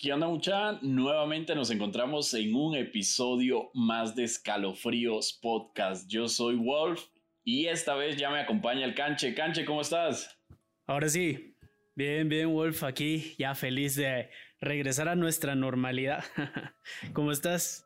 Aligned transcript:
¿Qué 0.00 0.12
onda 0.12 0.28
mucha? 0.28 0.78
Nuevamente 0.80 1.56
nos 1.56 1.72
encontramos 1.72 2.32
en 2.32 2.54
un 2.54 2.76
episodio 2.76 3.72
más 3.74 4.14
de 4.14 4.22
Escalofríos 4.22 5.36
Podcast. 5.42 6.08
Yo 6.08 6.28
soy 6.28 6.54
Wolf 6.54 7.06
y 7.42 7.66
esta 7.66 7.96
vez 7.96 8.16
ya 8.16 8.30
me 8.30 8.38
acompaña 8.38 8.84
el 8.84 8.94
Canche. 8.94 9.34
Canche, 9.34 9.64
¿cómo 9.64 9.80
estás? 9.80 10.38
Ahora 10.86 11.08
sí, 11.08 11.52
bien, 11.96 12.28
bien 12.28 12.54
Wolf, 12.54 12.84
aquí 12.84 13.34
ya 13.38 13.56
feliz 13.56 13.96
de 13.96 14.30
regresar 14.60 15.08
a 15.08 15.16
nuestra 15.16 15.56
normalidad. 15.56 16.22
¿Cómo 17.12 17.32
estás? 17.32 17.84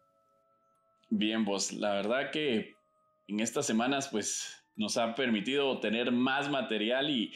Bien, 1.09 1.47
vos, 1.47 1.73
la 1.73 1.95
verdad 1.95 2.31
que 2.31 2.75
en 3.27 3.41
estas 3.41 3.65
semanas 3.65 4.09
pues 4.09 4.63
nos 4.77 4.99
ha 4.99 5.15
permitido 5.15 5.81
tener 5.81 6.13
más 6.13 6.51
material 6.51 7.09
y 7.09 7.33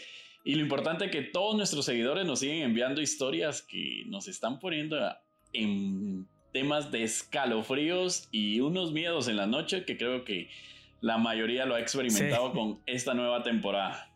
y 0.46 0.54
lo 0.54 0.62
importante 0.62 1.06
es 1.06 1.10
que 1.10 1.22
todos 1.22 1.56
nuestros 1.56 1.84
seguidores 1.84 2.24
nos 2.24 2.38
siguen 2.38 2.62
enviando 2.62 3.00
historias 3.00 3.62
que 3.62 4.04
nos 4.06 4.28
están 4.28 4.60
poniendo 4.60 4.96
en 5.52 6.28
temas 6.52 6.92
de 6.92 7.02
escalofríos 7.02 8.28
y 8.30 8.60
unos 8.60 8.92
miedos 8.92 9.26
en 9.26 9.38
la 9.38 9.48
noche 9.48 9.84
que 9.84 9.96
creo 9.96 10.24
que 10.24 10.48
la 11.00 11.18
mayoría 11.18 11.66
lo 11.66 11.74
ha 11.74 11.80
experimentado 11.80 12.52
con 12.52 12.80
esta 12.86 13.12
nueva 13.12 13.42
temporada. 13.42 14.08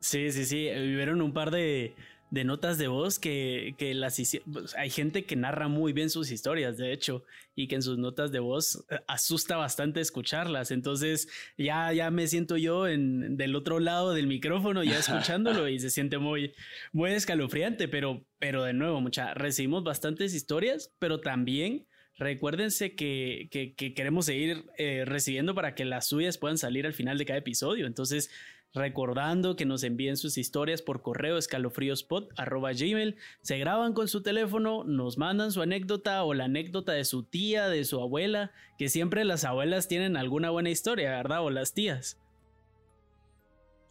Sí, 0.00 0.32
sí, 0.32 0.44
sí. 0.44 0.68
Vivieron 0.68 1.22
un 1.22 1.32
par 1.32 1.52
de, 1.52 1.94
de 2.30 2.44
notas 2.44 2.78
de 2.78 2.88
voz 2.88 3.18
que, 3.18 3.74
que 3.78 3.94
las 3.94 4.20
pues, 4.52 4.74
hay 4.74 4.90
gente 4.90 5.24
que 5.24 5.36
narra 5.36 5.68
muy 5.68 5.92
bien 5.92 6.10
sus 6.10 6.30
historias, 6.30 6.76
de 6.76 6.92
hecho, 6.92 7.24
y 7.54 7.68
que 7.68 7.76
en 7.76 7.82
sus 7.82 7.98
notas 7.98 8.32
de 8.32 8.40
voz 8.40 8.84
eh, 8.90 8.98
asusta 9.06 9.56
bastante 9.56 10.00
escucharlas. 10.00 10.70
Entonces 10.70 11.28
ya, 11.56 11.92
ya 11.92 12.10
me 12.10 12.26
siento 12.26 12.56
yo 12.56 12.88
en, 12.88 13.36
del 13.36 13.54
otro 13.54 13.78
lado 13.78 14.12
del 14.12 14.26
micrófono 14.26 14.82
ya 14.82 14.98
escuchándolo 14.98 15.68
y 15.68 15.78
se 15.78 15.90
siente 15.90 16.18
muy, 16.18 16.54
muy 16.92 17.12
escalofriante, 17.12 17.88
pero, 17.88 18.24
pero 18.38 18.64
de 18.64 18.72
nuevo, 18.72 19.00
mucha, 19.00 19.34
recibimos 19.34 19.84
bastantes 19.84 20.34
historias, 20.34 20.92
pero 20.98 21.20
también 21.20 21.86
Recuérdense 22.18 22.94
que, 22.94 23.50
queremos 23.94 24.24
seguir 24.24 24.64
eh, 24.78 25.04
recibiendo 25.04 25.54
para 25.54 25.74
que 25.74 25.84
las 25.84 26.08
suyas 26.08 26.38
puedan 26.38 26.56
salir 26.56 26.86
al 26.86 26.94
final 26.94 27.18
de 27.18 27.26
cada 27.26 27.38
episodio. 27.38 27.86
Entonces, 27.86 28.30
recordando 28.76 29.56
que 29.56 29.64
nos 29.64 29.82
envíen 29.82 30.16
sus 30.16 30.38
historias 30.38 30.82
por 30.82 31.02
correo 31.02 31.38
escalofríospot.gmail. 31.38 33.16
Se 33.42 33.58
graban 33.58 33.92
con 33.92 34.06
su 34.06 34.22
teléfono, 34.22 34.84
nos 34.84 35.18
mandan 35.18 35.50
su 35.50 35.62
anécdota 35.62 36.22
o 36.22 36.34
la 36.34 36.44
anécdota 36.44 36.92
de 36.92 37.04
su 37.04 37.24
tía, 37.24 37.68
de 37.68 37.84
su 37.84 38.00
abuela, 38.00 38.52
que 38.78 38.88
siempre 38.88 39.24
las 39.24 39.44
abuelas 39.44 39.88
tienen 39.88 40.16
alguna 40.16 40.50
buena 40.50 40.70
historia, 40.70 41.10
¿verdad? 41.10 41.42
O 41.42 41.50
las 41.50 41.74
tías. 41.74 42.20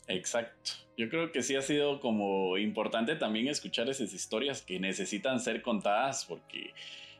Exacto. 0.07 0.71
Yo 0.97 1.09
creo 1.09 1.31
que 1.31 1.43
sí 1.43 1.55
ha 1.55 1.61
sido 1.61 1.99
como 1.99 2.57
importante 2.57 3.15
también 3.15 3.47
escuchar 3.47 3.89
esas 3.89 4.13
historias 4.13 4.61
que 4.61 4.79
necesitan 4.79 5.39
ser 5.39 5.61
contadas 5.61 6.25
porque 6.25 6.73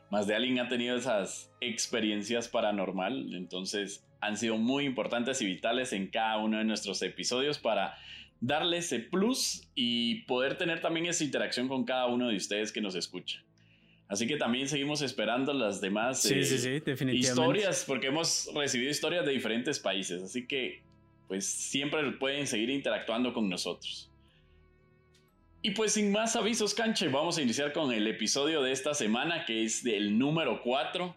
más 0.09 0.27
de 0.27 0.35
alguien 0.35 0.59
ha 0.59 0.67
tenido 0.67 0.95
esas 0.95 1.51
experiencias 1.61 2.47
paranormal, 2.47 3.33
entonces 3.33 4.05
han 4.21 4.37
sido 4.37 4.57
muy 4.57 4.85
importantes 4.85 5.41
y 5.41 5.45
vitales 5.45 5.93
en 5.93 6.07
cada 6.07 6.37
uno 6.37 6.57
de 6.57 6.63
nuestros 6.63 7.01
episodios 7.01 7.59
para 7.59 7.97
darle 8.41 8.77
ese 8.77 8.99
plus 8.99 9.67
y 9.75 10.21
poder 10.23 10.57
tener 10.57 10.81
también 10.81 11.05
esa 11.07 11.23
interacción 11.23 11.67
con 11.67 11.83
cada 11.85 12.07
uno 12.07 12.27
de 12.27 12.35
ustedes 12.35 12.71
que 12.71 12.81
nos 12.81 12.95
escucha. 12.95 13.43
Así 14.07 14.27
que 14.27 14.37
también 14.37 14.67
seguimos 14.67 15.01
esperando 15.01 15.51
las 15.53 15.81
demás 15.81 16.21
sí, 16.21 16.43
sí, 16.43 16.59
sí, 16.59 16.69
eh, 16.69 17.15
historias, 17.15 17.85
porque 17.87 18.07
hemos 18.07 18.49
recibido 18.53 18.91
historias 18.91 19.25
de 19.25 19.31
diferentes 19.31 19.79
países, 19.79 20.21
así 20.21 20.45
que 20.45 20.83
pues 21.27 21.45
siempre 21.45 22.11
pueden 22.13 22.45
seguir 22.45 22.69
interactuando 22.69 23.33
con 23.33 23.49
nosotros. 23.49 24.11
Y 25.65 25.71
pues 25.71 25.93
sin 25.93 26.11
más 26.11 26.35
avisos, 26.35 26.75
canche, 26.75 27.07
vamos 27.07 27.39
a 27.39 27.41
iniciar 27.41 27.73
con 27.73 27.91
el 27.91 28.05
episodio 28.05 28.61
de 28.61 28.71
esta 28.71 28.93
semana, 28.93 29.45
que 29.45 29.63
es 29.63 29.83
del 29.83 30.15
número 30.15 30.61
4. 30.61 31.15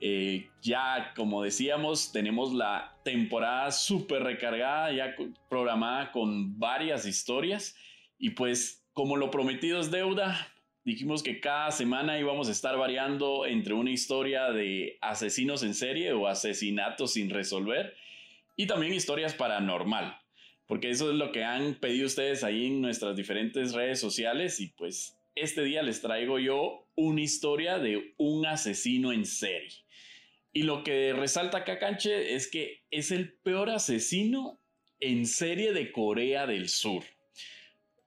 Eh, 0.00 0.48
ya, 0.60 1.12
como 1.14 1.44
decíamos, 1.44 2.10
tenemos 2.10 2.52
la 2.52 2.98
temporada 3.04 3.70
súper 3.70 4.24
recargada, 4.24 4.90
ya 4.90 5.14
programada 5.48 6.10
con 6.10 6.58
varias 6.58 7.06
historias. 7.06 7.76
Y 8.18 8.30
pues, 8.30 8.84
como 8.92 9.16
lo 9.16 9.30
prometido 9.30 9.78
es 9.78 9.92
deuda, 9.92 10.52
dijimos 10.82 11.22
que 11.22 11.38
cada 11.38 11.70
semana 11.70 12.18
íbamos 12.18 12.48
a 12.48 12.50
estar 12.50 12.76
variando 12.76 13.46
entre 13.46 13.74
una 13.74 13.92
historia 13.92 14.50
de 14.50 14.98
asesinos 15.00 15.62
en 15.62 15.74
serie 15.74 16.12
o 16.12 16.26
asesinatos 16.26 17.12
sin 17.12 17.30
resolver 17.30 17.94
y 18.56 18.66
también 18.66 18.92
historias 18.94 19.32
paranormal 19.32 20.18
porque 20.66 20.90
eso 20.90 21.10
es 21.10 21.16
lo 21.16 21.32
que 21.32 21.44
han 21.44 21.74
pedido 21.76 22.06
ustedes 22.06 22.44
ahí 22.44 22.66
en 22.66 22.80
nuestras 22.80 23.16
diferentes 23.16 23.72
redes 23.72 24.00
sociales 24.00 24.60
y 24.60 24.68
pues 24.68 25.16
este 25.34 25.62
día 25.62 25.82
les 25.82 26.00
traigo 26.00 26.38
yo 26.38 26.88
una 26.96 27.20
historia 27.20 27.78
de 27.78 28.14
un 28.16 28.46
asesino 28.46 29.12
en 29.12 29.26
serie. 29.26 29.84
Y 30.52 30.62
lo 30.62 30.82
que 30.82 31.12
resalta 31.12 31.58
acá, 31.58 31.78
Canche, 31.78 32.34
es 32.34 32.50
que 32.50 32.82
es 32.90 33.10
el 33.10 33.34
peor 33.34 33.68
asesino 33.68 34.58
en 35.00 35.26
serie 35.26 35.74
de 35.74 35.92
Corea 35.92 36.46
del 36.46 36.70
Sur. 36.70 37.04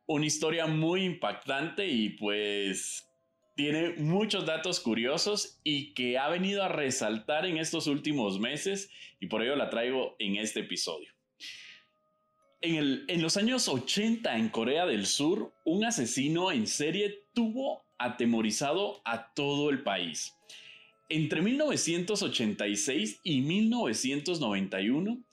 Una 0.07 0.25
historia 0.25 0.65
muy 0.65 1.03
impactante 1.03 1.87
y 1.87 2.09
pues 2.09 3.07
tiene 3.55 3.89
muchos 3.97 4.45
datos 4.47 4.79
curiosos 4.79 5.59
y 5.63 5.93
que 5.93 6.17
ha 6.17 6.29
venido 6.29 6.63
a 6.63 6.69
resaltar 6.69 7.45
en 7.45 7.57
estos 7.57 7.85
últimos 7.85 8.39
meses 8.39 8.89
y 9.19 9.27
por 9.27 9.43
ello 9.43 9.55
la 9.55 9.69
traigo 9.69 10.15
en 10.17 10.37
este 10.37 10.61
episodio. 10.61 11.13
En, 12.61 13.21
los 13.21 13.37
años 13.37 13.69
80 13.69 14.35
en 14.35 14.49
Corea 14.49 14.85
del 14.85 15.05
Sur, 15.05 15.53
un 15.63 15.85
asesino 15.85 16.51
en 16.51 16.67
serie 16.67 17.23
tuvo 17.33 17.83
atemorizado 17.97 19.01
a 19.05 19.33
todo 19.33 19.69
el 19.69 19.81
país. 19.81 20.35
Entre 21.07 21.41
1986 21.41 23.21
y 23.23 23.41
1991, 23.41 25.23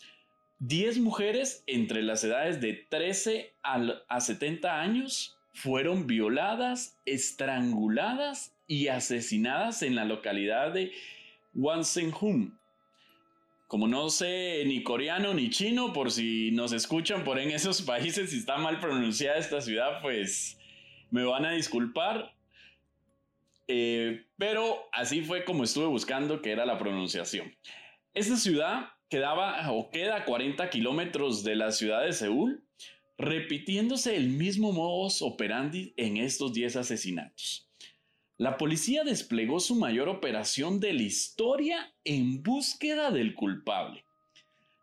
10 0.60 0.98
mujeres 1.00 1.64
entre 1.66 2.02
las 2.02 2.22
edades 2.22 2.60
de 2.60 2.74
13 2.88 3.52
a 3.62 4.20
70 4.20 4.80
años 4.80 5.36
fueron 5.52 6.06
violadas, 6.06 6.96
estranguladas 7.06 8.52
y 8.68 8.86
asesinadas 8.86 9.82
en 9.82 9.96
la 9.96 10.04
localidad 10.04 10.72
de 10.72 10.92
Wansenhum, 11.54 12.56
como 13.66 13.88
no 13.88 14.10
sé 14.10 14.62
ni 14.66 14.82
coreano 14.82 15.34
ni 15.34 15.50
chino, 15.50 15.92
por 15.92 16.10
si 16.10 16.50
nos 16.52 16.72
escuchan 16.72 17.24
por 17.24 17.38
en 17.38 17.50
esos 17.50 17.82
países, 17.82 18.30
si 18.30 18.38
está 18.38 18.58
mal 18.58 18.78
pronunciada 18.78 19.38
esta 19.38 19.60
ciudad, 19.60 20.00
pues 20.02 20.58
me 21.10 21.24
van 21.24 21.44
a 21.44 21.52
disculpar. 21.52 22.34
Eh, 23.68 24.24
pero 24.38 24.88
así 24.92 25.22
fue 25.22 25.44
como 25.44 25.64
estuve 25.64 25.86
buscando 25.86 26.40
que 26.40 26.52
era 26.52 26.64
la 26.64 26.78
pronunciación. 26.78 27.52
Esta 28.14 28.36
ciudad 28.36 28.90
quedaba 29.08 29.70
o 29.72 29.90
queda 29.90 30.16
a 30.16 30.24
40 30.24 30.70
kilómetros 30.70 31.42
de 31.42 31.56
la 31.56 31.72
ciudad 31.72 32.04
de 32.04 32.12
Seúl, 32.12 32.64
repitiéndose 33.18 34.16
el 34.16 34.28
mismo 34.28 34.72
modus 34.72 35.22
operandi 35.22 35.92
en 35.96 36.18
estos 36.18 36.52
10 36.52 36.76
asesinatos. 36.76 37.65
La 38.38 38.58
policía 38.58 39.02
desplegó 39.02 39.60
su 39.60 39.76
mayor 39.76 40.08
operación 40.08 40.78
de 40.78 40.92
la 40.92 41.02
historia 41.02 41.94
en 42.04 42.42
búsqueda 42.42 43.10
del 43.10 43.34
culpable. 43.34 44.04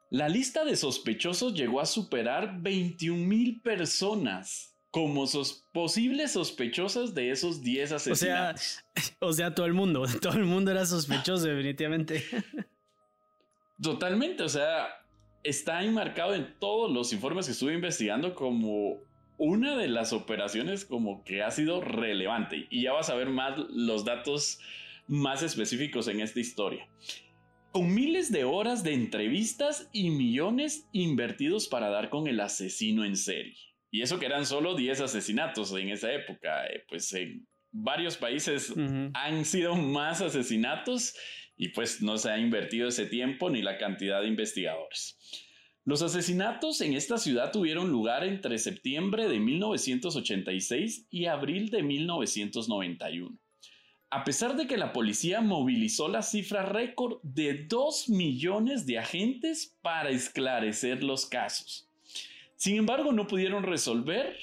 La 0.09 0.28
lista 0.28 0.66
de 0.66 0.75
sospechosos 0.75 1.53
llegó 1.53 1.80
a 1.80 1.86
superar 1.86 2.62
21 2.62 3.28
mil 3.28 3.62
personas 3.62 4.75
como 4.90 5.25
posibles 5.72 6.34
sospechosas 6.34 7.16
de 7.16 7.31
esos 7.31 7.63
10 7.63 7.94
asesinatos. 7.94 8.84
O 8.96 9.02
sea, 9.02 9.16
o 9.28 9.34
sea, 9.34 9.56
todo 9.56 9.66
el 9.66 9.74
mundo, 9.74 10.06
todo 10.22 10.34
el 10.34 10.46
mundo 10.46 10.72
era 10.72 10.86
sospechoso 10.86 11.46
definitivamente. 11.46 12.24
Totalmente, 13.81 14.44
o 14.44 14.50
sea, 14.50 14.88
está 15.44 15.84
enmarcado 15.84 16.36
en 16.36 16.56
todos 16.59 16.92
los 16.92 17.12
informes 17.12 17.48
que 17.48 17.51
estuve 17.54 17.74
investigando 17.74 18.33
como 18.33 19.00
una 19.38 19.77
de 19.77 19.88
las 19.88 20.13
operaciones 20.13 20.85
como 20.85 21.24
que 21.24 21.44
ha 21.44 21.51
sido 21.51 21.81
relevante 21.81 22.68
y 22.69 22.83
ya 22.83 22.94
vas 22.94 23.09
a 23.09 23.15
ver 23.15 23.30
más 23.30 23.57
los 23.69 24.06
datos 24.06 24.59
más 25.07 25.44
específicos 25.44 26.07
en 26.07 26.21
esta 26.21 26.39
historia. 26.39 26.88
Con 27.71 27.94
miles 27.94 28.31
de 28.31 28.44
horas 28.44 28.83
de 28.83 28.94
entrevistas 28.94 29.89
y 29.91 30.12
millones 30.12 30.88
invertidos 30.91 31.68
para 31.68 31.89
dar 31.89 32.09
con 32.09 32.27
el 32.27 32.39
asesino 32.39 33.03
en 33.03 33.18
serie. 33.18 33.57
Y 33.89 34.01
eso 34.01 34.19
que 34.19 34.25
eran 34.27 34.45
solo 34.45 34.75
10 34.75 35.01
asesinatos 35.01 35.71
en 35.74 35.89
esa 35.89 36.12
época, 36.13 36.65
eh, 36.68 36.83
pues 36.88 37.12
en 37.13 37.47
varios 37.71 38.18
países 38.18 38.74
han 39.13 39.45
sido 39.45 39.75
más 39.75 40.21
asesinatos 40.21 41.15
y 41.56 41.69
pues 41.69 42.01
no 42.01 42.18
se 42.18 42.31
ha 42.31 42.38
invertido 42.38 42.88
ese 42.88 43.06
tiempo 43.06 43.50
ni 43.50 43.62
la 43.62 43.77
cantidad 43.77 44.21
de 44.21 44.27
investigadores. 44.27 45.18
Los 45.85 46.01
asesinatos 46.01 46.80
en 46.80 46.94
esta 46.94 47.18
ciudad 47.18 47.51
tuvieron 47.51 47.89
lugar 47.89 48.24
entre 48.24 48.57
septiembre 48.57 49.27
de 49.27 49.39
1986 49.39 51.07
y 51.09 51.25
abril 51.25 51.69
de 51.71 51.83
1991. 51.83 53.38
A 54.09 54.24
pesar 54.24 54.56
de 54.56 54.65
que 54.65 54.77
la 54.77 54.94
policía 54.94 55.41
movilizó 55.41 56.07
la 56.07 56.21
cifra 56.21 56.63
récord 56.63 57.18
de 57.24 57.65
2 57.65 58.07
millones 58.09 58.85
de 58.85 59.00
agentes 59.00 59.77
para 59.81 60.12
esclarecer 60.12 61.03
los 61.03 61.25
casos. 61.25 61.89
Sin 62.56 62.77
embargo, 62.77 63.12
no 63.12 63.27
pudieron 63.27 63.63
resolver 63.63 64.38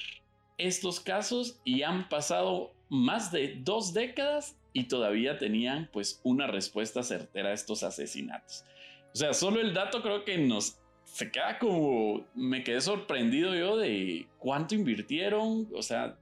estos 0.58 1.00
casos 1.00 1.58
y 1.64 1.82
han 1.82 2.10
pasado 2.10 2.74
más 2.90 3.32
de 3.32 3.60
dos 3.62 3.94
décadas 3.94 4.58
y 4.74 4.88
todavía 4.88 5.38
tenían 5.38 5.88
pues 5.90 6.20
una 6.22 6.46
respuesta 6.46 7.02
certera 7.02 7.48
a 7.48 7.54
estos 7.54 7.82
asesinatos. 7.82 8.66
O 9.14 9.16
sea, 9.16 9.32
solo 9.32 9.60
el 9.60 9.72
dato 9.72 10.02
creo 10.02 10.24
que 10.24 10.36
nos 10.36 10.79
se 11.12 11.30
queda 11.30 11.58
como 11.58 12.26
me 12.34 12.62
quedé 12.62 12.80
sorprendido 12.80 13.54
yo 13.54 13.76
de 13.76 14.26
cuánto 14.38 14.74
invirtieron, 14.74 15.68
o 15.74 15.82
sea, 15.82 16.16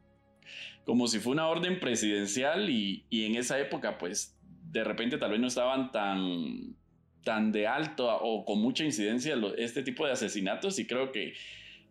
como 0.85 1.07
si 1.07 1.19
fue 1.19 1.33
una 1.33 1.47
orden 1.49 1.79
presidencial 1.79 2.71
y, 2.71 3.05
y 3.11 3.25
en 3.27 3.37
esa 3.37 3.59
época 3.59 3.99
pues 3.99 4.37
de 4.71 4.85
repente 4.85 5.19
tal 5.19 5.31
vez 5.31 5.41
no 5.41 5.47
estaban 5.47 5.93
tan 5.93 6.77
tan 7.23 7.53
de 7.53 7.67
alto 7.67 8.07
o 8.07 8.45
con 8.45 8.61
mucha 8.61 8.85
incidencia 8.85 9.37
este 9.59 9.83
tipo 9.83 10.07
de 10.07 10.13
asesinatos 10.13 10.79
y 10.79 10.87
creo 10.87 11.13
que 11.13 11.35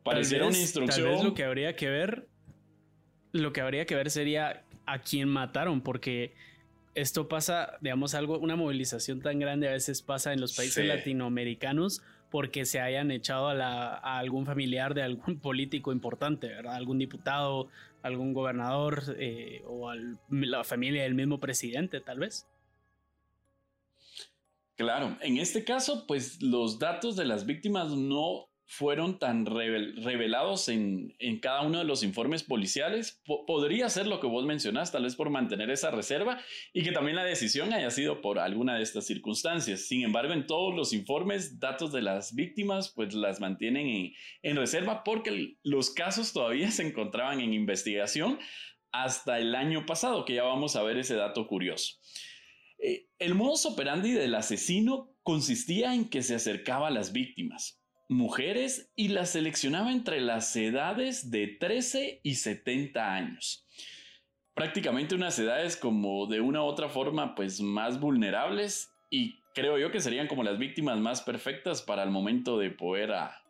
pareciera 0.04 0.48
una 0.48 0.58
instrucción. 0.58 1.06
Tal 1.06 1.16
vez 1.16 1.24
lo 1.24 1.34
que 1.34 1.44
habría 1.44 1.76
que 1.76 1.90
ver, 1.90 2.28
lo 3.34 3.54
que 3.54 3.62
habría 3.62 3.86
que 3.86 3.94
ver 3.94 4.10
sería 4.10 4.64
a 4.86 5.00
quién 5.00 5.30
mataron, 5.30 5.82
porque 5.82 6.34
esto 6.96 7.28
pasa, 7.28 7.78
digamos, 7.82 8.16
algo, 8.16 8.40
una 8.40 8.56
movilización 8.56 9.22
tan 9.22 9.38
grande 9.38 9.68
a 9.68 9.74
veces 9.74 10.02
pasa 10.02 10.34
en 10.34 10.42
los 10.42 10.56
países 10.56 10.86
latinoamericanos 10.86 12.02
porque 12.30 12.66
se 12.66 12.80
hayan 12.80 13.12
echado 13.12 13.50
a, 13.50 14.18
algún 14.18 14.46
familiar 14.46 14.94
de 14.94 15.04
algún 15.04 15.40
político 15.42 15.92
importante, 15.92 16.48
¿verdad? 16.48 16.76
Algún 16.76 17.00
diputado, 17.00 17.70
algún 18.02 18.34
gobernador 18.34 19.04
eh, 19.18 19.64
o 19.66 19.92
la 20.30 20.64
familia 20.64 21.04
del 21.04 21.16
mismo 21.16 21.40
presidente, 21.40 22.02
tal 22.02 22.20
vez. 22.20 22.48
Claro, 24.76 25.18
en 25.22 25.38
este 25.38 25.64
caso, 25.64 26.06
pues 26.06 26.42
los 26.42 26.78
datos 26.78 27.16
de 27.16 27.26
las 27.26 27.48
víctimas 27.48 27.90
no 27.90 28.48
fueron 28.70 29.18
tan 29.18 29.46
revelados 29.46 30.68
en, 30.68 31.16
cada 31.42 31.62
uno 31.62 31.80
de 31.80 31.86
los 31.86 32.04
informes 32.04 32.44
policiales. 32.44 33.22
podría 33.26 33.90
ser 33.90 34.08
lo 34.08 34.20
que 34.20 34.28
vos 34.28 34.46
mencionás, 34.46 34.92
tal 34.92 35.04
vez 35.04 35.16
por 35.16 35.30
mantener 35.30 35.70
esa 35.70 35.90
reserva 35.90 36.42
y 36.74 36.84
que 36.84 36.92
también 36.92 37.16
la 37.16 37.24
decisión 37.24 37.72
haya 37.72 37.90
sido 37.90 38.22
por 38.22 38.40
alguna 38.40 38.76
de 38.76 38.84
estas 38.84 39.06
circunstancias. 39.06 39.88
Sin 39.88 40.04
embargo, 40.04 40.34
en 40.34 40.46
todos 40.46 40.76
los 40.76 40.92
informes, 40.92 41.60
datos 41.60 41.94
de 41.94 42.02
las 42.02 42.36
víctimas, 42.36 42.92
pues 42.94 43.14
las 43.14 43.40
mantienen 43.40 43.88
en, 43.88 44.14
en 44.44 44.58
reserva 44.58 45.04
porque 45.06 45.56
los 45.64 45.90
casos 45.92 46.34
todavía 46.34 46.70
se 46.72 46.86
encontraban 46.86 47.40
en 47.40 47.54
investigación 47.54 48.38
hasta 48.92 49.40
el 49.40 49.56
año 49.56 49.86
pasado, 49.86 50.26
que 50.26 50.36
ya 50.36 50.44
vamos 50.44 50.76
a 50.76 50.84
ver 50.84 50.98
ese 50.98 51.16
dato 51.16 51.48
curioso. 51.48 51.96
Eh, 52.80 53.08
el 53.18 53.34
modus 53.34 53.66
operandi 53.66 54.12
del 54.12 54.36
asesino 54.36 55.16
consistía 55.24 55.94
en 55.94 56.10
que 56.10 56.22
se 56.22 56.36
acercaba 56.36 56.88
a 56.88 56.92
las 56.92 57.12
víctimas, 57.12 57.77
mujeres, 58.08 58.92
y 58.96 59.10
las 59.10 59.32
seleccionaba 59.32 59.92
entre 59.92 60.22
las 60.22 60.56
edades 60.56 61.30
de 61.30 61.48
13 61.48 62.22
y 62.24 62.36
70 62.36 63.14
años. 63.14 63.66
Prácticamente 64.54 65.16
unas 65.16 65.38
edades 65.38 65.78
como 65.78 66.26
de 66.26 66.42
una 66.42 66.62
u 66.64 66.66
otra 66.66 66.90
forma 66.90 67.36
pues 67.36 67.62
más 67.62 68.00
vulnerables 68.00 68.92
y 69.10 69.40
creo 69.54 69.78
yo 69.78 69.92
que 69.92 70.00
serían 70.00 70.28
como 70.28 70.44
las 70.44 70.58
víctimas 70.58 70.98
más 71.00 71.22
perfectas 71.22 71.82
para 71.82 72.04
el 72.04 72.10
momento 72.10 72.58
de 72.58 72.72
poder, 72.72 73.12
a, 73.12 73.44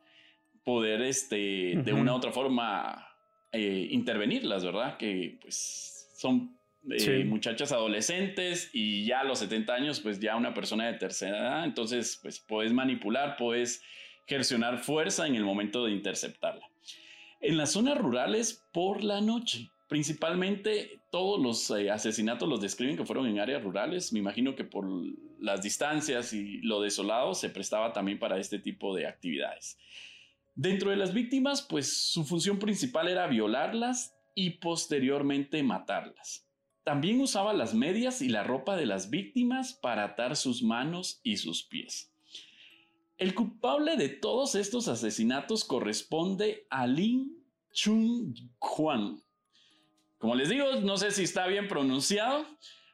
poder 0.63 1.01
este, 1.01 1.81
de 1.83 1.93
una 1.93 2.13
u 2.13 2.15
otra 2.17 2.31
forma 2.31 3.07
eh, 3.51 3.87
intervenirlas, 3.91 4.65
¿verdad? 4.65 4.97
Que 4.97 5.37
pues 5.41 6.09
son 6.17 6.57
eh, 6.89 7.23
muchachas 7.25 7.71
adolescentes 7.71 8.69
y 8.73 9.05
ya 9.05 9.21
a 9.21 9.23
los 9.23 9.39
70 9.39 9.73
años, 9.73 9.99
pues 9.99 10.19
ya 10.19 10.35
una 10.35 10.53
persona 10.53 10.87
de 10.87 10.93
tercera 10.93 11.37
edad, 11.37 11.63
entonces 11.65 12.19
pues 12.21 12.39
puedes 12.39 12.73
manipular, 12.73 13.35
puedes 13.37 13.81
gestionar 14.27 14.79
fuerza 14.79 15.25
en 15.25 15.35
el 15.35 15.43
momento 15.43 15.85
de 15.85 15.91
interceptarla. 15.91 16.69
En 17.39 17.57
las 17.57 17.71
zonas 17.71 17.97
rurales 17.97 18.63
por 18.73 19.03
la 19.03 19.21
noche, 19.21 19.69
principalmente 19.87 21.01
todos 21.11 21.39
los 21.39 21.69
eh, 21.71 21.89
asesinatos 21.89 22.49
los 22.49 22.61
describen 22.61 22.97
que 22.97 23.05
fueron 23.05 23.27
en 23.27 23.39
áreas 23.39 23.63
rurales, 23.63 24.11
me 24.11 24.19
imagino 24.19 24.55
que 24.55 24.63
por 24.63 24.85
las 25.39 25.61
distancias 25.61 26.33
y 26.33 26.59
lo 26.61 26.81
desolado 26.81 27.33
se 27.33 27.49
prestaba 27.49 27.93
también 27.93 28.19
para 28.19 28.37
este 28.37 28.59
tipo 28.59 28.95
de 28.95 29.07
actividades. 29.07 29.77
Dentro 30.55 30.89
de 30.89 30.97
las 30.97 31.13
víctimas, 31.13 31.61
pues 31.61 32.11
su 32.11 32.25
función 32.25 32.57
principal 32.59 33.07
era 33.07 33.27
violarlas 33.27 34.15
y 34.33 34.51
posteriormente 34.51 35.61
matarlas. 35.63 36.47
También 36.83 37.21
usaba 37.21 37.53
las 37.53 37.73
medias 37.73 38.21
y 38.21 38.29
la 38.29 38.43
ropa 38.43 38.75
de 38.75 38.85
las 38.85 39.09
víctimas 39.09 39.73
para 39.73 40.03
atar 40.03 40.35
sus 40.35 40.63
manos 40.63 41.19
y 41.23 41.37
sus 41.37 41.63
pies. 41.63 42.11
El 43.17 43.33
culpable 43.33 43.97
de 43.97 44.09
todos 44.09 44.53
estos 44.53 44.87
asesinatos 44.87 45.63
corresponde 45.63 46.67
a 46.69 46.85
Lin 46.85 47.43
Chung 47.73 48.35
Juan. 48.59 49.19
Como 50.19 50.35
les 50.35 50.49
digo, 50.49 50.75
no 50.81 50.97
sé 50.97 51.09
si 51.09 51.23
está 51.23 51.47
bien 51.47 51.67
pronunciado, 51.67 52.45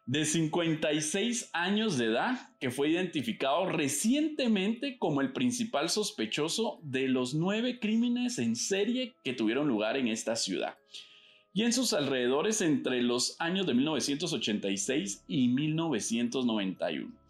de 0.06 0.24
56 0.24 1.50
años 1.52 1.98
de 1.98 2.06
edad, 2.06 2.56
que 2.62 2.72
fue 2.72 2.90
identificado 2.90 3.66
recientemente 3.66 4.98
como 4.98 5.20
el 5.20 5.34
principal 5.34 5.90
sospechoso 5.90 6.80
de 6.84 7.10
los 7.10 7.34
nueve 7.34 7.80
crímenes 7.80 8.40
en 8.40 8.56
serie 8.56 9.14
que 9.26 9.34
tuvieron 9.34 9.68
lugar 9.68 9.98
en 9.98 10.08
esta 10.08 10.38
ciudad 10.38 10.78
y 11.54 11.64
en 11.64 11.74
sus 11.74 11.94
alrededores 11.94 12.62
entre 12.62 13.02
los 13.02 13.36
años 13.40 13.68
de 13.68 13.74
1986 13.74 15.24
y 15.28 15.50
1991. 15.50 17.23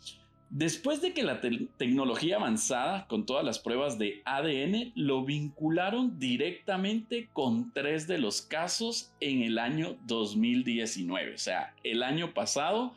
Después 0.56 1.02
de 1.02 1.16
que 1.16 1.24
la 1.24 1.42
tecnología 1.42 2.36
avanzada 2.36 3.08
con 3.08 3.26
todas 3.26 3.44
las 3.44 3.58
pruebas 3.58 3.98
de 3.98 4.22
ADN 4.24 4.92
lo 4.94 5.26
vincularon 5.26 6.20
directamente 6.20 7.28
con 7.34 7.74
tres 7.74 8.06
de 8.06 8.20
los 8.20 8.44
casos 8.44 9.12
en 9.20 9.42
el 9.42 9.58
año 9.58 9.98
2019, 10.06 11.34
o 11.34 11.38
sea, 11.40 11.74
el 11.84 12.04
año 12.04 12.36
pasado, 12.36 12.94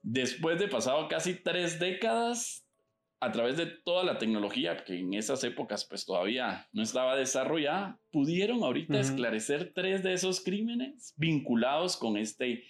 después 0.00 0.58
de 0.58 0.68
pasado 0.68 1.06
casi 1.08 1.34
tres 1.34 1.78
décadas, 1.78 2.66
a 3.20 3.30
través 3.30 3.58
de 3.58 3.66
toda 3.66 4.02
la 4.02 4.16
tecnología 4.16 4.82
que 4.82 5.00
en 5.00 5.12
esas 5.12 5.44
épocas 5.44 5.84
pues 5.84 6.06
todavía 6.06 6.66
no 6.72 6.82
estaba 6.82 7.14
desarrollada, 7.14 8.00
pudieron 8.10 8.62
ahorita 8.62 8.98
esclarecer 8.98 9.72
tres 9.74 10.02
de 10.02 10.14
esos 10.14 10.40
crímenes 10.42 11.12
vinculados 11.18 11.98
con 11.98 12.16
este, 12.16 12.64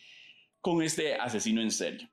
con 0.61 0.83
este 0.83 1.15
asesino 1.15 1.63
en 1.63 1.71
serie. 1.71 2.11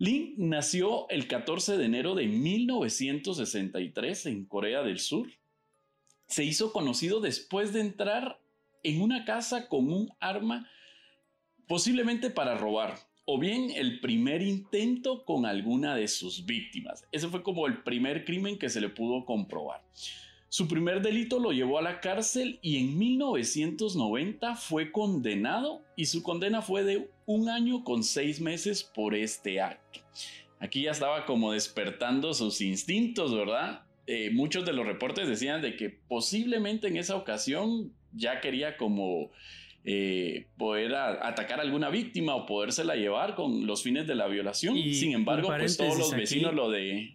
Lin 0.00 0.34
nació 0.38 1.08
el 1.10 1.28
14 1.28 1.76
de 1.76 1.84
enero 1.84 2.14
de 2.14 2.26
1963 2.26 4.24
en 4.26 4.46
Corea 4.46 4.82
del 4.82 4.98
Sur. 4.98 5.30
Se 6.26 6.42
hizo 6.42 6.72
conocido 6.72 7.20
después 7.20 7.74
de 7.74 7.80
entrar 7.80 8.40
en 8.82 9.02
una 9.02 9.26
casa 9.26 9.68
con 9.68 9.92
un 9.92 10.10
arma 10.18 10.66
posiblemente 11.68 12.30
para 12.30 12.56
robar 12.56 12.94
o 13.26 13.38
bien 13.38 13.72
el 13.76 14.00
primer 14.00 14.40
intento 14.40 15.26
con 15.26 15.44
alguna 15.44 15.94
de 15.94 16.08
sus 16.08 16.46
víctimas. 16.46 17.06
Ese 17.12 17.28
fue 17.28 17.42
como 17.42 17.66
el 17.66 17.82
primer 17.82 18.24
crimen 18.24 18.58
que 18.58 18.70
se 18.70 18.80
le 18.80 18.88
pudo 18.88 19.26
comprobar. 19.26 19.82
Su 20.50 20.66
primer 20.66 21.00
delito 21.00 21.38
lo 21.38 21.52
llevó 21.52 21.78
a 21.78 21.82
la 21.82 22.00
cárcel 22.00 22.58
y 22.60 22.78
en 22.78 22.98
1990 22.98 24.56
fue 24.56 24.90
condenado 24.90 25.84
y 25.94 26.06
su 26.06 26.24
condena 26.24 26.60
fue 26.60 26.82
de 26.82 27.08
un 27.24 27.48
año 27.48 27.84
con 27.84 28.02
seis 28.02 28.40
meses 28.40 28.82
por 28.82 29.14
este 29.14 29.60
acto. 29.60 30.00
Aquí 30.58 30.82
ya 30.82 30.90
estaba 30.90 31.24
como 31.24 31.52
despertando 31.52 32.34
sus 32.34 32.60
instintos, 32.62 33.32
¿verdad? 33.32 33.84
Eh, 34.08 34.30
muchos 34.32 34.66
de 34.66 34.72
los 34.72 34.84
reportes 34.84 35.28
decían 35.28 35.62
de 35.62 35.76
que 35.76 35.88
posiblemente 35.88 36.88
en 36.88 36.96
esa 36.96 37.14
ocasión 37.14 37.92
ya 38.12 38.40
quería 38.40 38.76
como 38.76 39.30
eh, 39.84 40.48
poder 40.58 40.96
atacar 40.96 41.60
a 41.60 41.62
alguna 41.62 41.90
víctima 41.90 42.34
o 42.34 42.44
podérsela 42.44 42.96
llevar 42.96 43.36
con 43.36 43.68
los 43.68 43.84
fines 43.84 44.08
de 44.08 44.16
la 44.16 44.26
violación. 44.26 44.74
Sin 44.74 45.12
embargo, 45.12 45.46
pues 45.56 45.76
todos 45.76 45.96
los 45.96 46.10
vecinos 46.10 46.54
lo 46.54 46.70
de... 46.70 47.14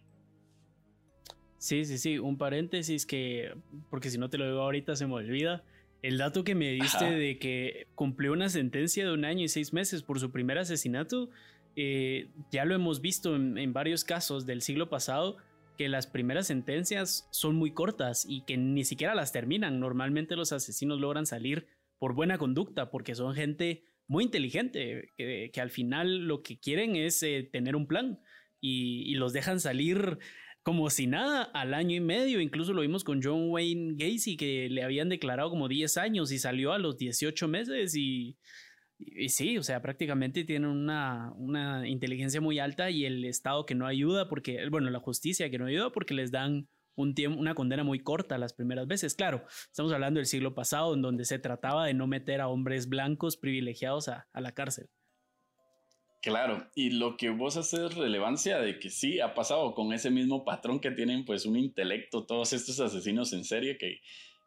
Sí, 1.65 1.83
sí, 1.83 1.97
sí, 1.97 2.19
un 2.19 2.37
paréntesis 2.37 3.07
que, 3.07 3.55
porque 3.89 4.11
si 4.11 4.19
no 4.19 4.29
te 4.29 4.37
lo 4.37 4.45
digo 4.45 4.61
ahorita 4.61 4.95
se 4.95 5.07
me 5.07 5.15
olvida. 5.15 5.63
El 6.03 6.19
dato 6.19 6.43
que 6.43 6.53
me 6.53 6.69
diste 6.69 7.05
de 7.05 7.39
que 7.39 7.87
cumplió 7.95 8.33
una 8.33 8.49
sentencia 8.49 9.03
de 9.03 9.11
un 9.11 9.25
año 9.25 9.45
y 9.45 9.47
seis 9.47 9.73
meses 9.73 10.03
por 10.03 10.19
su 10.19 10.29
primer 10.29 10.59
asesinato, 10.59 11.31
eh, 11.75 12.29
ya 12.51 12.65
lo 12.65 12.75
hemos 12.75 13.01
visto 13.01 13.35
en, 13.35 13.57
en, 13.57 13.73
varios 13.73 14.03
casos 14.03 14.45
del 14.45 14.61
siglo 14.61 14.91
pasado, 14.91 15.37
que 15.75 15.89
las 15.89 16.05
primeras 16.05 16.45
sentencias 16.45 17.27
son 17.31 17.55
muy 17.55 17.71
cortas 17.71 18.27
y 18.29 18.41
que 18.41 18.57
ni 18.57 18.83
siquiera 18.83 19.15
las 19.15 19.31
terminan. 19.31 19.79
Normalmente 19.79 20.35
los 20.35 20.51
asesinos 20.51 20.99
logran 20.99 21.25
salir 21.25 21.65
por 21.97 22.13
buena 22.13 22.37
conducta, 22.37 22.91
porque 22.91 23.15
son 23.15 23.33
gente 23.33 23.85
muy 24.05 24.23
inteligente, 24.23 25.13
que, 25.17 25.59
al 25.59 25.71
final 25.71 26.27
lo 26.27 26.43
que 26.43 26.59
quieren 26.59 26.95
es 26.95 27.23
eh, 27.23 27.49
tener 27.51 27.75
un 27.75 27.87
plan 27.87 28.19
y, 28.61 29.15
los 29.15 29.33
dejan 29.33 29.59
salir 29.59 30.19
como 30.65 30.89
si 30.89 31.05
nada 31.05 31.43
al 31.43 31.75
año 31.75 31.95
y 31.95 31.99
medio. 31.99 32.41
Incluso 32.41 32.73
lo 32.73 32.81
vimos 32.81 33.03
con 33.03 33.21
John 33.21 33.51
Wayne 33.51 33.93
Gacy, 33.97 34.35
que 34.35 34.67
le 34.67 34.81
habían 34.81 35.09
declarado 35.09 35.51
como 35.51 35.67
10 35.67 35.95
años 35.97 36.31
y 36.31 36.39
salió 36.39 36.73
a 36.73 36.79
los 36.79 36.97
18 36.97 37.47
meses 37.47 37.95
y, 37.95 38.35
sí, 39.27 39.59
o 39.59 39.63
sea, 39.63 39.83
prácticamente 39.83 40.43
tienen 40.43 40.71
una, 40.71 41.31
una 41.37 41.87
inteligencia 41.87 42.41
muy 42.41 42.57
alta 42.57 42.89
y 42.89 43.05
el 43.05 43.25
Estado 43.25 43.67
que 43.67 43.75
no 43.75 43.85
ayuda 43.85 44.27
porque, 44.27 44.67
bueno, 44.69 44.89
la 44.89 44.99
justicia 44.99 45.51
que 45.51 45.59
no 45.59 45.67
ayuda 45.67 45.91
porque 45.91 46.15
les 46.15 46.31
dan 46.31 46.67
un 46.95 47.13
tiempo, 47.13 47.39
una 47.39 47.53
condena 47.53 47.83
muy 47.83 47.99
corta 47.99 48.39
las 48.39 48.53
primeras 48.53 48.87
veces. 48.87 49.13
Claro, 49.13 49.45
estamos 49.67 49.93
hablando 49.93 50.17
del 50.17 50.25
siglo 50.25 50.55
pasado, 50.55 50.95
en 50.95 51.03
donde 51.03 51.25
se 51.25 51.37
trataba 51.37 51.85
de 51.85 51.93
no 51.93 52.07
meter 52.07 52.41
a 52.41 52.47
hombres 52.47 52.89
blancos 52.89 53.37
privilegiados 53.37 54.07
a 54.07 54.25
la 54.33 54.51
cárcel. 54.53 54.89
Claro, 56.25 56.67
y 56.73 56.89
lo 56.89 57.17
que 57.17 57.29
vos 57.29 57.55
haces 57.55 57.93
relevancia 57.93 58.57
de 58.57 58.79
que 58.79 58.89
sí 58.89 59.19
ha 59.19 59.35
pasado 59.35 59.75
con 59.75 59.93
ese 59.93 60.09
mismo 60.09 60.43
patrón 60.43 60.79
que 60.79 60.89
tienen 60.89 61.23
pues 61.23 61.45
un 61.45 61.55
intelecto 61.55 62.25
todos 62.25 62.51
estos 62.51 62.79
asesinos 62.79 63.31
en 63.33 63.43
serie 63.43 63.77
que 63.77 64.01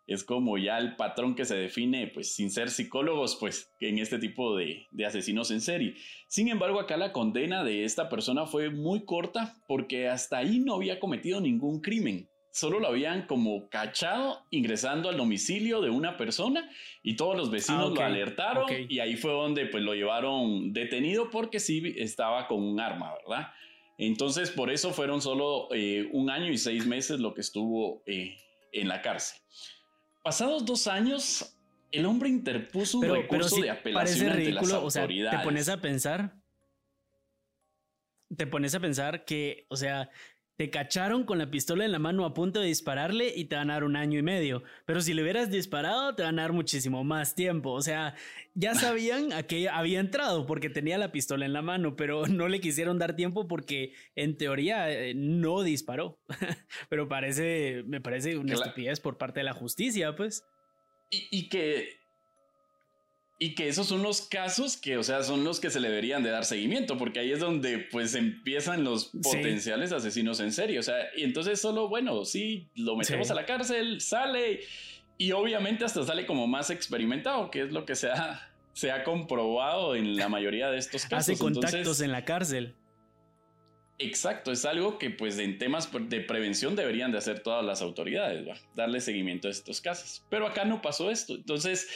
es 0.08 0.24
como 0.24 0.58
ya 0.58 0.78
el 0.78 0.96
patrón 0.96 1.36
que 1.36 1.44
se 1.44 1.54
define 1.54 2.08
pues 2.08 2.34
sin 2.34 2.50
ser 2.50 2.70
psicólogos 2.70 3.36
pues 3.36 3.72
en 3.78 4.00
este 4.00 4.18
tipo 4.18 4.56
de, 4.56 4.88
de 4.90 5.06
asesinos 5.06 5.52
en 5.52 5.60
serie. 5.60 5.94
Sin 6.26 6.48
embargo 6.48 6.80
acá 6.80 6.96
la 6.96 7.12
condena 7.12 7.62
de 7.62 7.84
esta 7.84 8.08
persona 8.08 8.46
fue 8.46 8.70
muy 8.70 9.04
corta 9.04 9.54
porque 9.68 10.08
hasta 10.08 10.38
ahí 10.38 10.58
no 10.58 10.74
había 10.74 10.98
cometido 10.98 11.40
ningún 11.40 11.80
crimen 11.80 12.28
solo 12.50 12.80
lo 12.80 12.88
habían 12.88 13.26
como 13.26 13.68
cachado 13.68 14.46
ingresando 14.50 15.08
al 15.08 15.16
domicilio 15.16 15.80
de 15.80 15.90
una 15.90 16.16
persona 16.16 16.68
y 17.02 17.16
todos 17.16 17.36
los 17.36 17.50
vecinos 17.50 17.92
ah, 17.92 17.94
lo 17.94 18.00
alertaron 18.02 18.66
y 18.88 18.98
ahí 19.00 19.16
fue 19.16 19.32
donde 19.32 19.66
pues 19.66 19.82
lo 19.82 19.94
llevaron 19.94 20.72
detenido 20.72 21.30
porque 21.30 21.60
sí 21.60 21.94
estaba 21.96 22.46
con 22.46 22.62
un 22.62 22.80
arma, 22.80 23.14
¿verdad? 23.14 23.48
Entonces 23.98 24.50
por 24.50 24.70
eso 24.70 24.92
fueron 24.92 25.20
solo 25.20 25.68
eh, 25.72 26.08
un 26.12 26.30
año 26.30 26.50
y 26.50 26.58
seis 26.58 26.86
meses 26.86 27.20
lo 27.20 27.34
que 27.34 27.40
estuvo 27.40 28.02
eh, 28.06 28.36
en 28.72 28.88
la 28.88 29.02
cárcel. 29.02 29.40
Pasados 30.22 30.64
dos 30.64 30.86
años, 30.86 31.56
el 31.90 32.06
hombre 32.06 32.28
interpuso 32.28 32.98
un 32.98 33.08
recurso 33.08 33.60
de 33.60 33.70
apelación 33.70 34.30
ante 34.30 34.52
las 34.52 34.72
autoridades. 34.72 34.86
O 34.86 34.90
sea, 34.90 35.40
te 35.40 35.44
pones 35.44 35.68
a 35.68 35.80
pensar, 35.80 36.34
te 38.36 38.46
pones 38.46 38.74
a 38.74 38.80
pensar 38.80 39.24
que, 39.24 39.66
o 39.68 39.76
sea, 39.76 40.10
te 40.58 40.70
cacharon 40.70 41.22
con 41.22 41.38
la 41.38 41.52
pistola 41.52 41.84
en 41.84 41.92
la 41.92 42.00
mano 42.00 42.24
a 42.24 42.34
punto 42.34 42.58
de 42.58 42.66
dispararle 42.66 43.32
y 43.34 43.44
te 43.44 43.54
van 43.54 43.70
a 43.70 43.74
dar 43.74 43.84
un 43.84 43.94
año 43.94 44.18
y 44.18 44.24
medio. 44.24 44.64
Pero 44.86 45.00
si 45.00 45.14
le 45.14 45.22
hubieras 45.22 45.52
disparado, 45.52 46.16
te 46.16 46.24
van 46.24 46.36
a 46.40 46.42
dar 46.42 46.52
muchísimo 46.52 47.04
más 47.04 47.36
tiempo. 47.36 47.70
O 47.70 47.80
sea, 47.80 48.16
ya 48.54 48.74
sabían 48.74 49.32
a 49.32 49.44
qué 49.44 49.68
había 49.68 50.00
entrado 50.00 50.46
porque 50.46 50.68
tenía 50.68 50.98
la 50.98 51.12
pistola 51.12 51.46
en 51.46 51.52
la 51.52 51.62
mano, 51.62 51.94
pero 51.94 52.26
no 52.26 52.48
le 52.48 52.60
quisieron 52.60 52.98
dar 52.98 53.14
tiempo 53.14 53.46
porque 53.46 53.92
en 54.16 54.36
teoría 54.36 54.90
eh, 54.90 55.14
no 55.14 55.62
disparó. 55.62 56.18
pero 56.90 57.06
parece, 57.06 57.84
me 57.86 58.00
parece 58.00 58.36
una 58.36 58.54
estupidez 58.54 58.98
por 58.98 59.16
parte 59.16 59.38
de 59.38 59.44
la 59.44 59.52
justicia, 59.52 60.16
pues. 60.16 60.44
Y, 61.08 61.28
y 61.30 61.48
que 61.50 61.97
y 63.40 63.54
que 63.54 63.68
esos 63.68 63.86
son 63.86 64.02
los 64.02 64.22
casos 64.22 64.76
que, 64.76 64.96
o 64.96 65.02
sea, 65.04 65.22
son 65.22 65.44
los 65.44 65.60
que 65.60 65.70
se 65.70 65.78
le 65.78 65.88
deberían 65.88 66.24
de 66.24 66.30
dar 66.30 66.44
seguimiento, 66.44 66.98
porque 66.98 67.20
ahí 67.20 67.30
es 67.30 67.38
donde 67.38 67.78
pues 67.78 68.14
empiezan 68.14 68.82
los 68.82 69.12
potenciales 69.22 69.92
asesinos 69.92 70.40
en 70.40 70.52
serio. 70.52 70.80
O 70.80 70.82
sea, 70.82 70.96
y 71.16 71.22
entonces 71.22 71.60
solo, 71.60 71.88
bueno, 71.88 72.24
sí, 72.24 72.66
lo 72.74 72.96
metemos 72.96 73.30
a 73.30 73.34
la 73.34 73.46
cárcel, 73.46 74.00
sale 74.00 74.60
y 75.18 75.32
obviamente 75.32 75.84
hasta 75.84 76.04
sale 76.04 76.26
como 76.26 76.48
más 76.48 76.70
experimentado, 76.70 77.50
que 77.50 77.62
es 77.62 77.72
lo 77.72 77.86
que 77.86 77.94
se 77.94 78.10
ha, 78.10 78.50
se 78.72 78.90
ha 78.90 79.04
comprobado 79.04 79.94
en 79.94 80.16
la 80.16 80.28
mayoría 80.28 80.68
de 80.70 80.78
estos 80.78 81.02
casos. 81.06 81.34
Hace 81.34 81.38
contactos 81.38 82.00
en 82.00 82.10
la 82.10 82.24
cárcel. 82.24 82.74
Exacto, 84.00 84.52
es 84.52 84.64
algo 84.64 84.96
que 84.98 85.10
pues 85.10 85.38
en 85.40 85.58
temas 85.58 85.90
de 85.92 86.20
prevención 86.20 86.76
deberían 86.76 87.10
de 87.10 87.18
hacer 87.18 87.40
todas 87.40 87.64
las 87.64 87.82
autoridades, 87.82 88.48
¿va? 88.48 88.54
darle 88.76 89.00
seguimiento 89.00 89.48
a 89.48 89.50
estos 89.50 89.80
casos. 89.80 90.24
Pero 90.30 90.46
acá 90.46 90.64
no 90.64 90.80
pasó 90.80 91.10
esto. 91.10 91.34
Entonces, 91.34 91.88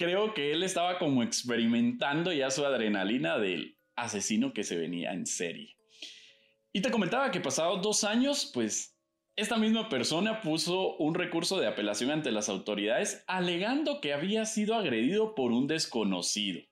creo 0.00 0.32
que 0.32 0.50
él 0.52 0.62
estaba 0.62 0.98
como 0.98 1.22
experimentando 1.22 2.32
ya 2.32 2.50
su 2.50 2.64
adrenalina 2.64 3.36
del 3.36 3.76
asesino 3.96 4.54
que 4.54 4.64
se 4.64 4.78
venía 4.78 5.12
en 5.12 5.26
serie. 5.26 5.76
Y 6.72 6.80
te 6.80 6.90
comentaba 6.90 7.30
que 7.30 7.40
pasados 7.40 7.82
dos 7.82 8.02
años, 8.04 8.50
pues 8.54 8.96
esta 9.36 9.58
misma 9.58 9.90
persona 9.90 10.40
puso 10.40 10.96
un 10.96 11.14
recurso 11.14 11.60
de 11.60 11.66
apelación 11.66 12.10
ante 12.10 12.32
las 12.32 12.48
autoridades 12.48 13.22
alegando 13.26 14.00
que 14.00 14.14
había 14.14 14.46
sido 14.46 14.74
agredido 14.74 15.34
por 15.34 15.52
un 15.52 15.66
desconocido 15.66 16.62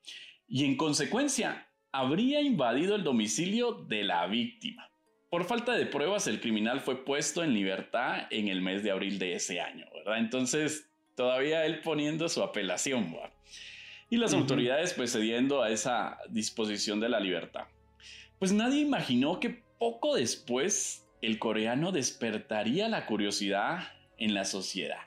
y 0.46 0.64
en 0.64 0.78
consecuencia 0.78 1.68
habría 1.92 2.40
invadido 2.40 2.94
el 2.94 3.04
domicilio 3.04 3.72
de 3.72 4.04
la 4.04 4.26
víctima. 4.26 4.90
Por 5.30 5.44
falta 5.44 5.74
de 5.74 5.84
pruebas, 5.84 6.26
el 6.28 6.40
criminal 6.40 6.80
fue 6.80 7.04
puesto 7.04 7.44
en 7.44 7.52
libertad 7.52 8.22
en 8.30 8.48
el 8.48 8.62
mes 8.62 8.82
de 8.82 8.90
abril 8.90 9.18
de 9.18 9.34
ese 9.34 9.60
año. 9.60 9.84
Entonces, 10.16 10.88
todavía 11.18 11.66
él 11.66 11.80
poniendo 11.80 12.28
su 12.28 12.44
apelación. 12.44 13.16
Y 14.08 14.18
las 14.18 14.34
autoridades 14.34 14.94
pues 14.94 15.10
cediendo 15.10 15.64
a 15.64 15.70
esa 15.70 16.20
disposición 16.30 17.00
de 17.00 17.08
la 17.08 17.18
libertad. 17.18 17.64
Pues 18.38 18.52
nadie 18.52 18.82
imaginó 18.82 19.40
que 19.40 19.64
poco 19.80 20.14
después 20.14 21.08
el 21.20 21.40
coreano 21.40 21.90
despertaría 21.90 22.88
la 22.88 23.06
curiosidad 23.06 23.88
en 24.16 24.32
la 24.32 24.44
sociedad. 24.44 25.00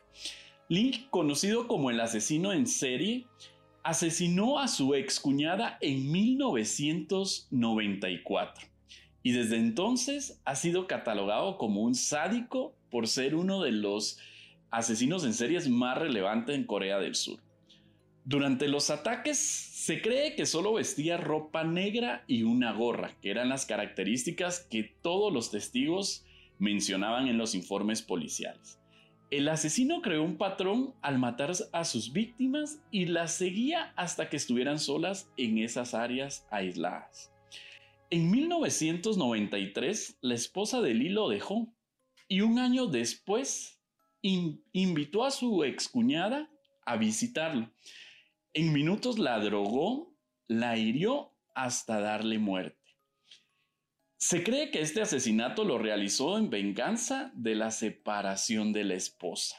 Link, 0.68 1.10
conocido 1.10 1.70
como 1.70 1.90
el 1.90 2.02
asesino 2.02 2.52
en 2.52 2.68
serie, 2.68 3.26
asesinó 3.82 4.60
a 4.60 4.68
su 4.68 4.96
excuñada 4.96 5.78
en 5.80 6.12
1994 6.12 8.68
y 9.24 9.32
desde 9.32 9.56
entonces 9.56 10.42
ha 10.44 10.56
sido 10.56 10.88
catalogado 10.88 11.58
como 11.58 11.84
un 11.84 11.96
sádico 11.96 12.76
por 12.90 13.08
ser 13.08 13.34
uno 13.34 13.62
de 13.62 13.72
los 13.72 14.20
asesinos 14.72 15.26
en 15.26 15.34
series 15.34 15.70
más 15.70 15.98
relevantes 15.98 16.56
en 16.56 16.64
Corea 16.64 16.98
del 16.98 17.16
Sur. 17.16 17.40
Durante 18.24 18.68
los 18.68 18.90
ataques 18.90 19.38
se 19.38 20.02
cree 20.02 20.36
que 20.36 20.46
solo 20.46 20.74
vestía 20.74 21.18
ropa 21.18 21.64
negra 21.64 22.24
y 22.28 22.44
una 22.44 22.72
gorra, 22.72 23.16
que 23.22 23.32
eran 23.32 23.50
las 23.50 23.66
características 23.66 24.62
que 24.70 24.84
todos 25.02 25.34
los 25.34 25.52
testigos 25.52 26.24
mencionaban 26.60 27.28
en 27.28 27.38
los 27.38 27.56
informes 27.56 28.02
policiales. 28.02 28.80
El 29.32 29.48
asesino 29.48 30.02
creó 30.02 30.24
un 30.24 30.38
patrón 30.38 30.94
al 31.02 31.18
matar 31.18 31.52
a 31.72 31.86
sus 31.86 32.14
víctimas 32.14 32.80
y 32.92 33.06
las 33.06 33.34
seguía 33.34 33.94
hasta 33.96 34.30
que 34.30 34.38
estuvieran 34.38 34.78
solas 34.78 35.32
en 35.38 35.58
esas 35.58 35.94
áreas 35.94 36.46
aisladas. 36.52 37.32
En 38.12 38.30
1993, 38.30 40.18
la 40.22 40.36
esposa 40.36 40.82
de 40.82 40.94
Lee 40.94 41.10
lo 41.10 41.30
dejó 41.30 41.74
y 42.28 42.42
un 42.42 42.60
año 42.60 42.88
después 42.88 43.81
invitó 44.22 45.26
a 45.26 45.32
su 45.32 45.64
excuñada 45.64 46.50
a 46.86 46.98
visitarlo. 46.98 47.72
En 48.54 48.74
minutos 48.74 49.18
la 49.20 49.40
drogó, 49.40 50.14
la 50.48 50.78
hirió 50.78 51.32
hasta 51.56 52.00
darle 52.00 52.38
muerte. 52.38 52.78
Se 54.18 54.44
cree 54.44 54.70
que 54.70 54.82
este 54.82 55.02
asesinato 55.02 55.64
lo 55.64 55.80
realizó 55.80 56.38
en 56.38 56.50
venganza 56.50 57.32
de 57.34 57.56
la 57.56 57.72
separación 57.72 58.72
de 58.72 58.84
la 58.84 58.94
esposa. 58.94 59.58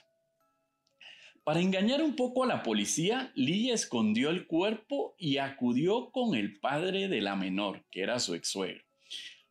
Para 1.45 1.61
engañar 1.61 2.03
un 2.03 2.15
poco 2.15 2.45
a 2.45 2.47
la 2.47 2.63
policía, 2.63 3.33
Lee 3.35 3.73
escondió 3.73 4.31
el 4.31 4.47
cuerpo 4.47 5.17
y 5.19 5.39
acudió 5.39 6.13
con 6.13 6.37
el 6.37 6.61
padre 6.61 7.09
de 7.09 7.21
la 7.21 7.35
menor, 7.35 7.85
que 7.91 8.03
era 8.03 8.21
su 8.21 8.35
ex 8.35 8.49
suegro, 8.51 8.85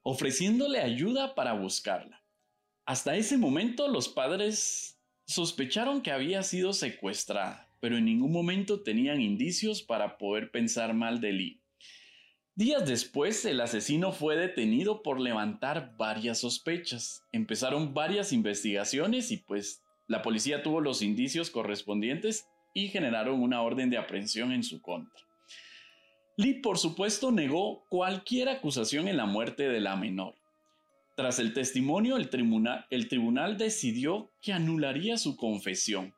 ofreciéndole 0.01 0.79
ayuda 0.79 1.35
para 1.35 1.51
buscarla. 1.53 2.23
Hasta 2.85 3.17
ese 3.17 3.37
momento 3.37 3.89
los 3.89 4.07
padres 4.07 4.90
Sospecharon 5.31 6.01
que 6.01 6.11
había 6.11 6.43
sido 6.43 6.73
secuestrada, 6.73 7.69
pero 7.79 7.97
en 7.97 8.03
ningún 8.03 8.33
momento 8.33 8.83
tenían 8.83 9.21
indicios 9.21 9.81
para 9.81 10.17
poder 10.17 10.51
pensar 10.51 10.93
mal 10.93 11.21
de 11.21 11.31
Lee. 11.31 11.61
Días 12.53 12.85
después, 12.85 13.45
el 13.45 13.61
asesino 13.61 14.11
fue 14.11 14.35
detenido 14.35 15.01
por 15.01 15.21
levantar 15.21 15.95
varias 15.97 16.39
sospechas. 16.39 17.23
Empezaron 17.31 17.93
varias 17.93 18.33
investigaciones 18.33 19.31
y 19.31 19.37
pues 19.37 19.81
la 20.05 20.21
policía 20.21 20.63
tuvo 20.63 20.81
los 20.81 21.01
indicios 21.01 21.49
correspondientes 21.49 22.45
y 22.73 22.89
generaron 22.89 23.41
una 23.41 23.61
orden 23.61 23.89
de 23.89 23.99
aprehensión 23.99 24.51
en 24.51 24.63
su 24.63 24.81
contra. 24.81 25.23
Lee, 26.35 26.55
por 26.55 26.77
supuesto, 26.77 27.31
negó 27.31 27.85
cualquier 27.87 28.49
acusación 28.49 29.07
en 29.07 29.15
la 29.15 29.27
muerte 29.27 29.69
de 29.69 29.79
la 29.79 29.95
menor. 29.95 30.40
Tras 31.21 31.37
el 31.37 31.53
testimonio, 31.53 32.17
el 32.17 32.29
tribunal, 32.29 33.55
decidió 33.55 34.31
que 34.41 34.53
anularía 34.53 35.19
su 35.19 35.37
confesión, 35.37 36.15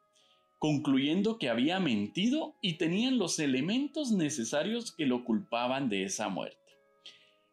concluyendo 0.60 1.38
que 1.38 1.50
había 1.50 1.82
mentido 1.82 2.56
y 2.62 2.78
tenían 2.78 3.18
los 3.18 3.38
elementos 3.40 4.14
necesarios 4.14 4.96
que 4.96 5.06
lo 5.06 5.26
culpaban 5.26 5.90
de 5.90 6.06
esa 6.06 6.30
muerte. 6.30 6.58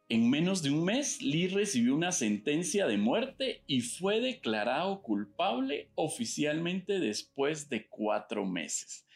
En 0.09 0.31
menos 0.31 0.63
de 0.63 0.71
un 0.71 0.85
mes, 0.85 1.21
Lee 1.23 1.49
recibió 1.49 1.97
una 1.97 2.13
sentencia 2.13 2.87
de 2.87 2.99
muerte 2.99 3.65
y 3.67 3.81
fue 3.81 4.21
declarado 4.21 5.03
culpable 5.03 5.91
oficialmente 5.97 7.01
después 7.01 7.69
de 7.69 7.89
cuatro 7.89 8.47
meses. 8.47 9.09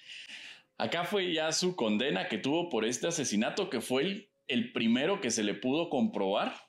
Acá 0.76 1.04
fue 1.04 1.32
ya 1.32 1.52
su 1.52 1.76
condena 1.76 2.26
que 2.26 2.38
tuvo 2.38 2.68
por 2.68 2.84
este 2.84 3.06
asesinato, 3.06 3.70
que 3.70 3.80
fue 3.80 4.28
el 4.48 4.72
primero 4.72 5.20
que 5.20 5.30
se 5.30 5.44
le 5.44 5.54
pudo 5.54 5.88
comprobar 5.88 6.63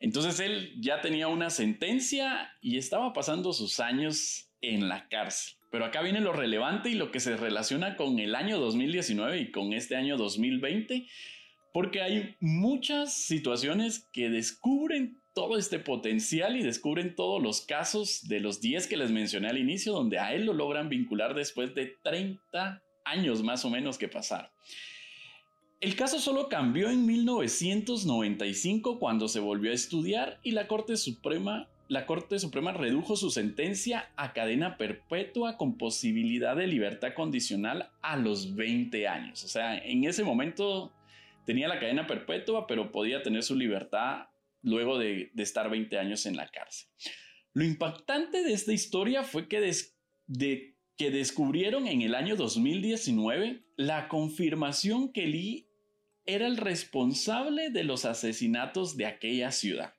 entonces 0.00 0.40
él 0.40 0.74
ya 0.80 1.00
tenía 1.00 1.28
una 1.28 1.50
sentencia 1.50 2.52
y 2.60 2.78
estaba 2.78 3.12
pasando 3.12 3.52
sus 3.52 3.80
años 3.80 4.48
en 4.60 4.88
la 4.88 5.08
cárcel. 5.08 5.56
Pero 5.70 5.84
acá 5.84 6.02
viene 6.02 6.20
lo 6.20 6.32
relevante 6.32 6.88
y 6.88 6.94
lo 6.94 7.10
que 7.10 7.20
se 7.20 7.36
relaciona 7.36 7.96
con 7.96 8.18
el 8.18 8.34
año 8.34 8.58
2019 8.58 9.40
y 9.40 9.50
con 9.50 9.72
este 9.72 9.96
año 9.96 10.16
2020, 10.16 11.06
porque 11.72 12.00
hay 12.00 12.36
muchas 12.40 13.12
situaciones 13.12 14.08
que 14.12 14.30
descubren 14.30 15.18
todo 15.34 15.58
este 15.58 15.78
potencial 15.78 16.56
y 16.56 16.62
descubren 16.62 17.14
todos 17.14 17.40
los 17.42 17.60
casos 17.60 18.26
de 18.26 18.40
los 18.40 18.60
10 18.60 18.86
que 18.88 18.96
les 18.96 19.10
mencioné 19.10 19.48
al 19.48 19.58
inicio, 19.58 19.92
donde 19.92 20.18
a 20.18 20.32
él 20.32 20.46
lo 20.46 20.52
logran 20.52 20.88
vincular 20.88 21.34
después 21.34 21.74
de 21.74 21.94
30 22.02 22.82
años 23.04 23.42
más 23.42 23.64
o 23.64 23.70
menos 23.70 23.98
que 23.98 24.08
pasar. 24.08 24.50
El 25.80 25.94
caso 25.94 26.18
solo 26.18 26.48
cambió 26.48 26.90
en 26.90 27.06
1995 27.06 28.98
cuando 28.98 29.28
se 29.28 29.38
volvió 29.38 29.70
a 29.70 29.74
estudiar 29.74 30.40
y 30.42 30.50
la 30.50 30.66
Corte 30.66 30.96
Suprema, 30.96 31.68
la 31.86 32.04
Corte 32.04 32.40
Suprema 32.40 32.72
redujo 32.72 33.14
su 33.14 33.30
sentencia 33.30 34.10
a 34.16 34.32
cadena 34.32 34.76
perpetua 34.76 35.56
con 35.56 35.78
posibilidad 35.78 36.56
de 36.56 36.66
libertad 36.66 37.14
condicional 37.14 37.90
a 38.02 38.16
los 38.16 38.56
20 38.56 39.06
años. 39.06 39.44
O 39.44 39.48
sea, 39.48 39.78
en 39.78 40.02
ese 40.02 40.24
momento 40.24 40.92
tenía 41.46 41.68
la 41.68 41.78
cadena 41.78 42.08
perpetua, 42.08 42.66
pero 42.66 42.90
podía 42.90 43.22
tener 43.22 43.44
su 43.44 43.54
libertad 43.54 44.26
luego 44.62 44.98
de, 44.98 45.30
estar 45.36 45.70
20 45.70 45.96
años 45.96 46.26
en 46.26 46.36
la 46.36 46.48
cárcel. 46.48 46.88
Lo 47.54 47.62
impactante 47.62 48.42
de 48.42 48.52
esta 48.52 48.72
historia 48.72 49.22
fue 49.22 49.46
que, 49.46 49.72
que 50.96 51.10
descubrieron 51.12 51.86
en 51.86 52.02
el 52.02 52.16
año 52.16 52.34
2019 52.34 53.62
la 53.76 54.08
confirmación 54.08 55.12
que 55.12 55.28
Lee 55.28 55.67
era 56.28 56.46
el 56.46 56.58
responsable 56.58 57.70
de 57.70 57.84
los 57.84 58.04
asesinatos 58.04 58.98
de 58.98 59.06
aquella 59.06 59.50
ciudad. 59.50 59.94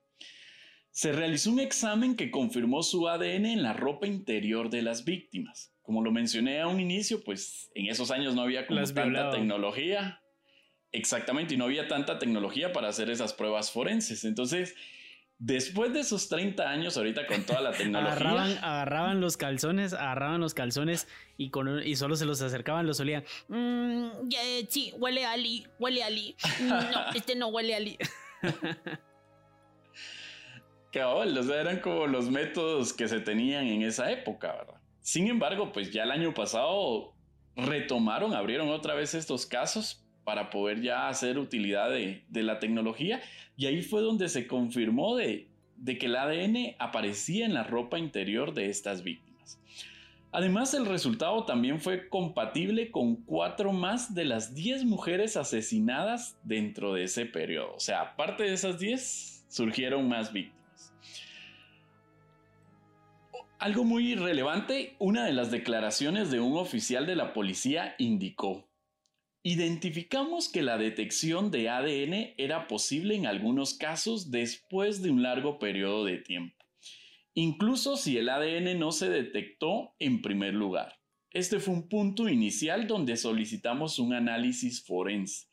Se 0.92 1.12
realizó 1.12 1.52
un 1.52 1.60
examen 1.60 2.16
que 2.16 2.30
confirmó 2.30 2.84
su 2.84 3.10
ADN 3.10 3.48
en 3.48 3.64
la 3.64 3.74
ropa 3.74 4.06
interior 4.06 4.70
de 4.70 4.84
las 4.84 5.06
víctimas. 5.06 5.74
Como 5.82 6.04
lo 6.04 6.12
mencioné 6.12 6.62
a 6.62 6.68
un 6.68 6.80
inicio, 6.80 7.24
pues 7.24 7.72
en 7.74 7.88
esos 7.88 8.12
años 8.12 8.36
no 8.36 8.44
había 8.44 8.68
como 8.68 8.84
tanta 8.84 9.32
tecnología. 9.32 10.22
Exactamente, 10.92 11.56
y 11.56 11.58
no 11.58 11.66
había 11.66 11.88
tanta 11.88 12.20
tecnología 12.20 12.72
para 12.74 12.90
hacer 12.90 13.10
esas 13.10 13.34
pruebas 13.34 13.72
forenses. 13.72 14.24
Entonces, 14.24 14.76
después 15.40 15.94
de 15.94 16.02
esos 16.02 16.28
30 16.28 16.70
años, 16.70 16.98
ahorita 16.98 17.26
con 17.26 17.44
toda 17.44 17.62
la 17.62 17.72
tecnología. 17.78 18.60
agarraban, 18.62 19.22
los 19.22 19.38
calzones, 19.38 19.94
agarraban 19.94 20.40
los 20.42 20.54
calzones 20.54 21.08
y, 21.38 21.50
con, 21.50 21.82
y 21.86 21.96
solo 21.96 22.16
se 22.16 22.26
los 22.26 22.42
acercaban, 22.42 22.86
los 22.86 23.00
olían. 23.00 23.24
Mm, 23.48 24.30
sí, 24.68 24.94
huele 24.98 25.26
a 25.26 25.32
Ali, 25.32 25.66
huele 25.80 26.04
a 26.04 26.08
Ali. 26.08 26.36
No, 26.62 26.78
este 27.16 27.36
no 27.36 27.48
huele 27.48 27.74
a 27.74 27.78
Ali. 27.78 27.98
Cabal, 30.92 31.38
o 31.38 31.44
sea, 31.44 31.62
eran 31.62 31.80
como 31.82 32.08
los 32.08 32.30
métodos 32.30 32.94
que 32.94 33.08
se 33.08 33.20
tenían 33.20 33.68
en 33.68 33.84
esa 33.84 34.12
época, 34.12 34.54
¿verdad? 34.54 34.82
Sin 35.02 35.28
embargo, 35.28 35.72
pues 35.72 35.92
ya 35.92 36.04
el 36.04 36.12
año 36.12 36.34
pasado 36.34 37.14
retomaron, 37.56 38.34
abrieron 38.34 38.70
otra 38.70 38.96
vez 38.96 39.14
estos 39.14 39.46
casos 39.46 40.04
para 40.30 40.52
poder 40.52 40.80
ya 40.80 41.10
hacer 41.10 41.40
utilidad 41.40 41.90
de, 41.90 42.22
la 42.32 42.60
tecnología. 42.60 43.20
Y 43.58 43.66
ahí 43.66 43.82
fue 43.82 44.02
donde 44.02 44.30
se 44.30 44.46
confirmó 44.46 45.16
de, 45.16 45.48
que 45.84 46.06
el 46.06 46.16
ADN 46.16 46.76
aparecía 46.78 47.48
en 47.48 47.56
la 47.56 47.64
ropa 47.64 47.98
interior 47.98 48.54
de 48.54 48.70
estas 48.70 49.02
víctimas. 49.02 49.60
Además, 50.32 50.76
el 50.76 50.86
resultado 50.86 51.46
también 51.46 51.82
fue 51.82 52.10
compatible 52.10 52.92
con 52.92 53.16
cuatro 53.16 53.74
más 53.74 54.14
de 54.14 54.26
las 54.26 54.54
10 54.54 54.86
mujeres 54.86 55.36
asesinadas 55.36 56.38
dentro 56.44 56.94
de 56.94 57.06
ese 57.06 57.26
periodo. 57.26 57.74
O 57.74 57.80
sea, 57.80 58.02
aparte 58.02 58.44
de 58.44 58.54
esas 58.54 58.78
10, 58.78 59.46
surgieron 59.50 60.08
más 60.08 60.32
víctimas. 60.32 60.94
Algo 63.58 63.84
muy 63.84 64.14
relevante, 64.14 64.96
una 65.00 65.26
de 65.26 65.34
las 65.34 65.50
declaraciones 65.50 66.30
de 66.30 66.40
un 66.40 66.56
oficial 66.56 67.08
de 67.08 67.16
la 67.16 67.34
policía 67.34 67.96
indicó, 67.98 68.69
Identificamos 69.52 70.48
que 70.48 70.62
la 70.62 70.78
detección 70.78 71.50
de 71.50 71.70
ADN 71.70 72.36
era 72.38 72.68
posible 72.68 73.16
en 73.16 73.26
algunos 73.26 73.74
casos 73.74 74.30
después 74.30 75.02
de 75.02 75.10
un 75.10 75.24
largo 75.24 75.58
periodo 75.58 76.06
de 76.06 76.20
tiempo, 76.20 76.64
incluso 77.34 77.98
si 77.98 78.20
el 78.20 78.30
ADN 78.30 78.78
no 78.78 78.92
se 78.92 79.10
detectó 79.10 79.96
en 79.98 80.22
primer 80.22 80.54
lugar. 80.54 81.00
Este 81.32 81.60
fue 81.60 81.74
un 81.74 81.90
punto 81.90 82.30
inicial 82.30 82.86
donde 82.86 83.18
solicitamos 83.18 83.98
un 83.98 84.14
análisis 84.14 84.86
forense, 84.86 85.48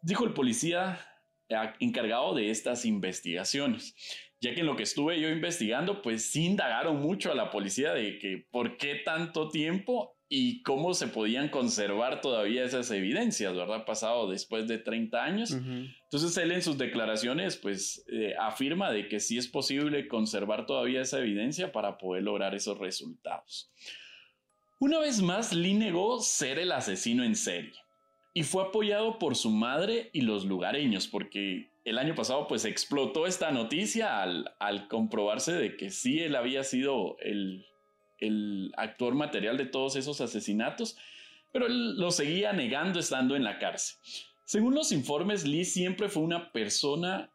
dijo 0.00 0.24
el 0.24 0.32
policía 0.32 0.98
encargado 1.78 2.34
de 2.34 2.48
estas 2.48 2.86
investigaciones, 2.86 3.94
ya 4.40 4.54
que 4.54 4.60
en 4.60 4.66
lo 4.66 4.76
que 4.76 4.84
estuve 4.84 5.20
yo 5.20 5.28
investigando, 5.28 6.00
pues 6.00 6.30
sí 6.30 6.46
indagaron 6.46 7.02
mucho 7.02 7.32
a 7.32 7.34
la 7.34 7.50
policía 7.50 7.92
de 7.92 8.18
que 8.18 8.46
por 8.50 8.78
qué 8.78 8.94
tanto 8.94 9.50
tiempo 9.50 10.15
y 10.28 10.62
cómo 10.62 10.94
se 10.94 11.06
podían 11.06 11.48
conservar 11.48 12.20
todavía 12.20 12.64
esas 12.64 12.90
evidencias, 12.90 13.54
¿verdad? 13.54 13.84
Pasado 13.84 14.28
después 14.28 14.66
de 14.66 14.78
30 14.78 15.22
años. 15.22 15.52
Entonces 15.52 16.36
él 16.36 16.50
en 16.50 16.62
sus 16.62 16.78
declaraciones 16.78 17.56
pues 17.56 18.04
eh, 18.10 18.34
afirma 18.38 18.90
de 18.90 19.08
que 19.08 19.20
sí 19.20 19.38
es 19.38 19.46
posible 19.46 20.08
conservar 20.08 20.66
todavía 20.66 21.02
esa 21.02 21.20
evidencia 21.20 21.70
para 21.70 21.96
poder 21.96 22.24
lograr 22.24 22.54
esos 22.54 22.78
resultados. 22.78 23.70
Una 24.80 24.98
vez 24.98 25.22
más, 25.22 25.52
Lee 25.52 25.74
negó 25.74 26.20
ser 26.20 26.58
el 26.58 26.72
asesino 26.72 27.24
en 27.24 27.36
serie 27.36 27.72
y 28.34 28.42
fue 28.42 28.64
apoyado 28.64 29.18
por 29.18 29.36
su 29.36 29.50
madre 29.50 30.10
y 30.12 30.22
los 30.22 30.44
lugareños 30.44 31.06
porque 31.06 31.70
el 31.84 31.98
año 31.98 32.16
pasado 32.16 32.48
pues 32.48 32.64
explotó 32.64 33.26
esta 33.26 33.52
noticia 33.52 34.20
al, 34.20 34.54
al 34.58 34.88
comprobarse 34.88 35.52
de 35.52 35.76
que 35.76 35.90
sí 35.90 36.18
él 36.18 36.34
había 36.34 36.64
sido 36.64 37.16
el, 37.20 37.64
el 38.18 38.72
actor 38.76 39.14
material 39.14 39.56
de 39.56 39.66
todos 39.66 39.96
esos 39.96 40.20
asesinatos, 40.20 40.96
pero 41.52 41.66
él 41.66 41.96
lo 41.98 42.10
seguía 42.10 42.52
negando 42.52 42.98
estando 42.98 43.36
en 43.36 43.44
la 43.44 43.58
cárcel. 43.58 43.96
Según 44.44 44.74
los 44.74 44.92
informes, 44.92 45.46
Lee 45.46 45.64
siempre 45.64 46.08
fue 46.08 46.22
una 46.22 46.52
persona, 46.52 47.30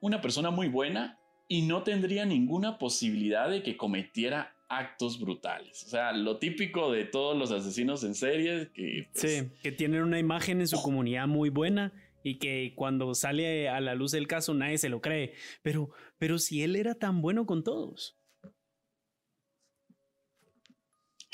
una 0.00 0.20
persona 0.20 0.50
muy 0.50 0.68
buena 0.68 1.18
y 1.48 1.62
no 1.62 1.82
tendría 1.82 2.24
ninguna 2.24 2.78
posibilidad 2.78 3.50
de 3.50 3.62
que 3.62 3.76
cometiera 3.76 4.54
actos 4.68 5.20
brutales. 5.20 5.84
O 5.84 5.88
sea, 5.88 6.12
lo 6.12 6.38
típico 6.38 6.90
de 6.90 7.04
todos 7.04 7.36
los 7.36 7.50
asesinos 7.50 8.02
en 8.04 8.14
serie 8.14 8.70
que... 8.72 9.08
Pues, 9.12 9.76
tienen 9.76 10.02
una 10.02 10.18
imagen 10.18 10.60
en 10.60 10.68
su 10.68 10.80
comunidad 10.82 11.26
muy 11.26 11.50
buena 11.50 11.92
y 12.22 12.38
que 12.38 12.72
cuando 12.74 13.14
sale 13.14 13.68
a 13.68 13.80
la 13.80 13.94
luz 13.94 14.12
del 14.12 14.26
caso 14.26 14.54
nadie 14.54 14.78
se 14.78 14.88
lo 14.88 15.00
cree. 15.00 15.34
Pero, 15.62 15.90
pero 16.18 16.38
si 16.38 16.62
él 16.62 16.76
era 16.76 16.94
tan 16.94 17.20
bueno 17.20 17.46
con 17.46 17.62
todos. 17.62 18.16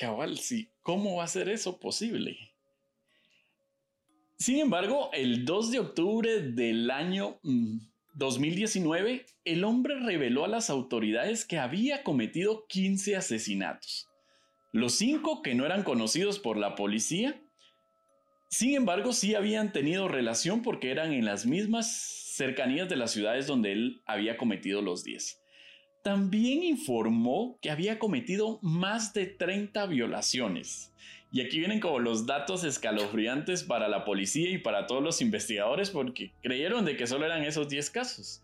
Cabal. 0.00 0.40
¿Cómo 0.80 1.16
va 1.16 1.24
a 1.24 1.28
ser 1.28 1.50
eso 1.50 1.78
posible? 1.78 2.38
Sin 4.38 4.58
embargo, 4.58 5.10
el 5.12 5.44
2 5.44 5.70
de 5.72 5.78
octubre 5.78 6.40
del 6.40 6.90
año 6.90 7.38
2019, 8.14 9.14
mm, 9.14 9.20
el 9.44 9.64
hombre 9.64 10.00
reveló 10.00 10.46
a 10.46 10.48
las 10.48 10.70
autoridades 10.70 11.44
que 11.44 11.58
había 11.58 12.02
cometido 12.02 12.66
15 12.66 13.16
asesinatos. 13.16 14.08
Los 14.72 14.94
cinco 14.94 15.42
que 15.42 15.54
no 15.54 15.66
eran 15.66 15.82
conocidos 15.82 16.38
por 16.38 16.56
la 16.56 16.76
policía, 16.76 17.38
sin 18.48 18.74
embargo, 18.74 19.12
sí 19.12 19.34
habían 19.34 19.70
tenido 19.70 20.08
relación 20.08 20.62
porque 20.62 20.90
eran 20.90 21.12
en 21.12 21.26
las 21.26 21.44
mismas 21.44 21.92
cercanías 22.34 22.88
de 22.88 22.96
las 22.96 23.10
ciudades 23.10 23.46
donde 23.46 23.72
él 23.72 24.02
había 24.06 24.38
cometido 24.38 24.80
los 24.80 25.04
10. 25.04 25.39
También 26.02 26.62
informó 26.62 27.58
que 27.60 27.70
había 27.70 27.98
cometido 27.98 28.58
más 28.62 29.12
de 29.12 29.26
30 29.26 29.86
violaciones. 29.86 30.92
Y 31.32 31.42
aquí 31.42 31.58
vienen 31.58 31.78
como 31.78 31.98
los 31.98 32.26
datos 32.26 32.64
escalofriantes 32.64 33.62
para 33.62 33.88
la 33.88 34.04
policía 34.04 34.50
y 34.50 34.58
para 34.58 34.86
todos 34.86 35.02
los 35.02 35.20
investigadores 35.20 35.90
porque 35.90 36.32
creyeron 36.42 36.84
de 36.84 36.96
que 36.96 37.06
solo 37.06 37.26
eran 37.26 37.44
esos 37.44 37.68
10 37.68 37.90
casos. 37.90 38.42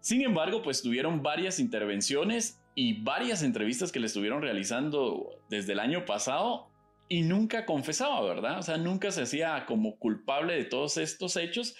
Sin 0.00 0.22
embargo, 0.22 0.62
pues 0.62 0.82
tuvieron 0.82 1.22
varias 1.22 1.58
intervenciones 1.58 2.60
y 2.74 3.02
varias 3.02 3.42
entrevistas 3.42 3.90
que 3.90 4.00
le 4.00 4.06
estuvieron 4.06 4.42
realizando 4.42 5.40
desde 5.48 5.72
el 5.72 5.80
año 5.80 6.04
pasado 6.04 6.68
y 7.08 7.22
nunca 7.22 7.64
confesaba, 7.64 8.20
¿verdad? 8.22 8.58
O 8.58 8.62
sea, 8.62 8.76
nunca 8.76 9.10
se 9.10 9.22
hacía 9.22 9.64
como 9.66 9.96
culpable 9.96 10.54
de 10.54 10.64
todos 10.64 10.98
estos 10.98 11.36
hechos 11.36 11.76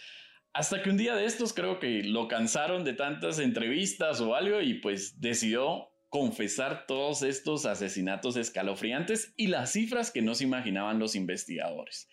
hasta 0.57 0.83
que 0.83 0.89
un 0.89 0.97
día 0.97 1.15
de 1.15 1.27
estos 1.27 1.53
creo 1.53 1.79
que 1.79 2.03
lo 2.03 2.29
cansaron 2.29 2.83
de 2.83 2.95
tantas 2.95 3.39
entrevistas 3.39 4.23
o 4.23 4.35
algo 4.35 4.63
y 4.63 4.81
pues 4.81 5.21
decidió 5.21 5.91
confesar 6.09 6.87
todos 6.87 7.21
estos 7.23 7.67
asesinatos 7.67 8.37
escalofriantes 8.37 9.35
y 9.37 9.49
las 9.49 9.73
cifras 9.73 10.11
que 10.11 10.23
no 10.23 10.35
se 10.35 10.45
imaginaban 10.45 10.99
los 10.99 11.15
investigadores. 11.15 12.09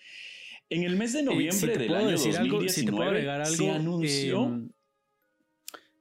En 0.69 0.83
el 0.83 0.97
mes 0.97 1.13
de 1.13 1.23
noviembre 1.23 1.77
del 1.77 1.93
año 1.95 2.11
2019 2.11 3.29
algo, 3.29 3.45
se 3.45 3.71
anunció 3.71 4.43
em, 4.43 4.71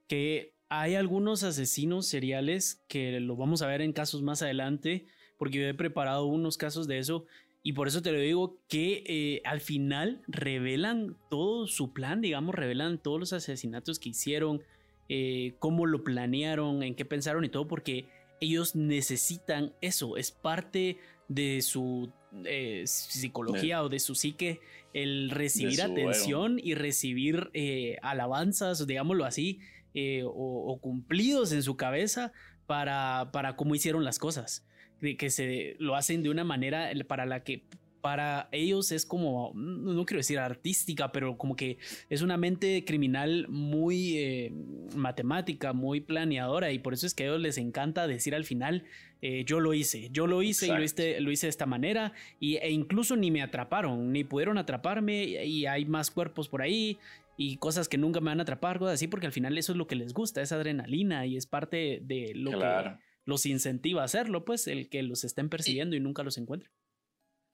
que 0.09 0.57
hay 0.69 0.97
algunos 0.97 1.45
asesinos 1.45 2.09
seriales 2.09 2.83
que 2.89 3.21
lo 3.21 3.37
vamos 3.37 3.63
a 3.63 3.69
ver 3.69 3.83
en 3.83 3.93
casos 3.93 4.21
más 4.23 4.43
adelante, 4.43 5.07
porque 5.39 5.59
yo 5.59 5.69
he 5.69 5.75
preparado 5.75 6.27
unos 6.27 6.57
casos 6.57 6.89
de 6.89 6.99
eso 6.99 7.25
y 7.63 7.73
por 7.75 7.89
eso 7.89 8.03
te 8.03 8.13
lo 8.13 8.19
digo 8.19 8.59
que 8.69 9.05
eh, 9.07 9.43
al 9.45 9.61
final 9.61 10.23
revelan 10.27 11.17
todo 11.31 11.67
su 11.67 11.93
plan, 11.93 12.21
digamos, 12.21 12.55
revelan 12.55 12.99
todos 12.99 13.21
los 13.21 13.33
asesinatos 13.33 13.99
que 13.99 14.11
hicieron, 14.11 14.63
eh, 15.09 15.55
cómo 15.59 15.87
lo 15.87 16.05
planearon, 16.05 16.83
en 16.83 16.95
qué 16.95 17.05
pensaron 17.05 17.45
y 17.45 17.49
todo, 17.49 17.69
porque 17.69 18.07
ellos 18.41 18.75
necesitan 18.75 19.73
eso, 19.81 20.17
es 20.17 20.33
parte 20.33 20.99
de 21.29 21.63
su 21.63 22.13
eh, 22.45 22.85
psicología 22.87 23.83
o 23.83 23.89
de 23.89 24.01
su 24.01 24.15
psique 24.15 24.61
el 24.95 25.31
recibir 25.31 25.83
atención 25.83 26.59
y 26.63 26.75
recibir 26.75 27.51
eh, 27.55 27.97
alabanzas, 28.03 28.87
digámoslo 28.87 29.25
así, 29.25 29.61
eh, 29.95 30.23
o, 30.25 30.79
cumplidos 30.81 31.53
en 31.53 31.63
su 31.63 31.77
cabeza 31.77 32.33
para, 32.67 33.31
para 33.33 33.57
cómo 33.57 33.75
hicieron 33.75 34.05
las 34.05 34.19
cosas. 34.19 34.67
De 35.03 35.19
que 35.19 35.29
se 35.29 35.77
lo 35.79 35.97
hacen 35.97 36.23
de 36.23 36.31
una 36.31 36.45
manera 36.45 36.91
para 37.07 37.27
la 37.27 37.45
que 37.45 37.65
para 38.03 38.49
ellos 38.51 38.91
es 38.93 39.07
como, 39.07 39.53
no 39.55 40.05
quiero 40.05 40.19
decir 40.19 40.39
artística, 40.41 41.13
pero 41.13 41.39
como 41.39 41.55
que 41.55 41.79
es 42.11 42.21
una 42.21 42.37
mente 42.37 42.85
criminal 42.85 43.47
muy 43.49 44.19
eh, 44.19 44.53
matemática, 44.97 45.73
muy 45.73 46.01
planeadora 46.01 46.73
y 46.73 46.81
por 46.81 46.95
eso 46.95 47.07
es 47.07 47.15
que 47.15 47.23
a 47.23 47.27
ellos 47.27 47.41
les 47.41 47.59
encanta 47.59 48.09
decir 48.09 48.35
al 48.35 48.45
final, 48.45 48.85
eh, 49.23 49.45
yo 49.47 49.61
lo 49.61 49.73
hice, 49.73 50.11
yo 50.11 50.27
lo 50.27 50.43
hice 50.43 50.67
y 50.67 50.71
lo 50.71 50.83
hice, 50.83 51.21
lo 51.21 51.31
hice 51.31 51.47
de 51.47 51.51
esta 51.51 51.65
manera 51.65 52.13
y, 52.41 52.57
e 52.57 52.73
incluso 52.73 53.15
ni 53.15 53.31
me 53.31 53.41
atraparon, 53.41 54.13
ni 54.13 54.25
pudieron 54.25 54.59
atraparme 54.59 55.45
y 55.45 55.67
hay 55.67 55.85
más 55.85 56.11
cuerpos 56.11 56.49
por 56.49 56.61
ahí 56.61 56.99
y 57.37 57.57
cosas 57.59 57.89
que 57.89 57.99
nunca 57.99 58.21
me 58.21 58.27
van 58.27 58.41
a 58.41 58.43
atrapar, 58.43 58.81
cosas 58.81 58.95
así, 58.95 59.07
porque 59.07 59.27
al 59.27 59.33
final 59.33 59.57
eso 59.57 59.73
es 59.73 59.79
lo 59.79 59.87
que 59.87 59.95
les 59.95 60.13
gusta, 60.13 60.43
esa 60.43 60.57
adrenalina 60.57 61.25
y 61.25 61.37
es 61.37 61.47
parte 61.47 62.01
de 62.03 62.33
lo 62.35 62.59
que 62.59 62.97
los 63.25 63.47
incentiva 63.47 64.03
a 64.03 64.07
hacerlo, 64.07 64.45
pues 64.45 64.67
el 64.67 64.89
que 64.89 65.03
los 65.03 65.25
estén 65.25 65.49
persiguiendo 65.49 65.97
y 65.97 66.01
nunca 66.01 66.23
los 66.23 66.39
encuentren 66.39 66.73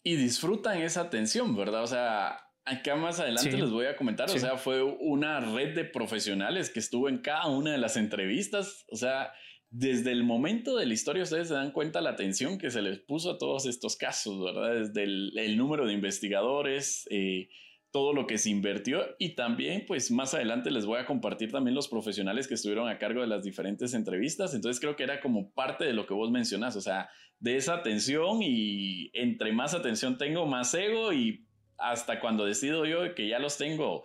y 0.09 0.17
disfrutan 0.17 0.81
esa 0.81 1.03
atención, 1.03 1.57
¿verdad? 1.57 1.83
O 1.83 1.87
sea, 1.87 2.41
acá 2.65 2.97
más 2.97 3.21
adelante 3.21 3.53
les 3.53 3.71
voy 3.71 3.87
a 3.87 3.97
comentar, 3.97 4.31
o 4.31 4.39
sea, 4.39 4.57
fue 4.57 4.83
una 4.83 5.41
red 5.41 5.75
de 5.75 5.85
profesionales 5.85 6.71
que 6.71 6.81
estuvo 6.81 7.09
en 7.09 7.19
cada 7.19 7.47
una 7.47 7.73
de 7.73 7.79
las 7.79 7.97
entrevistas, 7.97 8.85
o 8.91 8.97
sea, 8.97 9.33
desde 9.71 10.13
el 10.13 10.25
momento 10.25 10.77
de 10.77 10.87
la 10.87 10.95
historia 10.95 11.25
ustedes 11.25 11.49
se 11.49 11.55
dan 11.55 11.73
cuenta 11.73 12.01
la 12.01 12.11
atención 12.11 12.57
que 12.57 12.71
se 12.71 12.81
les 12.81 13.01
puso 13.01 13.33
a 13.33 13.39
todos 13.39 13.67
estos 13.67 13.97
casos, 13.97 14.43
¿verdad? 14.43 14.81
Desde 14.81 15.03
el, 15.03 15.57
número 15.59 15.87
de 15.87 15.93
investigadores, 15.93 17.07
eh, 17.11 17.51
todo 17.90 18.12
lo 18.12 18.27
que 18.27 18.38
se 18.38 18.51
invirtió 18.51 19.05
y 19.18 19.35
también 19.35 19.85
pues 19.87 20.11
más 20.11 20.35
adelante 20.35 20.70
les 20.70 20.85
voy 20.85 20.98
a 20.98 21.07
compartir 21.07 21.51
también 21.51 21.74
los 21.74 21.88
profesionales 21.88 22.46
que 22.46 22.55
estuvieron 22.55 22.88
a 22.88 22.98
cargo 22.98 23.22
de 23.22 23.27
las 23.27 23.42
diferentes 23.42 23.94
entrevistas. 23.94 24.55
Entonces 24.55 24.81
creo 24.81 24.96
que 24.96 25.05
era 25.05 25.20
como 25.20 25.51
parte 25.53 25.85
de 25.85 25.94
lo 25.94 26.07
que 26.07 26.14
vos 26.14 26.31
mencionas, 26.31 26.77
o 26.77 26.81
sea, 26.81 27.09
de 27.40 27.57
esa 27.57 27.74
atención 27.74 28.42
y 28.42 29.11
entre 29.14 29.53
más 29.53 29.74
atención 29.74 30.18
tengo, 30.18 30.46
más 30.46 30.74
ego 30.74 31.12
y 31.12 31.46
hasta 31.79 32.20
cuando 32.20 32.44
decido 32.44 32.85
yo 32.85 33.14
que 33.14 33.29
ya 33.29 33.38
los 33.38 33.57
tengo 33.57 34.05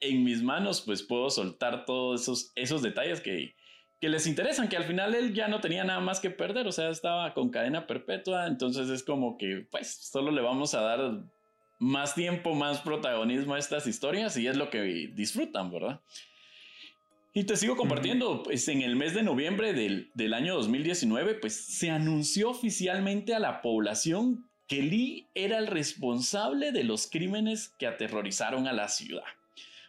en 0.00 0.24
mis 0.24 0.42
manos, 0.42 0.82
pues 0.82 1.02
puedo 1.02 1.30
soltar 1.30 1.84
todos 1.84 2.22
esos, 2.22 2.52
esos 2.56 2.82
detalles 2.82 3.20
que, 3.20 3.54
que 4.00 4.08
les 4.08 4.26
interesan, 4.26 4.68
que 4.68 4.76
al 4.76 4.84
final 4.84 5.14
él 5.14 5.32
ya 5.32 5.46
no 5.46 5.60
tenía 5.60 5.84
nada 5.84 6.00
más 6.00 6.18
que 6.18 6.30
perder, 6.30 6.66
o 6.66 6.72
sea, 6.72 6.90
estaba 6.90 7.32
con 7.34 7.50
cadena 7.50 7.86
perpetua, 7.86 8.48
entonces 8.48 8.88
es 8.88 9.04
como 9.04 9.38
que 9.38 9.64
pues 9.70 10.08
solo 10.10 10.32
le 10.32 10.42
vamos 10.42 10.74
a 10.74 10.80
dar 10.80 11.22
más 11.82 12.14
tiempo, 12.14 12.54
más 12.54 12.80
protagonismo 12.80 13.54
a 13.54 13.58
estas 13.58 13.86
historias 13.88 14.36
y 14.36 14.46
es 14.46 14.56
lo 14.56 14.70
que 14.70 15.10
disfrutan, 15.12 15.70
¿verdad? 15.70 16.00
Y 17.34 17.44
te 17.44 17.56
sigo 17.56 17.76
compartiendo, 17.76 18.42
pues 18.42 18.68
en 18.68 18.82
el 18.82 18.94
mes 18.94 19.14
de 19.14 19.22
noviembre 19.22 19.72
del, 19.72 20.10
del, 20.14 20.34
año 20.34 20.54
2019, 20.54 21.34
pues 21.34 21.56
se 21.56 21.90
anunció 21.90 22.50
oficialmente 22.50 23.34
a 23.34 23.38
la 23.38 23.62
población 23.62 24.48
que 24.68 24.82
Lee 24.82 25.26
era 25.34 25.58
el 25.58 25.66
responsable 25.66 26.72
de 26.72 26.84
los 26.84 27.08
crímenes 27.08 27.74
que 27.78 27.86
aterrorizaron 27.86 28.68
a 28.68 28.72
la 28.72 28.88
ciudad. 28.88 29.24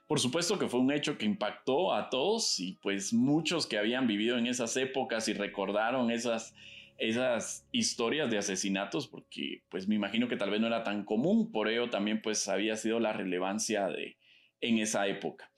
Por 0.07 0.19
supuesto 0.19 0.57
que 0.57 0.67
fue 0.67 0.79
un 0.79 0.91
hecho 0.91 1.17
que 1.17 1.25
impactó 1.25 1.93
a 1.93 2.09
todos 2.09 2.59
y 2.59 2.73
pues 2.81 3.13
muchos 3.13 3.67
que 3.67 3.77
habían 3.77 4.07
vivido 4.07 4.37
en 4.37 4.47
esas 4.47 4.75
épocas 4.77 5.27
y 5.27 5.33
recordaron 5.33 6.11
esas 6.11 6.55
esas 7.09 7.67
historias 7.71 8.31
de 8.31 8.37
asesinatos 8.37 9.07
porque 9.07 9.63
pues 9.69 9.87
me 9.87 9.95
imagino 9.95 10.27
que 10.27 10.37
tal 10.37 10.49
vez 10.49 10.61
no 10.61 10.67
era 10.67 10.83
tan 10.83 11.03
común, 11.03 11.51
por 11.51 11.67
ello 11.67 11.89
también 11.89 12.21
pues 12.21 12.47
había 12.47 12.75
sido 12.77 12.99
la 12.99 13.13
relevancia 13.13 13.87
de 13.87 14.17
en 14.61 14.77
esa 14.77 15.07
época. 15.07 15.51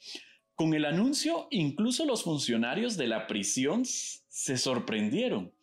Con 0.55 0.73
el 0.73 0.85
anuncio, 0.85 1.47
incluso 1.51 2.05
los 2.05 2.23
funcionarios 2.23 2.97
de 2.97 3.07
la 3.07 3.27
prisión 3.27 3.83
se 3.85 4.57
sorprendieron. 4.57 5.53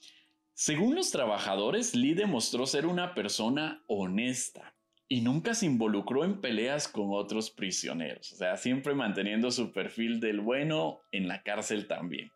Según 0.55 0.95
los 0.95 1.11
trabajadores, 1.11 1.97
Lee 1.97 2.15
demostró 2.15 2.67
ser 2.67 2.87
una 2.87 3.15
persona 3.15 3.83
honesta 3.89 4.77
y 5.09 5.23
nunca 5.23 5.55
se 5.55 5.67
involucró 5.67 6.25
en 6.25 6.41
peleas 6.41 6.87
con 6.87 7.09
otros 7.11 7.51
prisioneros, 7.51 8.33
o 8.33 8.37
sea, 8.37 8.57
siempre 8.57 8.95
manteniendo 8.95 9.51
su 9.51 9.73
perfil 9.73 10.21
del 10.21 10.41
bueno 10.41 11.01
en 11.11 11.27
la 11.27 11.43
cárcel 11.43 11.89
también. 11.89 12.31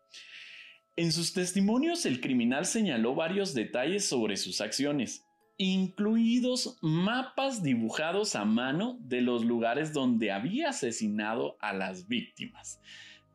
En 0.99 1.11
sus 1.11 1.31
testimonios, 1.31 2.07
el 2.07 2.21
criminal 2.21 2.65
señaló 2.65 3.13
varios 3.13 3.53
detalles 3.53 4.03
sobre 4.09 4.35
sus 4.35 4.61
acciones, 4.61 5.27
incluidos 5.57 6.79
mapas 6.81 7.61
dibujados 7.61 8.35
a 8.35 8.45
mano 8.45 8.97
de 9.01 9.21
los 9.21 9.45
lugares 9.45 9.93
donde 9.93 10.31
había 10.31 10.69
asesinado 10.69 11.55
a 11.61 11.71
las 11.73 12.07
víctimas. 12.07 12.81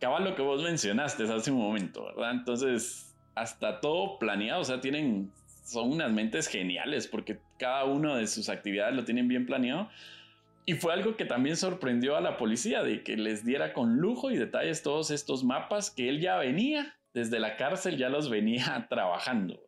Cabal 0.00 0.24
lo 0.24 0.34
que 0.34 0.42
vos 0.42 0.60
mencionaste 0.60 1.22
hace 1.32 1.52
un 1.52 1.58
momento, 1.58 2.04
¿verdad? 2.04 2.32
Entonces, 2.32 3.14
hasta 3.36 3.80
todo 3.80 4.18
planeado, 4.18 4.62
o 4.62 4.64
sea, 4.64 4.80
tienen, 4.80 5.30
son 5.64 5.92
unas 5.92 6.10
mentes 6.10 6.48
geniales 6.48 7.06
porque 7.06 7.38
cada 7.60 7.84
una 7.84 8.16
de 8.16 8.26
sus 8.26 8.48
actividades 8.48 8.96
lo 8.96 9.04
tienen 9.04 9.28
bien 9.28 9.46
planeado. 9.46 9.88
Y 10.66 10.74
fue 10.74 10.92
algo 10.92 11.16
que 11.16 11.26
también 11.26 11.56
sorprendió 11.56 12.16
a 12.16 12.20
la 12.20 12.36
policía, 12.38 12.82
de 12.82 13.04
que 13.04 13.16
les 13.16 13.44
diera 13.44 13.72
con 13.72 13.98
lujo 13.98 14.32
y 14.32 14.36
detalles 14.36 14.82
todos 14.82 15.12
estos 15.12 15.44
mapas 15.44 15.92
que 15.92 16.08
él 16.08 16.20
ya 16.20 16.38
venía 16.38 16.96
desde 17.14 17.40
la 17.40 17.56
cárcel 17.56 17.96
ya 17.96 18.08
los 18.08 18.30
venía 18.30 18.86
trabajando. 18.90 19.60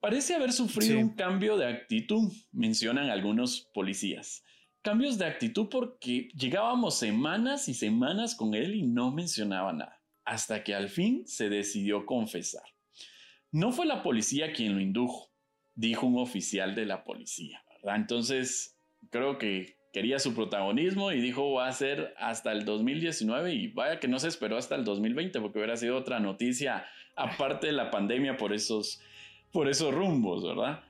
Parece 0.00 0.34
haber 0.34 0.52
sufrido 0.52 0.98
un 0.98 1.14
cambio 1.14 1.58
de 1.58 1.66
actitud, 1.66 2.32
mencionan 2.52 3.10
algunos 3.10 3.68
policías. 3.74 4.42
Cambios 4.80 5.18
de 5.18 5.26
actitud 5.26 5.68
porque 5.70 6.28
llegábamos 6.34 6.98
semanas 6.98 7.68
y 7.68 7.74
semanas 7.74 8.34
con 8.34 8.54
él 8.54 8.74
y 8.74 8.82
no 8.82 9.12
mencionaba 9.12 9.74
nada, 9.74 10.02
hasta 10.24 10.64
que 10.64 10.74
al 10.74 10.88
fin 10.88 11.26
se 11.26 11.50
decidió 11.50 12.06
confesar. 12.06 12.62
No 13.52 13.72
fue 13.72 13.84
la 13.84 14.02
policía 14.02 14.54
quien 14.54 14.74
lo 14.74 14.80
indujo, 14.80 15.30
dijo 15.74 16.06
un 16.06 16.18
oficial 16.18 16.74
de 16.74 16.86
la 16.86 17.04
policía, 17.04 17.62
¿verdad? 17.68 17.96
Entonces, 17.96 18.78
creo 19.10 19.36
que 19.36 19.79
quería 19.92 20.18
su 20.18 20.34
protagonismo 20.34 21.12
y 21.12 21.20
dijo 21.20 21.52
va 21.52 21.68
a 21.68 21.72
ser 21.72 22.14
hasta 22.18 22.52
el 22.52 22.64
2019 22.64 23.54
y 23.54 23.68
vaya 23.68 23.98
que 23.98 24.08
no 24.08 24.18
se 24.18 24.28
esperó 24.28 24.56
hasta 24.56 24.76
el 24.76 24.84
2020 24.84 25.40
porque 25.40 25.58
hubiera 25.58 25.76
sido 25.76 25.96
otra 25.96 26.20
noticia 26.20 26.86
aparte 27.16 27.68
de 27.68 27.72
la 27.72 27.90
pandemia 27.90 28.36
por 28.36 28.52
esos, 28.52 29.00
por 29.52 29.68
esos 29.68 29.92
rumbos, 29.94 30.44
¿verdad? 30.44 30.84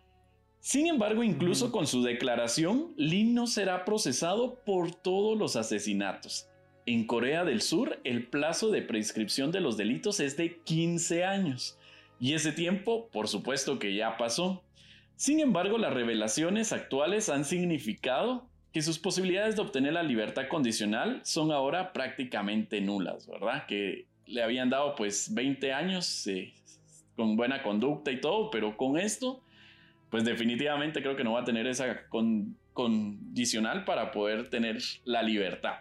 Sin 0.60 0.86
embargo, 0.86 1.24
incluso 1.24 1.72
con 1.72 1.86
su 1.86 2.02
declaración, 2.02 2.92
Lin 2.96 3.34
no 3.34 3.46
será 3.46 3.86
procesado 3.86 4.56
por 4.66 4.94
todos 4.94 5.38
los 5.38 5.56
asesinatos. 5.56 6.48
En 6.84 7.06
Corea 7.06 7.44
del 7.44 7.62
Sur, 7.62 7.98
el 8.04 8.26
plazo 8.26 8.70
de 8.70 8.82
prescripción 8.82 9.52
de 9.52 9.60
los 9.60 9.78
delitos 9.78 10.20
es 10.20 10.36
de 10.36 10.60
15 10.60 11.24
años. 11.24 11.78
Y 12.18 12.34
ese 12.34 12.52
tiempo, 12.52 13.08
por 13.10 13.28
supuesto 13.28 13.78
que 13.78 13.94
ya 13.94 14.18
pasó. 14.18 14.62
Sin 15.16 15.40
embargo, 15.40 15.78
las 15.78 15.94
revelaciones 15.94 16.74
actuales 16.74 17.30
han 17.30 17.46
significado 17.46 18.49
que 18.72 18.82
sus 18.82 18.98
posibilidades 18.98 19.56
de 19.56 19.62
obtener 19.62 19.92
la 19.92 20.02
libertad 20.02 20.48
condicional 20.48 21.20
son 21.24 21.50
ahora 21.50 21.92
prácticamente 21.92 22.80
nulas, 22.80 23.26
¿verdad? 23.26 23.66
Que 23.66 24.06
le 24.26 24.42
habían 24.42 24.70
dado 24.70 24.94
pues 24.94 25.34
20 25.34 25.72
años 25.72 26.26
eh, 26.26 26.52
con 27.16 27.36
buena 27.36 27.62
conducta 27.62 28.12
y 28.12 28.20
todo, 28.20 28.50
pero 28.50 28.76
con 28.76 28.96
esto, 28.96 29.42
pues 30.08 30.24
definitivamente 30.24 31.02
creo 31.02 31.16
que 31.16 31.24
no 31.24 31.32
va 31.32 31.40
a 31.40 31.44
tener 31.44 31.66
esa 31.66 32.06
condicional 32.72 33.84
para 33.84 34.12
poder 34.12 34.48
tener 34.48 34.78
la 35.04 35.22
libertad. 35.22 35.74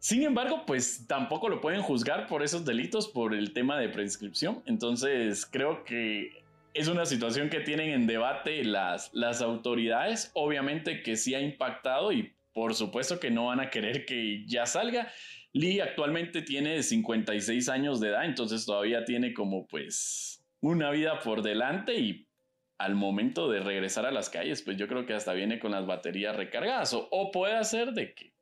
Sin 0.00 0.22
embargo, 0.22 0.64
pues 0.66 1.06
tampoco 1.06 1.48
lo 1.48 1.62
pueden 1.62 1.80
juzgar 1.80 2.26
por 2.26 2.42
esos 2.42 2.66
delitos 2.66 3.08
por 3.08 3.34
el 3.34 3.54
tema 3.54 3.78
de 3.78 3.88
prescripción. 3.88 4.62
Entonces 4.66 5.46
creo 5.46 5.84
que 5.84 6.43
es 6.74 6.88
una 6.88 7.06
situación 7.06 7.48
que 7.48 7.60
tienen 7.60 7.90
en 7.90 8.06
debate 8.06 8.64
las, 8.64 9.10
las 9.14 9.40
autoridades. 9.40 10.32
Obviamente 10.34 11.02
que 11.02 11.16
sí 11.16 11.34
ha 11.34 11.40
impactado 11.40 12.12
y 12.12 12.34
por 12.52 12.74
supuesto 12.74 13.20
que 13.20 13.30
no 13.30 13.46
van 13.46 13.60
a 13.60 13.70
querer 13.70 14.04
que 14.04 14.44
ya 14.46 14.66
salga. 14.66 15.12
Lee 15.52 15.80
actualmente 15.80 16.42
tiene 16.42 16.82
56 16.82 17.68
años 17.68 18.00
de 18.00 18.08
edad, 18.08 18.24
entonces 18.24 18.66
todavía 18.66 19.04
tiene 19.04 19.32
como 19.32 19.68
pues 19.68 20.44
una 20.60 20.90
vida 20.90 21.20
por 21.20 21.42
delante 21.42 21.94
y 21.94 22.28
al 22.76 22.96
momento 22.96 23.48
de 23.48 23.60
regresar 23.60 24.04
a 24.04 24.10
las 24.10 24.28
calles, 24.28 24.62
pues 24.62 24.76
yo 24.76 24.88
creo 24.88 25.06
que 25.06 25.14
hasta 25.14 25.32
viene 25.32 25.60
con 25.60 25.70
las 25.70 25.86
baterías 25.86 26.34
recargadas 26.34 26.92
o, 26.92 27.08
o 27.12 27.30
puede 27.30 27.62
ser 27.64 27.92
de 27.92 28.14
que 28.14 28.34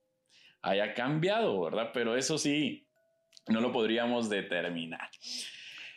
haya 0.62 0.94
cambiado, 0.94 1.60
¿verdad? 1.60 1.90
Pero 1.92 2.16
eso 2.16 2.38
sí, 2.38 2.86
no 3.48 3.60
lo 3.60 3.72
podríamos 3.72 4.30
determinar. 4.30 5.10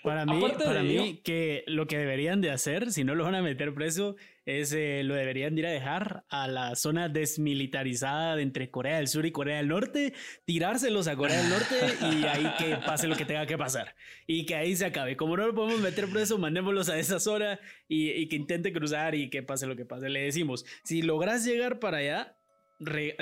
Para 0.06 0.26
mí, 0.26 0.42
para 0.64 0.84
mí 0.84 1.22
que 1.24 1.64
lo 1.68 1.88
que 1.88 1.98
deberían 1.98 2.40
de 2.40 2.52
hacer, 2.52 2.92
si 2.92 3.04
no 3.04 3.16
lo 3.16 3.24
van 3.24 3.36
a 3.36 3.42
meter 3.42 3.74
preso, 3.74 4.16
es 4.46 4.72
eh, 4.74 5.02
lo 5.04 5.16
deberían 5.16 5.58
ir 5.58 5.66
a 5.66 5.72
dejar 5.72 6.24
a 6.30 6.48
la 6.48 6.76
zona 6.76 7.10
desmilitarizada 7.10 8.36
de 8.36 8.44
entre 8.44 8.70
Corea 8.70 8.98
del 8.98 9.08
Sur 9.08 9.26
y 9.26 9.32
Corea 9.32 9.58
del 9.58 9.68
Norte, 9.68 10.14
tirárselos 10.46 11.08
a 11.08 11.16
Corea 11.16 11.42
del 11.42 11.50
Norte 11.50 11.76
y 12.12 12.26
ahí 12.26 12.54
que 12.60 12.76
pase 12.86 13.08
lo 13.08 13.16
que 13.16 13.26
tenga 13.26 13.48
que 13.48 13.58
pasar. 13.58 13.96
Y 14.28 14.46
que 14.46 14.56
ahí 14.56 14.76
se 14.76 14.86
acabe. 14.86 15.18
Como 15.18 15.36
no 15.36 15.48
lo 15.48 15.56
podemos 15.56 15.82
meter 15.82 16.08
preso, 16.10 16.38
mandémoslos 16.38 16.90
a 16.90 17.00
esa 17.00 17.20
zona 17.20 17.60
y, 17.88 18.28
que 18.28 18.36
intente 18.36 18.72
cruzar 18.72 19.16
y 19.16 19.30
que 19.30 19.42
pase 19.42 19.66
lo 19.66 19.76
que 19.76 19.86
pase. 19.86 20.10
Le 20.10 20.22
decimos, 20.22 20.66
si 20.84 21.02
logras 21.02 21.44
llegar 21.44 21.80
para 21.80 21.98
allá, 21.98 22.38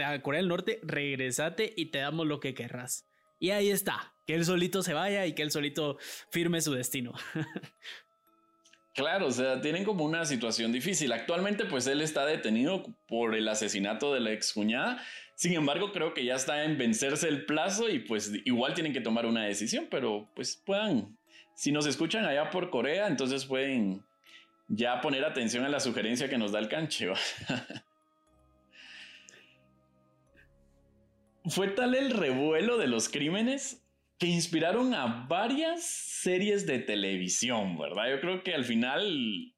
a 0.06 0.22
Corea 0.22 0.42
del 0.42 0.50
Norte, 0.50 0.80
regresate 0.84 1.74
y 1.78 1.86
te 1.92 2.00
damos 2.00 2.28
lo 2.28 2.42
que 2.42 2.54
querrás. 2.54 3.08
Y 3.40 3.52
ahí 3.52 3.70
está, 3.70 4.13
que 4.26 4.36
él 4.36 4.46
solito 4.46 4.84
se 4.84 4.94
vaya 4.94 5.26
y 5.26 5.34
que 5.34 5.42
él 5.42 5.52
solito 5.52 5.98
firme 6.30 6.62
su 6.62 6.74
destino. 6.74 7.14
Claro, 8.94 9.28
o 9.28 9.32
sea, 9.32 9.60
tienen 9.60 9.86
como 9.86 10.06
una 10.06 10.24
situación 10.24 10.72
difícil. 10.72 11.12
Actualmente, 11.14 11.66
pues 11.66 11.88
él 11.88 12.00
está 12.02 12.28
detenido 12.28 12.84
por 13.08 13.34
el 13.34 13.48
asesinato 13.48 14.14
de 14.14 14.20
la 14.20 14.32
excuñada. 14.32 15.02
Sin 15.34 15.54
embargo, 15.54 15.92
creo 15.92 16.14
que 16.14 16.24
ya 16.24 16.36
está 16.36 16.64
en 16.64 16.78
vencerse 16.78 17.28
el 17.28 17.46
plazo 17.46 17.90
y 17.90 17.98
pues 18.00 18.32
igual 18.46 18.76
tienen 18.76 18.94
que 18.94 19.02
tomar 19.02 19.26
una 19.26 19.46
decisión, 19.46 19.88
pero 19.90 20.30
pues 20.36 20.62
puedan, 20.64 21.18
si 21.56 21.72
nos 21.72 21.88
escuchan 21.88 22.26
allá 22.26 22.52
por 22.52 22.70
Corea, 22.70 23.08
entonces 23.08 23.46
pueden 23.46 24.06
ya 24.68 25.02
poner 25.02 25.26
atención 25.26 25.66
a 25.66 25.70
la 25.70 25.80
sugerencia 25.80 26.30
que 26.30 26.38
nos 26.38 26.52
da 26.52 26.60
el 26.60 26.70
canche. 26.70 27.08
Fue 31.46 31.68
tal 31.70 31.96
el 31.96 32.12
revuelo 32.12 32.78
de 32.78 32.86
los 32.88 33.10
crímenes 33.10 33.83
que 34.24 34.30
inspiraron 34.30 34.94
a 34.94 35.26
varias 35.28 35.84
series 35.84 36.66
de 36.66 36.80
televisión, 36.80 37.78
¿verdad? 37.78 38.10
Yo 38.10 38.22
creo 38.22 38.42
que 38.42 38.54
al 38.54 38.64
final, 38.64 39.54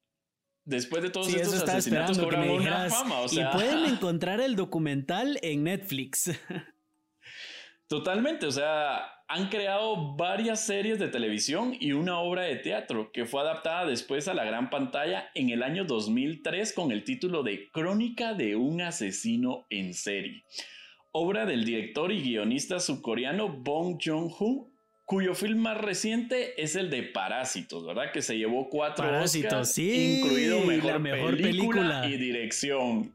después 0.64 1.04
de 1.04 1.12
todos 1.12 1.32
estos 1.32 1.62
asesinatos, 1.62 2.18
cobraron 2.18 2.50
una 2.50 2.90
fama. 2.90 3.18
Y 3.32 3.44
pueden 3.56 3.86
encontrar 3.94 4.42
el 4.42 4.56
documental 4.56 5.38
en 5.44 5.66
Netflix. 5.66 6.32
Totalmente, 7.88 8.48
o 8.48 8.52
sea, 8.52 9.04
han 9.28 9.50
creado 9.50 10.16
varias 10.16 10.66
series 10.66 10.98
de 10.98 11.10
televisión 11.10 11.78
y 11.80 11.92
una 11.92 12.18
obra 12.18 12.42
de 12.42 12.56
teatro 12.56 13.12
que 13.12 13.26
fue 13.26 13.42
adaptada 13.42 13.86
después 13.86 14.28
a 14.28 14.34
la 14.34 14.46
gran 14.46 14.72
pantalla 14.72 15.30
en 15.36 15.52
el 15.52 15.62
año 15.62 15.86
2003 15.86 16.74
con 16.74 16.92
el 16.92 17.04
título 17.04 17.44
de 17.44 17.70
Crónica 17.70 18.34
de 18.34 18.56
un 18.56 18.82
asesino 18.82 19.68
en 19.70 19.94
serie 19.94 20.44
obra 21.18 21.46
del 21.46 21.64
director 21.64 22.12
y 22.12 22.22
guionista 22.22 22.78
subcoreano 22.82 23.48
Bong 23.48 23.98
Joon-ho, 24.04 24.70
cuyo 25.06 25.34
film 25.34 25.60
más 25.60 25.78
reciente 25.78 26.62
es 26.62 26.76
el 26.76 26.90
de 26.90 27.04
Parásitos, 27.04 27.86
¿verdad? 27.86 28.12
Que 28.12 28.22
se 28.22 28.38
llevó 28.38 28.70
cuatro 28.70 29.06
Parásitos, 29.06 29.72
sí, 29.72 30.20
incluido 30.20 30.60
mejor, 30.66 31.00
mejor 31.00 31.38
película, 31.38 32.06
y 32.06 32.18
dirección. 32.18 33.14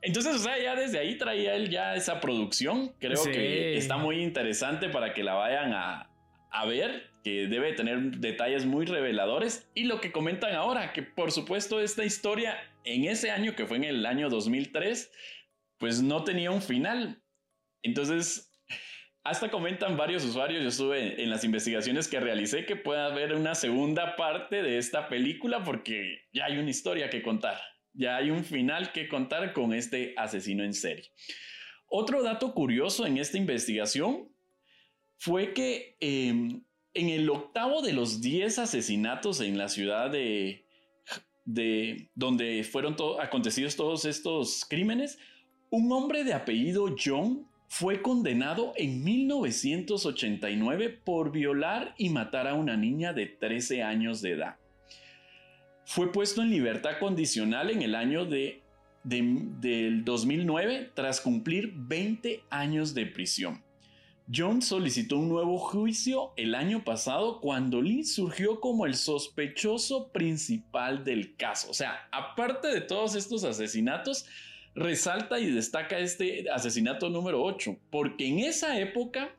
Entonces, 0.00 0.34
o 0.34 0.38
sea, 0.40 0.60
ya 0.60 0.74
desde 0.74 0.98
ahí 0.98 1.16
traía 1.16 1.54
él 1.54 1.70
ya 1.70 1.94
esa 1.94 2.20
producción. 2.20 2.92
Creo 2.98 3.22
que 3.22 3.76
está 3.76 3.98
muy 3.98 4.20
interesante 4.20 4.88
para 4.88 5.14
que 5.14 5.22
la 5.22 5.34
vayan 5.34 5.74
a, 5.74 6.10
a 6.50 6.66
ver, 6.66 7.08
que 7.22 7.46
debe 7.46 7.72
tener 7.74 8.16
detalles 8.16 8.66
muy 8.66 8.84
reveladores. 8.84 9.70
Y 9.76 9.84
lo 9.84 10.00
que 10.00 10.10
comentan 10.10 10.56
ahora, 10.56 10.92
que 10.92 11.04
por 11.04 11.30
supuesto 11.30 11.80
esta 11.80 12.04
historia 12.04 12.58
en 12.82 13.04
ese 13.04 13.30
año, 13.30 13.54
que 13.54 13.64
fue 13.64 13.76
en 13.76 13.84
el 13.84 14.06
año 14.06 14.28
2003, 14.28 15.12
pues 15.82 16.00
no 16.00 16.22
tenía 16.22 16.52
un 16.52 16.62
final. 16.62 17.20
Entonces, 17.82 18.52
hasta 19.24 19.50
comentan 19.50 19.96
varios 19.96 20.24
usuarios, 20.24 20.62
yo 20.62 20.68
estuve 20.68 21.20
en 21.20 21.28
las 21.28 21.42
investigaciones 21.42 22.06
que 22.06 22.20
realicé 22.20 22.64
que 22.66 22.76
pueda 22.76 23.06
haber 23.06 23.34
una 23.34 23.56
segunda 23.56 24.14
parte 24.14 24.62
de 24.62 24.78
esta 24.78 25.08
película 25.08 25.64
porque 25.64 26.20
ya 26.32 26.44
hay 26.44 26.58
una 26.58 26.70
historia 26.70 27.10
que 27.10 27.20
contar, 27.20 27.60
ya 27.94 28.14
hay 28.14 28.30
un 28.30 28.44
final 28.44 28.92
que 28.92 29.08
contar 29.08 29.52
con 29.52 29.74
este 29.74 30.14
asesino 30.16 30.62
en 30.62 30.72
serie. 30.72 31.10
Otro 31.88 32.22
dato 32.22 32.54
curioso 32.54 33.04
en 33.04 33.18
esta 33.18 33.36
investigación 33.36 34.28
fue 35.18 35.52
que 35.52 35.96
em, 35.98 36.62
en 36.94 37.08
el 37.08 37.28
octavo 37.28 37.82
de 37.82 37.92
los 37.92 38.20
10 38.20 38.56
asesinatos 38.60 39.40
en 39.40 39.58
la 39.58 39.68
ciudad 39.68 40.12
de 40.12 40.64
donde 42.14 42.62
fueron 42.62 42.94
acontecidos 43.20 43.74
todos 43.74 44.04
estos 44.04 44.64
crímenes, 44.64 45.18
un 45.72 45.90
hombre 45.90 46.22
de 46.22 46.34
apellido 46.34 46.94
John 47.02 47.48
fue 47.66 48.02
condenado 48.02 48.74
en 48.76 49.02
1989 49.02 51.00
por 51.02 51.32
violar 51.32 51.94
y 51.96 52.10
matar 52.10 52.46
a 52.46 52.52
una 52.52 52.76
niña 52.76 53.14
de 53.14 53.24
13 53.24 53.82
años 53.82 54.20
de 54.20 54.32
edad. 54.32 54.56
Fue 55.86 56.12
puesto 56.12 56.42
en 56.42 56.50
libertad 56.50 56.98
condicional 57.00 57.70
en 57.70 57.80
el 57.80 57.94
año 57.94 58.26
de, 58.26 58.60
del 59.02 60.04
2009 60.04 60.90
tras 60.92 61.22
cumplir 61.22 61.72
20 61.74 62.44
años 62.50 62.92
de 62.92 63.06
prisión. 63.06 63.64
John 64.32 64.60
solicitó 64.60 65.16
un 65.16 65.30
nuevo 65.30 65.58
juicio 65.58 66.34
el 66.36 66.54
año 66.54 66.84
pasado 66.84 67.40
cuando 67.40 67.80
Lee 67.80 68.04
surgió 68.04 68.60
como 68.60 68.84
el 68.84 68.94
sospechoso 68.94 70.12
principal 70.12 71.02
del 71.02 71.34
caso. 71.36 71.70
O 71.70 71.74
sea, 71.74 72.08
aparte 72.12 72.68
de 72.68 72.82
todos 72.82 73.14
estos 73.14 73.42
asesinatos, 73.44 74.26
resalta 74.74 75.38
y 75.38 75.50
destaca 75.50 75.98
este 75.98 76.50
asesinato 76.50 77.10
número 77.10 77.42
8, 77.42 77.76
porque 77.90 78.26
en 78.26 78.40
esa 78.40 78.78
época 78.78 79.34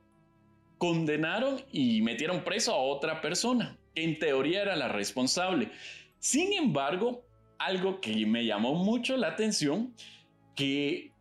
condenaron 0.78 1.62
y 1.72 2.02
metieron 2.02 2.44
preso 2.44 2.74
a 2.74 2.78
otra 2.78 3.22
persona, 3.22 3.78
que 3.96 4.04
en 4.04 4.20
teoría 4.20 4.62
era 4.62 4.76
la 4.76 4.90
responsable. 4.90 5.72
Sin 6.20 6.54
embargo, 6.54 7.24
algo 7.58 8.02
que 8.02 8.26
me 8.26 8.46
llamó 8.46 8.76
mucho 8.76 9.18
la 9.18 9.30
atención, 9.30 9.94
que 10.56 11.12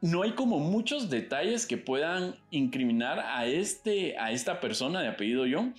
no 0.00 0.22
hay 0.22 0.32
como 0.32 0.58
muchos 0.58 1.10
detalles 1.10 1.66
que 1.66 1.76
puedan 1.76 2.36
incriminar 2.50 3.20
a, 3.20 3.46
este, 3.46 4.16
a 4.18 4.32
esta 4.32 4.60
persona 4.60 5.02
de 5.02 5.08
apellido 5.08 5.44
John. 5.50 5.74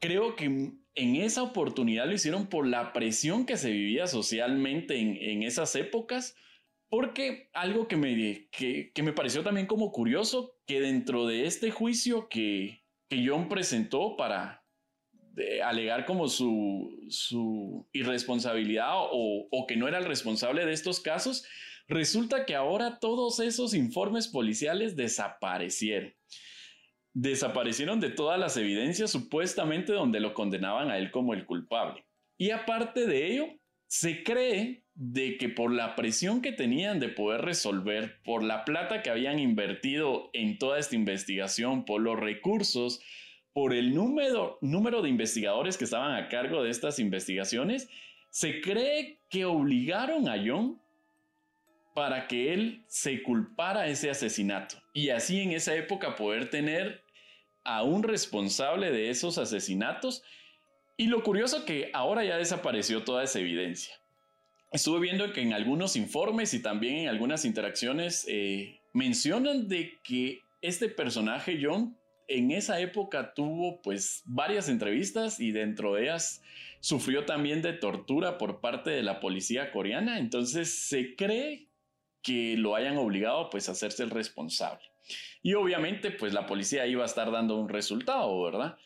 Creo 0.00 0.34
que 0.36 0.44
en 0.94 1.16
esa 1.16 1.42
oportunidad 1.42 2.06
lo 2.06 2.14
hicieron 2.14 2.46
por 2.46 2.66
la 2.66 2.92
presión 2.92 3.46
que 3.46 3.56
se 3.56 3.70
vivía 3.70 4.06
socialmente 4.06 4.98
en, 4.98 5.16
en 5.20 5.42
esas 5.42 5.74
épocas 5.76 6.36
porque 6.88 7.50
algo 7.52 7.86
que 7.86 7.96
me, 7.96 8.48
que, 8.50 9.02
me 9.02 9.12
pareció 9.12 9.42
también 9.42 9.66
como 9.66 9.92
curioso, 9.92 10.56
que 10.66 10.80
dentro 10.80 11.26
de 11.26 11.46
este 11.46 11.70
juicio 11.70 12.28
que, 12.28 12.82
que 13.08 13.26
John 13.26 13.48
presentó 13.48 14.16
para 14.16 14.64
alegar 15.64 16.04
como 16.04 16.28
su, 16.28 17.06
su 17.10 17.86
irresponsabilidad 17.92 18.94
o, 18.96 19.46
o 19.50 19.66
que 19.66 19.76
no 19.76 19.86
era 19.86 19.98
el 19.98 20.04
responsable 20.04 20.64
de 20.66 20.72
estos 20.72 21.00
casos, 21.00 21.46
resulta 21.86 22.44
que 22.44 22.54
ahora 22.54 22.98
todos 22.98 23.38
esos 23.40 23.74
informes 23.74 24.28
policiales 24.28 24.96
desaparecieron. 24.96 26.14
Desaparecieron 27.14 28.00
de 28.00 28.10
todas 28.10 28.38
las 28.38 28.56
evidencias 28.56 29.10
supuestamente 29.10 29.92
donde 29.92 30.20
lo 30.20 30.34
condenaban 30.34 30.90
a 30.90 30.98
él 30.98 31.10
como 31.10 31.34
el 31.34 31.46
culpable. 31.46 32.04
Y 32.36 32.50
aparte 32.50 33.06
de 33.06 33.26
ello, 33.26 33.46
se 33.88 34.22
cree 34.22 34.84
de 35.00 35.38
que 35.38 35.48
por 35.48 35.72
la 35.72 35.94
presión 35.94 36.42
que 36.42 36.50
tenían 36.50 36.98
de 36.98 37.08
poder 37.08 37.42
resolver, 37.42 38.20
por 38.24 38.42
la 38.42 38.64
plata 38.64 39.00
que 39.00 39.10
habían 39.10 39.38
invertido 39.38 40.28
en 40.32 40.58
toda 40.58 40.80
esta 40.80 40.96
investigación, 40.96 41.84
por 41.84 42.00
los 42.00 42.18
recursos, 42.18 43.00
por 43.52 43.74
el 43.74 43.94
número, 43.94 44.58
número 44.60 45.00
de 45.00 45.08
investigadores 45.08 45.78
que 45.78 45.84
estaban 45.84 46.16
a 46.16 46.28
cargo 46.28 46.64
de 46.64 46.70
estas 46.70 46.98
investigaciones, 46.98 47.88
se 48.30 48.60
cree 48.60 49.20
que 49.30 49.44
obligaron 49.44 50.28
a 50.28 50.34
John 50.44 50.82
para 51.94 52.26
que 52.26 52.52
él 52.52 52.82
se 52.88 53.22
culpara 53.22 53.86
ese 53.86 54.10
asesinato 54.10 54.82
y 54.92 55.10
así 55.10 55.40
en 55.40 55.52
esa 55.52 55.76
época 55.76 56.16
poder 56.16 56.50
tener 56.50 57.04
a 57.62 57.84
un 57.84 58.02
responsable 58.02 58.90
de 58.90 59.10
esos 59.10 59.38
asesinatos. 59.38 60.24
Y 60.96 61.06
lo 61.06 61.22
curioso 61.22 61.64
que 61.64 61.92
ahora 61.94 62.24
ya 62.24 62.36
desapareció 62.36 63.04
toda 63.04 63.22
esa 63.22 63.38
evidencia. 63.38 63.94
Estuve 64.70 65.00
viendo 65.00 65.32
que 65.32 65.40
en 65.40 65.54
algunos 65.54 65.96
informes 65.96 66.52
y 66.52 66.60
también 66.60 66.96
en 66.96 67.08
algunas 67.08 67.44
interacciones 67.44 68.26
eh, 68.28 68.80
mencionan 68.92 69.66
de 69.68 69.98
que 70.04 70.40
este 70.60 70.88
personaje 70.88 71.58
John 71.62 71.96
en 72.26 72.50
esa 72.50 72.78
época 72.80 73.32
tuvo 73.32 73.80
pues 73.80 74.22
varias 74.26 74.68
entrevistas 74.68 75.40
y 75.40 75.52
dentro 75.52 75.94
de 75.94 76.02
ellas 76.02 76.42
sufrió 76.80 77.24
también 77.24 77.62
de 77.62 77.72
tortura 77.72 78.36
por 78.36 78.60
parte 78.60 78.90
de 78.90 79.02
la 79.02 79.20
policía 79.20 79.72
coreana, 79.72 80.18
entonces 80.18 80.68
se 80.68 81.16
cree 81.16 81.68
que 82.22 82.56
lo 82.58 82.76
hayan 82.76 82.98
obligado 82.98 83.48
pues 83.48 83.68
a 83.68 83.72
hacerse 83.72 84.02
el 84.02 84.10
responsable. 84.10 84.84
Y 85.42 85.54
obviamente 85.54 86.10
pues 86.10 86.34
la 86.34 86.46
policía 86.46 86.86
iba 86.86 87.02
a 87.02 87.06
estar 87.06 87.32
dando 87.32 87.56
un 87.56 87.70
resultado, 87.70 88.42
¿verdad? 88.42 88.76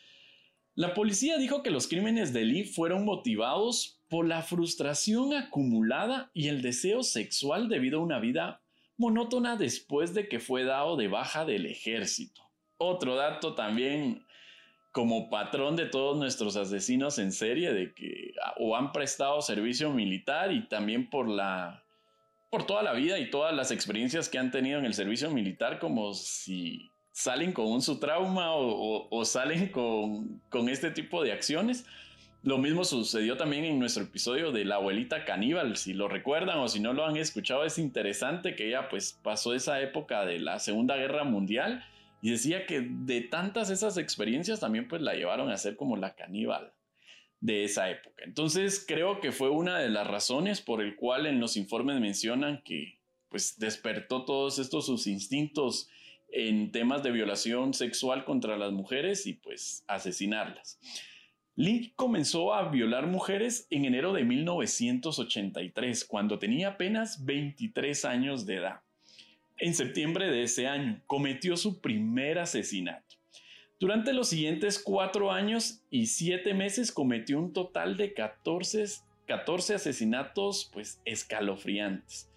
La 0.75 0.93
policía 0.93 1.37
dijo 1.37 1.61
que 1.61 1.69
los 1.69 1.87
crímenes 1.87 2.33
de 2.33 2.45
Lee 2.45 2.63
fueron 2.63 3.03
motivados 3.05 4.01
por 4.13 4.27
la 4.27 4.43
frustración 4.43 5.33
acumulada 5.33 6.29
y 6.35 6.47
el 6.47 6.61
deseo 6.61 7.01
sexual 7.01 7.67
debido 7.67 7.97
a 7.97 8.03
una 8.03 8.19
vida 8.19 8.61
monótona 8.95 9.55
después 9.55 10.13
de 10.13 10.27
que 10.27 10.39
fue 10.39 10.63
dado 10.63 10.97
de 10.97 11.07
baja 11.07 11.45
del 11.45 11.65
ejército. 11.65 12.43
Otro 12.77 13.15
dato 13.15 13.55
también 13.55 14.23
como 14.91 15.31
patrón 15.31 15.75
de 15.75 15.87
todos 15.87 16.15
nuestros 16.15 16.57
asesinos 16.57 17.17
en 17.17 17.31
serie, 17.31 17.73
de 17.73 17.95
que 17.95 18.35
ah, 18.45 18.53
o 18.59 18.75
han 18.75 18.91
prestado 18.91 19.41
servicio 19.41 19.89
militar 19.89 20.51
y 20.51 20.67
también 20.67 21.09
por 21.09 21.27
la 21.27 21.83
por 22.51 22.67
toda 22.67 22.83
la 22.83 22.93
vida 22.93 23.17
y 23.17 23.31
todas 23.31 23.55
las 23.55 23.71
experiencias 23.71 24.29
que 24.29 24.37
han 24.37 24.51
tenido 24.51 24.77
en 24.77 24.85
el 24.85 24.93
servicio 24.93 25.31
militar, 25.31 25.79
como 25.79 26.13
si 26.13 26.91
salen 27.13 27.51
con 27.51 27.65
un 27.65 27.81
su 27.81 27.99
trauma 27.99 28.51
o, 28.53 29.25
salen 29.25 29.69
con, 29.69 30.69
este 30.69 30.91
tipo 30.91 31.23
de 31.23 31.31
acciones. 31.31 31.87
Lo 32.43 32.57
mismo 32.57 32.83
sucedió 32.83 33.37
también 33.37 33.63
en 33.63 33.79
nuestro 33.79 34.03
episodio 34.03 34.51
de 34.51 34.65
la 34.65 34.75
abuelita 34.75 35.23
caníbal, 35.23 35.77
si 35.77 35.93
lo 35.93 36.09
recuerdan 36.09 36.59
o 36.59 36.67
si 36.67 36.81
no 36.81 36.91
lo 36.91 37.05
han 37.05 37.15
escuchado, 37.15 37.63
es 37.63 37.77
interesante 37.77 38.53
que 38.53 38.67
ella 38.67 38.89
pues 38.89 39.17
pasó 39.23 39.53
esa 39.53 39.79
época 39.79 40.25
de 40.25 40.39
la 40.39 40.59
Segunda 40.59 40.97
Guerra 40.97 41.23
Mundial 41.23 41.85
y 42.21 42.31
decía 42.31 42.65
que 42.65 42.81
de 42.81 43.21
tantas 43.21 43.69
esas 43.69 43.97
experiencias 43.97 44.59
también 44.59 44.89
pues 44.89 45.01
la 45.01 45.13
llevaron 45.13 45.49
a 45.51 45.57
ser 45.57 45.77
como 45.77 45.95
la 45.95 46.15
caníbal 46.15 46.73
de 47.39 47.63
esa 47.63 47.89
época. 47.89 48.25
Entonces 48.25 48.83
creo 48.85 49.21
que 49.21 49.31
fue 49.31 49.49
una 49.49 49.79
de 49.79 49.87
las 49.87 50.05
razones 50.05 50.59
por 50.59 50.81
el 50.81 50.97
cual 50.97 51.27
en 51.27 51.39
los 51.39 51.55
informes 51.55 52.01
mencionan 52.01 52.61
que 52.63 52.99
pues 53.29 53.57
despertó 53.57 54.25
todos 54.25 54.59
estos 54.59 54.85
sus 54.85 55.07
instintos 55.07 55.89
en 56.27 56.73
temas 56.73 57.03
de 57.03 57.11
violación 57.11 57.73
sexual 57.73 58.25
contra 58.25 58.57
las 58.57 58.73
mujeres 58.73 59.27
y 59.27 59.33
pues 59.33 59.85
asesinarlas. 59.87 60.77
Link 61.55 61.93
comenzó 61.95 62.55
a 62.55 62.69
violar 62.69 63.05
mujeres 63.05 63.67
en 63.69 63.85
enero 63.85 64.11
de 64.11 64.23
1983, 64.23 66.03
cuando 66.05 66.39
tenía 66.39 66.69
apenas 66.69 67.25
23 67.25 68.05
años 68.05 68.47
de 68.47 68.55
edad. 68.55 68.81
En 69.59 69.75
septiembre 69.75 70.31
de 70.31 70.43
ese 70.43 70.67
año 70.67 70.99
cometió 71.05 71.55
su 71.55 71.79
primer 71.79 72.39
asesinato. 72.39 73.17
Durante 73.79 74.13
los 74.13 74.29
siguientes 74.29 74.79
cuatro 74.79 75.31
años 75.31 75.83
y 75.91 76.07
siete 76.07 76.55
meses 76.55 76.91
cometió 76.91 77.37
un 77.37 77.53
total 77.53 77.97
de 77.97 78.13
14, 78.13 78.85
14 79.27 79.75
asesinatos 79.75 80.71
pues 80.73 81.01
escalofriantes. 81.05 82.31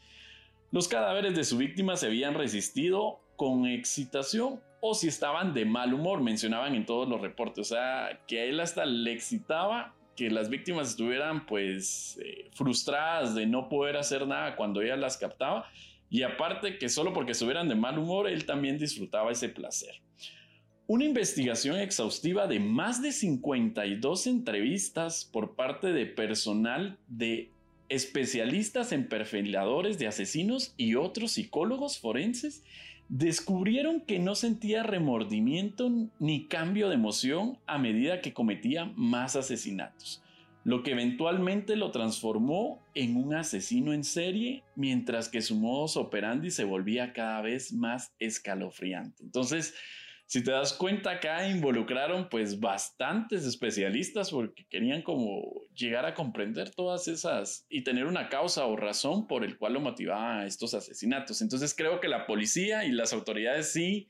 Los 0.72 0.88
cadáveres 0.88 1.34
de 1.34 1.44
su 1.44 1.56
víctima 1.56 1.96
se 1.96 2.06
habían 2.06 2.34
resistido 2.34 3.20
con 3.36 3.66
excitación 3.66 4.60
o 4.80 4.94
si 4.94 5.08
estaban 5.08 5.54
de 5.54 5.64
mal 5.64 5.94
humor, 5.94 6.20
mencionaban 6.20 6.74
en 6.74 6.86
todos 6.86 7.08
los 7.08 7.20
reportes. 7.20 7.72
O 7.72 7.74
sea, 7.74 8.20
que 8.26 8.40
a 8.40 8.44
él 8.44 8.60
hasta 8.60 8.84
le 8.84 9.12
excitaba 9.12 9.94
que 10.16 10.30
las 10.30 10.48
víctimas 10.48 10.90
estuvieran 10.90 11.46
pues 11.46 12.18
eh, 12.22 12.48
frustradas 12.54 13.34
de 13.34 13.46
no 13.46 13.68
poder 13.68 13.96
hacer 13.96 14.26
nada 14.26 14.56
cuando 14.56 14.80
ella 14.80 14.96
las 14.96 15.16
captaba. 15.18 15.70
Y 16.08 16.22
aparte 16.22 16.78
que 16.78 16.88
solo 16.88 17.12
porque 17.12 17.32
estuvieran 17.32 17.68
de 17.68 17.74
mal 17.74 17.98
humor, 17.98 18.28
él 18.28 18.46
también 18.46 18.78
disfrutaba 18.78 19.32
ese 19.32 19.48
placer. 19.48 20.00
Una 20.88 21.04
investigación 21.04 21.78
exhaustiva 21.78 22.46
de 22.46 22.60
más 22.60 23.02
de 23.02 23.10
52 23.10 24.26
entrevistas 24.28 25.28
por 25.30 25.56
parte 25.56 25.92
de 25.92 26.06
personal 26.06 26.96
de 27.08 27.50
especialistas 27.88 28.92
en 28.92 29.08
perfiladores 29.08 29.98
de 29.98 30.06
asesinos 30.06 30.74
y 30.76 30.94
otros 30.94 31.32
psicólogos 31.32 31.98
forenses 31.98 32.62
descubrieron 33.08 34.00
que 34.00 34.18
no 34.18 34.34
sentía 34.34 34.82
remordimiento 34.82 35.90
ni 36.18 36.46
cambio 36.46 36.88
de 36.88 36.94
emoción 36.94 37.58
a 37.66 37.78
medida 37.78 38.20
que 38.20 38.32
cometía 38.32 38.92
más 38.96 39.36
asesinatos, 39.36 40.22
lo 40.64 40.82
que 40.82 40.92
eventualmente 40.92 41.76
lo 41.76 41.90
transformó 41.92 42.82
en 42.94 43.16
un 43.16 43.34
asesino 43.34 43.92
en 43.92 44.02
serie, 44.02 44.64
mientras 44.74 45.28
que 45.28 45.42
su 45.42 45.56
modus 45.56 45.96
operandi 45.96 46.50
se 46.50 46.64
volvía 46.64 47.12
cada 47.12 47.40
vez 47.42 47.72
más 47.72 48.12
escalofriante. 48.18 49.22
Entonces, 49.22 49.74
si 50.26 50.42
te 50.42 50.50
das 50.50 50.72
cuenta 50.72 51.12
acá 51.12 51.48
involucraron 51.48 52.28
pues 52.28 52.58
bastantes 52.58 53.44
especialistas 53.44 54.32
porque 54.32 54.66
querían 54.68 55.02
como 55.02 55.44
llegar 55.76 56.06
a 56.06 56.14
comprender 56.14 56.70
todas 56.70 57.06
esas 57.06 57.66
y 57.68 57.84
tener 57.84 58.06
una 58.06 58.28
causa 58.28 58.64
o 58.66 58.76
razón 58.76 59.26
por 59.26 59.44
el 59.44 59.58
cual 59.58 59.74
lo 59.74 59.80
motivaban 59.80 60.40
a 60.40 60.46
estos 60.46 60.74
asesinatos. 60.74 61.42
Entonces 61.42 61.74
creo 61.76 62.00
que 62.00 62.08
la 62.08 62.26
policía 62.26 62.84
y 62.84 62.92
las 62.92 63.12
autoridades 63.12 63.72
sí 63.72 64.08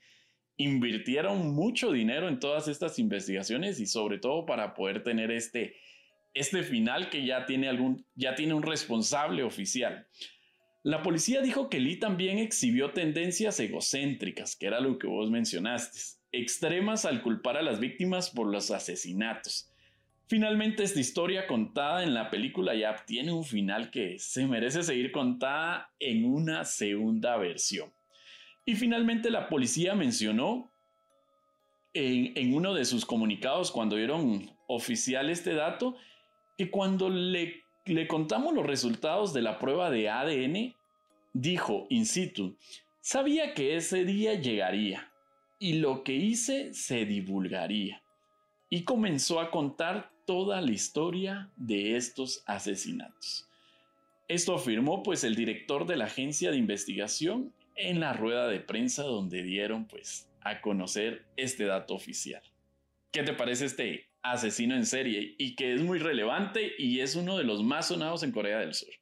invirtieron 0.57 1.55
mucho 1.55 1.93
dinero 1.93 2.29
en 2.29 2.39
todas 2.39 2.69
estas 2.69 2.99
investigaciones 2.99 3.79
y 3.81 3.87
sobre 3.87 4.19
todo 4.19 4.47
para 4.47 4.75
poder 4.75 5.03
tener 5.03 5.31
este, 5.31 5.77
este 6.33 6.63
final 6.63 7.11
que 7.11 7.27
ya 7.27 7.45
tiene 7.45 7.69
algún, 7.69 8.07
ya 8.15 8.35
tiene 8.35 8.55
un 8.55 8.63
responsable 8.63 9.43
oficial. 9.43 10.07
La 10.83 11.03
policía 11.03 11.43
dijo 11.43 11.69
que 11.69 11.81
Lee 11.81 11.99
también 11.99 12.39
exhibió 12.39 12.93
tendencias 12.93 13.59
egocéntricas, 13.59 14.55
que 14.55 14.67
era 14.67 14.81
lo 14.81 14.99
que 14.99 15.09
vos 15.09 15.31
mencionaste, 15.31 15.99
extremas 16.31 17.05
al 17.05 17.23
culpar 17.23 17.57
a 17.57 17.63
las 17.63 17.81
víctimas 17.81 18.31
por 18.31 18.47
los 18.47 18.71
asesinatos. 18.71 19.69
Finalmente 20.29 20.83
esta 20.83 20.99
historia 20.99 21.47
contada 21.47 22.03
en 22.03 22.13
la 22.13 22.31
película 22.31 22.75
ya 22.75 22.97
tiene 23.07 23.33
un 23.33 23.45
final 23.45 23.91
que 23.91 24.19
se 24.19 24.47
merece 24.47 24.83
seguir 24.83 25.13
contada 25.13 25.91
en 26.01 26.25
una 26.25 26.65
segunda 26.65 27.37
versión. 27.37 27.93
Y 28.65 28.75
finalmente 28.75 29.31
la 29.31 29.49
policía 29.49 29.95
mencionó 29.95 30.71
en, 31.95 32.55
uno 32.55 32.75
de 32.75 32.85
sus 32.85 33.07
comunicados 33.07 33.71
cuando 33.71 33.97
dieron 33.97 34.51
oficial 34.67 35.31
este 35.31 35.55
dato 35.55 35.97
que 36.59 36.71
cuando 36.71 37.09
le 37.09 37.67
le 37.87 38.09
contamos 38.09 38.53
los 38.53 38.67
resultados 38.67 39.33
de 39.33 39.43
la 39.43 39.59
prueba 39.59 39.91
de 39.91 40.11
ADN, 40.11 40.75
dijo 41.33 41.87
in 41.89 42.05
situ, 42.05 42.57
sabía 43.01 43.55
que 43.55 43.77
ese 43.77 44.05
día 44.05 44.35
llegaría 44.35 45.13
y 45.59 45.75
lo 45.75 46.03
que 46.03 46.15
hice 46.15 46.75
se 46.75 47.05
divulgaría. 47.05 48.03
Y 48.69 48.83
comenzó 48.83 49.41
a 49.41 49.53
contar 49.53 50.11
toda 50.27 50.61
la 50.61 50.71
historia 50.71 51.51
de 51.57 51.97
estos 51.97 52.43
asesinatos. 52.47 53.49
Esto 54.29 54.55
afirmó 54.55 55.03
pues 55.03 55.25
el 55.25 55.35
director 55.35 55.87
de 55.87 55.97
la 55.97 56.07
agencia 56.07 56.51
de 56.51 56.59
investigación 56.59 57.53
en 57.75 58.01
la 58.01 58.13
rueda 58.13 58.49
de 58.49 58.61
prensa 58.61 59.05
donde 59.05 59.43
dieron 59.43 59.87
pues 59.87 60.29
a 60.43 60.61
conocer 60.61 61.25
este 61.37 61.65
dato 61.65 61.95
oficial. 61.95 62.43
¿Qué 63.13 63.23
te 63.23 63.33
parece 63.33 63.67
este 63.67 64.09
asesino 64.33 64.75
en 64.75 64.87
serie 64.87 65.35
y 65.39 65.55
que 65.55 65.75
es 65.75 65.83
muy 65.83 65.99
relevante 65.99 66.73
y 66.79 67.01
es 67.01 67.15
uno 67.15 67.39
de 67.39 67.45
los 67.45 67.63
más 67.63 67.89
sonados 67.89 68.23
en 68.23 68.33
Corea 68.33 68.59
del 68.59 68.75
Sur. 68.75 68.93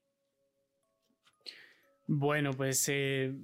Bueno, 2.06 2.50
pues 2.52 2.87
eh, 2.88 3.34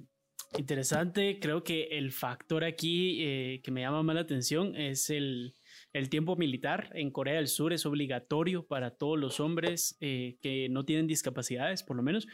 interesante. 0.57 1.39
Creo 1.39 1.63
que 1.63 1.83
el 1.91 2.11
factor 2.11 2.63
aquí 2.63 3.23
eh, 3.23 3.61
que 3.63 3.71
me 3.71 3.81
llama 3.81 4.03
más 4.03 4.15
la 4.15 4.21
atención 4.21 4.75
es 4.75 5.09
el, 5.09 5.55
el, 5.93 6.09
tiempo 6.09 6.35
militar. 6.35 6.89
En 6.93 7.11
Corea 7.11 7.35
del 7.35 7.47
Sur 7.47 7.73
es 7.73 7.85
obligatorio 7.85 8.65
para 8.65 8.91
todos 8.91 9.19
los 9.19 9.39
hombres 9.39 9.97
eh, 10.01 10.37
que 10.41 10.69
no 10.69 10.85
tienen 10.85 11.07
discapacidades, 11.07 11.83
por 11.83 11.95
lo 11.95 12.03
menos, 12.03 12.27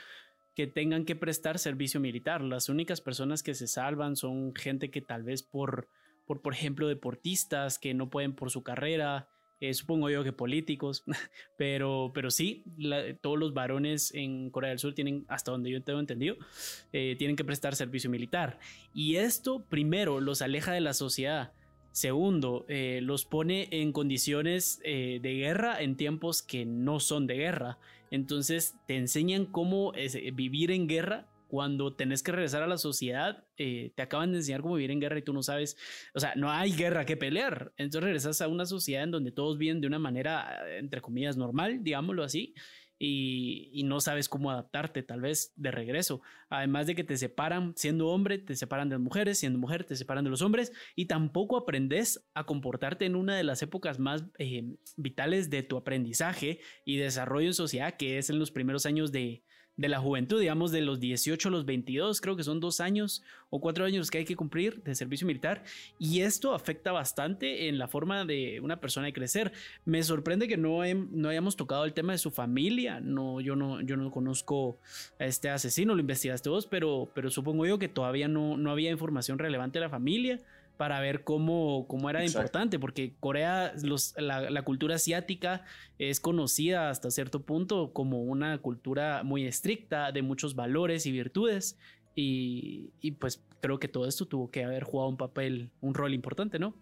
que 0.56 0.68
tengan 0.68 1.06
que 1.06 1.16
prestar 1.16 1.60
servicio 1.60 2.00
militar. 2.00 2.42
Las 2.42 2.70
únicas 2.70 3.02
personas 3.02 3.44
que 3.44 3.54
se 3.54 3.68
salvan 3.68 4.16
son 4.16 4.56
gente 4.56 4.90
que 4.90 5.02
tal 5.02 5.24
vez 5.24 5.44
por, 5.44 5.88
por, 6.26 6.42
por 6.42 6.54
ejemplo, 6.54 6.88
deportistas 6.88 7.78
que 7.80 7.94
no 7.94 8.10
pueden 8.10 8.34
por 8.34 8.50
su 8.50 8.64
carrera, 8.64 9.30
eh, 9.60 9.74
supongo 9.74 10.10
yo 10.12 10.24
que 10.24 10.34
políticos, 10.34 11.04
pero, 11.58 12.12
pero 12.14 12.30
sí, 12.30 12.64
todos 13.22 13.40
los 13.40 13.54
varones 13.54 14.14
en 14.14 14.52
Corea 14.52 14.70
del 14.70 14.80
Sur 14.80 14.94
tienen, 14.94 15.26
hasta 15.28 15.52
donde 15.52 15.72
yo 15.72 15.82
tengo 15.82 16.00
entendido, 16.00 16.36
eh, 16.94 17.16
tienen 17.18 17.36
que 17.36 17.44
prestar 17.44 17.76
servicio 17.76 18.10
militar. 18.10 18.60
Y 18.94 19.16
esto, 19.16 19.66
primero, 19.68 20.22
los 20.22 20.42
aleja 20.42 20.74
de 20.74 20.82
la 20.82 20.94
sociedad. 20.94 21.54
Segundo, 21.98 22.64
eh, 22.70 23.00
los 23.02 23.26
pone 23.26 23.70
en 23.72 23.92
condiciones 23.92 24.80
de 24.84 25.20
guerra 25.20 25.82
en 25.82 25.98
tiempos 25.98 26.44
que 26.44 26.64
no 26.64 27.00
son 27.00 27.26
de 27.26 27.38
guerra. 27.38 27.80
Entonces 28.12 28.76
te 28.86 28.98
enseñan 28.98 29.48
cómo 29.48 29.94
vivir 30.34 30.70
en 30.70 30.88
guerra 30.88 31.28
cuando 31.48 31.94
tenés 31.94 32.24
que 32.24 32.32
regresar 32.32 32.64
a 32.64 32.68
la 32.68 32.78
sociedad, 32.78 33.44
eh, 33.58 33.92
te 33.96 34.02
acaban 34.02 34.32
de 34.32 34.40
enseñar 34.40 34.62
cómo 34.62 34.76
vivir 34.76 34.92
en 34.92 35.00
guerra 35.00 35.18
y 35.18 35.22
tú 35.22 35.34
no 35.34 35.44
sabes, 35.44 35.78
o 36.14 36.20
sea, 36.20 36.34
no 36.36 36.52
hay 36.52 36.74
guerra 36.74 37.06
que 37.06 37.18
pelear. 37.18 37.72
Entonces 37.78 38.04
regresas 38.04 38.42
a 38.42 38.48
una 38.48 38.66
sociedad 38.66 39.04
en 39.04 39.12
donde 39.12 39.32
todos 39.32 39.58
viven 39.58 39.82
de 39.82 39.88
una 39.88 40.00
manera, 40.00 40.78
entre 40.78 41.02
comillas, 41.02 41.38
normal, 41.38 41.84
digámoslo 41.84 42.24
así, 42.24 42.54
y, 43.00 43.84
no 43.86 44.02
sabes 44.02 44.28
cómo 44.28 44.52
adaptarte 44.52 45.04
tal 45.04 45.22
vez 45.22 45.54
de 45.56 45.72
regreso. 45.72 46.22
Además 46.50 46.88
de 46.88 46.96
que 46.96 47.04
te 47.04 47.18
separan 47.18 47.74
siendo 47.76 48.08
hombre, 48.08 48.38
te 48.38 48.56
separan 48.56 48.90
de 48.90 48.96
las 48.96 49.02
mujeres, 49.02 49.40
siendo 49.40 49.60
mujer, 49.60 49.84
te 49.86 49.96
separan 49.96 50.24
de 50.24 50.30
los 50.30 50.42
hombres, 50.42 50.74
y 50.96 51.06
tampoco 51.06 51.58
aprendes 51.58 52.28
a 52.34 52.46
comportarte 52.46 53.06
en 53.06 53.16
una 53.16 53.36
de 53.36 53.44
las 53.44 53.62
épocas 53.62 54.00
más 54.00 54.26
eh, 54.40 54.76
vitales 54.98 55.50
de 55.50 55.64
tu 55.64 55.78
aprendizaje 55.78 56.60
y 56.86 56.98
desarrollo 56.98 57.48
en 57.48 57.54
sociedad, 57.54 57.96
que 57.96 58.18
es 58.18 58.30
en 58.30 58.40
los 58.40 58.52
primeros 58.52 58.86
años 58.86 59.12
de, 59.12 59.44
de 59.78 59.90
la 59.90 60.00
juventud, 60.00 60.40
digamos 60.40 60.72
de 60.72 60.82
los 60.82 61.00
18 61.00 61.48
a 61.48 61.52
los 61.52 61.66
22, 61.66 62.20
creo 62.20 62.36
que 62.36 62.44
son 62.44 62.60
dos 62.60 62.82
años 62.82 63.24
o 63.52 63.62
cuatro 63.62 63.86
años 63.86 64.10
que 64.10 64.18
hay 64.18 64.26
que 64.26 64.36
cumplir 64.36 64.84
de 64.84 64.96
servicio 64.96 65.28
militar 65.28 65.64
y 66.00 66.22
esto 66.22 66.54
afecta 66.54 66.92
bastante 66.92 67.70
en 67.70 67.78
la 67.78 67.88
forma 67.88 68.26
de 68.26 68.60
una 68.60 68.80
persona 68.80 69.06
de 69.06 69.14
crecer. 69.14 69.54
Me 69.86 70.02
sorprende 70.02 70.48
que 70.48 70.58
no, 70.58 70.80
no 71.12 71.30
hayamos 71.30 71.56
tocado 71.56 71.86
el 71.86 71.94
tema 71.94 72.12
de 72.12 72.18
su 72.18 72.32
familia, 72.32 73.00
no, 73.00 73.40
yo, 73.40 73.56
no, 73.56 73.80
yo 73.82 73.98
no 73.98 74.12
conozco 74.12 74.80
a 75.20 75.26
este 75.26 75.50
asesino, 75.50 75.94
lo 75.94 76.02
investigaste 76.02 76.50
vos, 76.50 76.66
pero, 76.66 77.12
pero 77.14 77.30
supongo 77.30 77.66
yo 77.68 77.78
que 77.78 77.88
todavía 77.88 78.28
no, 78.28 78.58
no 78.58 78.72
había 78.72 78.90
información 78.90 79.38
relevante 79.38 79.78
de 79.78 79.86
la 79.86 79.90
familia 79.90 80.40
para 80.78 81.00
ver 81.00 81.24
cómo, 81.24 81.88
cómo 81.88 82.10
era 82.10 82.24
importante, 82.24 82.80
porque 82.80 83.16
Corea, 83.20 83.74
los, 83.84 84.14
la, 84.18 84.62
cultura 84.62 84.96
asiática 84.96 85.66
es 85.98 86.20
conocida 86.20 86.90
hasta 86.90 87.12
cierto 87.12 87.42
punto 87.42 87.92
como 87.94 88.22
una 88.22 88.60
cultura 88.60 89.24
muy 89.24 89.46
estricta, 89.46 90.12
de 90.12 90.22
muchos 90.22 90.56
valores 90.56 91.06
y 91.06 91.12
virtudes, 91.12 91.78
y, 92.16 92.92
y 93.02 93.12
pues 93.12 93.44
creo 93.60 93.80
que 93.80 93.88
todo 93.88 94.08
esto 94.08 94.26
tuvo 94.26 94.50
que 94.52 94.64
haber 94.64 94.84
jugado 94.84 95.10
un 95.10 95.18
papel, 95.18 95.72
un 95.82 95.94
rol 95.94 96.14
importante, 96.14 96.60
¿no? 96.60 96.76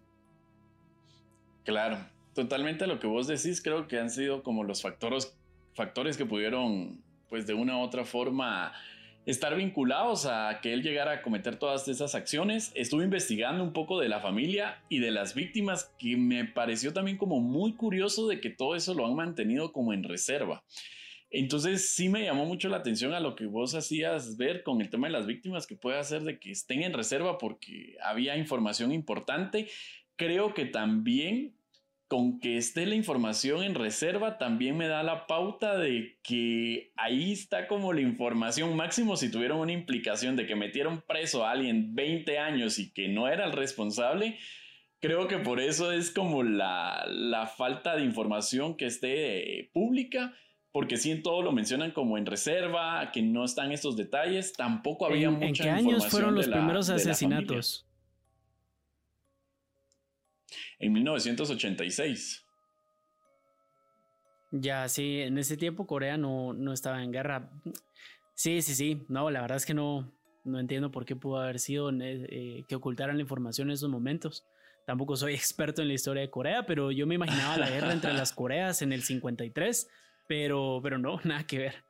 Claro, 1.64 1.98
totalmente 2.34 2.86
lo 2.86 3.00
que 3.00 3.06
vos 3.06 3.26
decís, 3.26 3.60
creo 3.62 3.88
que 3.88 3.98
han 3.98 4.10
sido 4.10 4.42
como 4.42 4.62
los 4.62 4.82
factores, 4.82 5.36
factores 5.74 6.16
que 6.16 6.26
pudieron, 6.26 7.02
pues 7.28 7.46
de 7.46 7.54
una 7.54 7.78
u 7.78 7.80
otra 7.80 8.04
forma, 8.04 8.72
estar 9.26 9.56
vinculados 9.56 10.24
a 10.24 10.60
que 10.62 10.72
él 10.72 10.82
llegara 10.82 11.12
a 11.12 11.22
cometer 11.22 11.56
todas 11.56 11.88
esas 11.88 12.14
acciones. 12.14 12.70
Estuve 12.76 13.04
investigando 13.04 13.64
un 13.64 13.72
poco 13.72 13.98
de 14.00 14.08
la 14.08 14.20
familia 14.20 14.80
y 14.88 15.00
de 15.00 15.10
las 15.10 15.34
víctimas 15.34 15.92
que 15.98 16.16
me 16.16 16.44
pareció 16.44 16.92
también 16.92 17.18
como 17.18 17.40
muy 17.40 17.74
curioso 17.74 18.28
de 18.28 18.40
que 18.40 18.50
todo 18.50 18.76
eso 18.76 18.94
lo 18.94 19.04
han 19.04 19.16
mantenido 19.16 19.72
como 19.72 19.92
en 19.92 20.04
reserva. 20.04 20.64
Entonces 21.28 21.90
sí 21.90 22.08
me 22.08 22.22
llamó 22.22 22.44
mucho 22.44 22.68
la 22.68 22.76
atención 22.76 23.12
a 23.12 23.20
lo 23.20 23.34
que 23.34 23.46
vos 23.46 23.74
hacías 23.74 24.36
ver 24.36 24.62
con 24.62 24.80
el 24.80 24.90
tema 24.90 25.08
de 25.08 25.12
las 25.12 25.26
víctimas 25.26 25.66
que 25.66 25.74
puede 25.74 25.98
hacer 25.98 26.22
de 26.22 26.38
que 26.38 26.52
estén 26.52 26.84
en 26.84 26.92
reserva 26.92 27.36
porque 27.36 27.96
había 28.04 28.36
información 28.36 28.92
importante. 28.92 29.68
Creo 30.14 30.54
que 30.54 30.66
también 30.66 31.55
con 32.08 32.38
que 32.38 32.56
esté 32.56 32.86
la 32.86 32.94
información 32.94 33.64
en 33.64 33.74
reserva 33.74 34.38
también 34.38 34.76
me 34.76 34.86
da 34.86 35.02
la 35.02 35.26
pauta 35.26 35.76
de 35.76 36.18
que 36.22 36.92
ahí 36.96 37.32
está 37.32 37.66
como 37.66 37.92
la 37.92 38.00
información 38.00 38.76
máximo 38.76 39.16
si 39.16 39.30
tuvieron 39.30 39.58
una 39.58 39.72
implicación 39.72 40.36
de 40.36 40.46
que 40.46 40.54
metieron 40.54 41.02
preso 41.02 41.44
a 41.44 41.50
alguien 41.50 41.94
20 41.96 42.38
años 42.38 42.78
y 42.78 42.92
que 42.92 43.08
no 43.08 43.26
era 43.28 43.44
el 43.44 43.52
responsable. 43.52 44.38
Creo 45.00 45.26
que 45.26 45.38
por 45.38 45.60
eso 45.60 45.90
es 45.90 46.10
como 46.10 46.42
la, 46.44 47.04
la 47.08 47.46
falta 47.46 47.96
de 47.96 48.04
información 48.04 48.76
que 48.76 48.86
esté 48.86 49.60
eh, 49.60 49.70
pública, 49.72 50.32
porque 50.70 50.96
si 50.96 51.10
en 51.10 51.22
todo 51.22 51.42
lo 51.42 51.52
mencionan 51.52 51.90
como 51.90 52.18
en 52.18 52.26
reserva, 52.26 53.10
que 53.12 53.22
no 53.22 53.44
están 53.44 53.72
estos 53.72 53.96
detalles, 53.96 54.52
tampoco 54.52 55.06
había 55.06 55.30
mucha 55.30 55.46
información. 55.46 55.78
¿En 55.78 55.84
qué 55.84 55.90
años 55.90 56.06
fueron 56.08 56.34
los 56.34 56.48
primeros 56.48 56.88
asesinatos? 56.88 57.86
En 60.78 60.92
1986. 60.92 62.44
Ya, 64.52 64.88
sí, 64.88 65.20
en 65.20 65.38
ese 65.38 65.56
tiempo 65.56 65.86
Corea 65.86 66.16
no, 66.16 66.52
no 66.52 66.72
estaba 66.72 67.02
en 67.02 67.12
guerra. 67.12 67.50
Sí, 68.34 68.62
sí, 68.62 68.74
sí. 68.74 69.04
No, 69.08 69.30
la 69.30 69.40
verdad 69.40 69.56
es 69.56 69.66
que 69.66 69.74
no, 69.74 70.12
no 70.44 70.60
entiendo 70.60 70.90
por 70.90 71.04
qué 71.04 71.16
pudo 71.16 71.40
haber 71.40 71.58
sido 71.58 71.90
eh, 71.92 72.64
que 72.68 72.74
ocultaran 72.74 73.16
la 73.16 73.22
información 73.22 73.68
en 73.68 73.74
esos 73.74 73.90
momentos. 73.90 74.46
Tampoco 74.86 75.16
soy 75.16 75.34
experto 75.34 75.82
en 75.82 75.88
la 75.88 75.94
historia 75.94 76.22
de 76.22 76.30
Corea, 76.30 76.64
pero 76.66 76.90
yo 76.92 77.06
me 77.06 77.16
imaginaba 77.16 77.56
la 77.56 77.70
guerra 77.70 77.92
entre 77.92 78.12
las 78.12 78.32
Coreas 78.34 78.82
en 78.82 78.92
el 78.92 79.02
53, 79.02 79.88
pero, 80.28 80.80
pero 80.82 80.98
no, 80.98 81.20
nada 81.24 81.46
que 81.46 81.58
ver. 81.58 81.84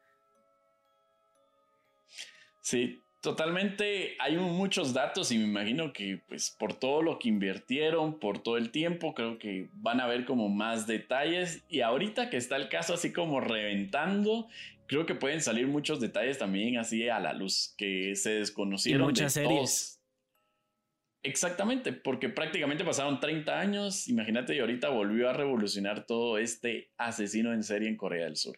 Sí, 2.63 3.01
Totalmente, 3.27 4.15
hay 4.21 4.37
muchos 4.37 4.95
datos 4.95 5.33
y 5.33 5.39
me 5.39 5.47
imagino 5.47 5.93
que 5.93 6.23
pues 6.29 6.55
por 6.57 6.75
todo 6.75 7.03
lo 7.03 7.19
que 7.19 7.29
invirtieron, 7.29 8.21
por 8.21 8.39
todo 8.39 8.57
el 8.57 8.71
tiempo, 8.71 9.15
creo 9.15 9.37
que 9.37 9.69
van 9.73 10.01
a 10.01 10.07
ver 10.07 10.25
como 10.25 10.49
más 10.49 10.87
detalles 10.87 11.65
y 11.69 11.81
ahorita 11.81 12.31
que 12.31 12.37
está 12.37 12.55
el 12.55 12.69
caso 12.69 12.95
así 12.95 13.13
como 13.13 13.41
reventando, 13.41 14.47
creo 14.87 15.07
que 15.07 15.17
pueden 15.17 15.41
salir 15.41 15.67
muchos 15.67 15.99
detalles 15.99 16.39
también 16.39 16.79
así 16.79 17.09
a 17.09 17.19
la 17.19 17.33
luz 17.33 17.75
que 17.77 18.15
se 18.15 18.31
desconocieron. 18.31 19.03
Y 19.03 19.05
muchas 19.07 19.33
series. 19.33 20.01
Exactamente, 21.25 21.93
porque 21.93 22.29
prácticamente 22.29 22.85
pasaron 22.85 23.19
30 23.19 23.59
años, 23.59 24.07
imagínate, 24.07 24.55
y 24.55 24.61
ahorita 24.61 24.91
volvió 24.91 25.29
a 25.29 25.33
revolucionar 25.33 26.07
todo 26.07 26.39
este 26.39 26.93
asesino 26.97 27.53
en 27.53 27.65
serie 27.65 27.89
en 27.89 27.97
Corea 27.97 28.27
del 28.27 28.37
Sur. 28.37 28.57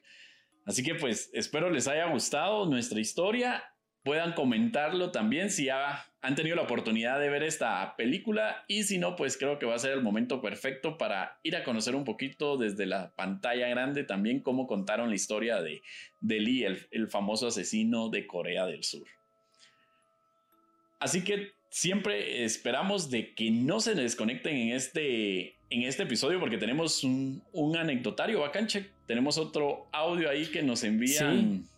Así 0.66 0.82
que 0.82 0.94
pues 0.94 1.30
espero 1.32 1.70
les 1.70 1.88
haya 1.88 2.04
gustado 2.12 2.66
nuestra 2.66 3.00
historia 3.00 3.64
puedan 4.08 4.32
comentarlo 4.32 5.10
también 5.10 5.50
si 5.50 5.66
ya 5.66 6.06
han 6.22 6.34
tenido 6.34 6.56
la 6.56 6.62
oportunidad 6.62 7.20
de 7.20 7.28
ver 7.28 7.42
esta 7.42 7.94
película 7.94 8.64
y 8.66 8.84
si 8.84 8.96
no, 8.96 9.16
pues 9.16 9.36
creo 9.36 9.58
que 9.58 9.66
va 9.66 9.74
a 9.74 9.78
ser 9.78 9.92
el 9.92 10.02
momento 10.02 10.40
perfecto 10.40 10.96
para 10.96 11.38
ir 11.42 11.54
a 11.56 11.62
conocer 11.62 11.94
un 11.94 12.04
poquito 12.04 12.56
desde 12.56 12.86
la 12.86 13.14
pantalla 13.16 13.68
grande 13.68 14.04
también 14.04 14.40
cómo 14.40 14.66
contaron 14.66 15.10
la 15.10 15.14
historia 15.14 15.60
de, 15.60 15.82
de 16.22 16.40
Lee, 16.40 16.64
el, 16.90 17.08
famoso 17.08 17.48
asesino 17.48 18.08
de 18.08 18.26
Corea 18.26 18.64
del 18.64 18.82
Sur. 18.82 19.06
Así 21.00 21.22
que 21.22 21.50
siempre 21.68 22.44
esperamos 22.44 23.10
de 23.10 23.34
que 23.34 23.50
no 23.50 23.78
se 23.78 23.94
desconecten 23.94 24.56
en 24.56 24.72
este, 24.74 25.58
en 25.68 25.82
este 25.82 26.04
episodio 26.04 26.40
porque 26.40 26.56
tenemos 26.56 27.04
un, 27.04 27.42
anecdotario 27.78 28.40
bacanche. 28.40 28.86
Tenemos 29.04 29.36
otro 29.36 29.86
audio 29.92 30.30
ahí 30.30 30.46
que 30.46 30.62
nos 30.62 30.82
envían 30.82 31.68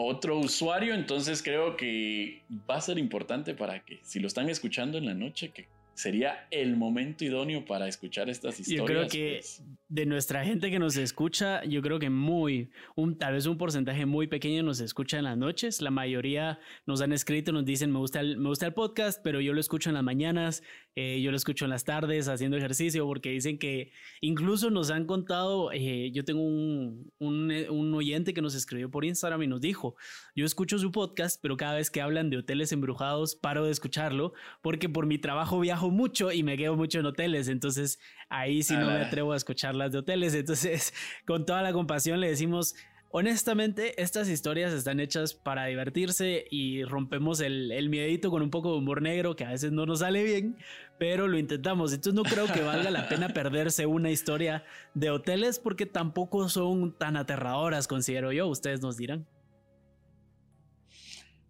otro 0.00 0.38
usuario, 0.38 0.94
entonces 0.94 1.42
creo 1.42 1.76
que 1.76 2.42
va 2.70 2.76
a 2.76 2.80
ser 2.80 2.98
importante 2.98 3.52
para 3.52 3.84
que 3.84 3.98
si 4.04 4.20
lo 4.20 4.28
están 4.28 4.48
escuchando 4.48 4.96
en 4.96 5.06
la 5.06 5.14
noche, 5.14 5.50
que 5.50 5.66
sería 5.98 6.46
el 6.52 6.76
momento 6.76 7.24
idóneo 7.24 7.64
para 7.64 7.88
escuchar 7.88 8.30
estas 8.30 8.60
historias. 8.60 8.78
Yo 8.78 8.84
creo 8.84 9.08
que 9.08 9.40
pues. 9.40 9.64
de 9.88 10.06
nuestra 10.06 10.44
gente 10.44 10.70
que 10.70 10.78
nos 10.78 10.96
escucha, 10.96 11.64
yo 11.64 11.82
creo 11.82 11.98
que 11.98 12.08
muy, 12.08 12.70
un, 12.94 13.18
tal 13.18 13.32
vez 13.32 13.46
un 13.46 13.58
porcentaje 13.58 14.06
muy 14.06 14.28
pequeño 14.28 14.62
nos 14.62 14.78
escucha 14.78 15.18
en 15.18 15.24
las 15.24 15.36
noches. 15.36 15.82
La 15.82 15.90
mayoría 15.90 16.60
nos 16.86 17.00
han 17.00 17.12
escrito, 17.12 17.50
nos 17.50 17.64
dicen, 17.64 17.90
me 17.90 17.98
gusta 17.98 18.20
el, 18.20 18.38
me 18.38 18.48
gusta 18.48 18.66
el 18.66 18.74
podcast, 18.74 19.20
pero 19.24 19.40
yo 19.40 19.52
lo 19.52 19.58
escucho 19.58 19.90
en 19.90 19.94
las 19.94 20.04
mañanas, 20.04 20.62
eh, 20.94 21.20
yo 21.20 21.32
lo 21.32 21.36
escucho 21.36 21.64
en 21.64 21.70
las 21.72 21.84
tardes 21.84 22.28
haciendo 22.28 22.56
ejercicio, 22.56 23.04
porque 23.04 23.30
dicen 23.30 23.58
que 23.58 23.90
incluso 24.20 24.70
nos 24.70 24.92
han 24.92 25.04
contado, 25.04 25.72
eh, 25.72 26.12
yo 26.12 26.24
tengo 26.24 26.42
un, 26.42 27.10
un, 27.18 27.50
un 27.70 27.94
oyente 27.94 28.34
que 28.34 28.40
nos 28.40 28.54
escribió 28.54 28.88
por 28.88 29.04
Instagram 29.04 29.42
y 29.42 29.46
nos 29.48 29.60
dijo, 29.60 29.96
yo 30.36 30.44
escucho 30.44 30.78
su 30.78 30.92
podcast, 30.92 31.40
pero 31.42 31.56
cada 31.56 31.74
vez 31.74 31.90
que 31.90 32.00
hablan 32.00 32.30
de 32.30 32.36
hoteles 32.36 32.70
embrujados, 32.70 33.34
paro 33.34 33.64
de 33.64 33.72
escucharlo, 33.72 34.32
porque 34.62 34.88
por 34.88 35.04
mi 35.04 35.18
trabajo 35.18 35.58
viajo 35.58 35.87
mucho 35.90 36.32
y 36.32 36.42
me 36.42 36.56
quedo 36.56 36.76
mucho 36.76 37.00
en 37.00 37.06
hoteles, 37.06 37.48
entonces 37.48 37.98
ahí 38.28 38.62
sí 38.62 38.74
no 38.76 38.86
me 38.86 39.00
atrevo 39.00 39.32
a 39.32 39.36
escuchar 39.36 39.74
las 39.74 39.92
de 39.92 39.98
hoteles, 39.98 40.34
entonces 40.34 40.92
con 41.26 41.46
toda 41.46 41.62
la 41.62 41.72
compasión 41.72 42.20
le 42.20 42.28
decimos, 42.28 42.74
honestamente, 43.10 44.00
estas 44.02 44.28
historias 44.28 44.72
están 44.72 45.00
hechas 45.00 45.34
para 45.34 45.66
divertirse 45.66 46.44
y 46.50 46.84
rompemos 46.84 47.40
el, 47.40 47.72
el, 47.72 47.88
miedito 47.88 48.30
con 48.30 48.42
un 48.42 48.50
poco 48.50 48.72
de 48.72 48.78
humor 48.78 49.02
negro 49.02 49.36
que 49.36 49.44
a 49.44 49.50
veces 49.50 49.72
no 49.72 49.86
nos 49.86 50.00
sale 50.00 50.22
bien, 50.24 50.56
pero 50.98 51.28
lo 51.28 51.38
intentamos. 51.38 51.92
Entonces 51.92 52.14
no 52.14 52.22
creo 52.22 52.46
que 52.52 52.62
valga 52.62 52.90
la 52.90 53.08
pena 53.08 53.28
perderse 53.34 53.86
una 53.86 54.10
historia 54.10 54.64
de 54.94 55.10
hoteles 55.10 55.58
porque 55.58 55.86
tampoco 55.86 56.48
son 56.48 56.96
tan 56.96 57.16
aterradoras, 57.16 57.88
considero 57.88 58.32
yo. 58.32 58.46
Ustedes 58.46 58.82
nos 58.82 58.96
dirán. 58.96 59.26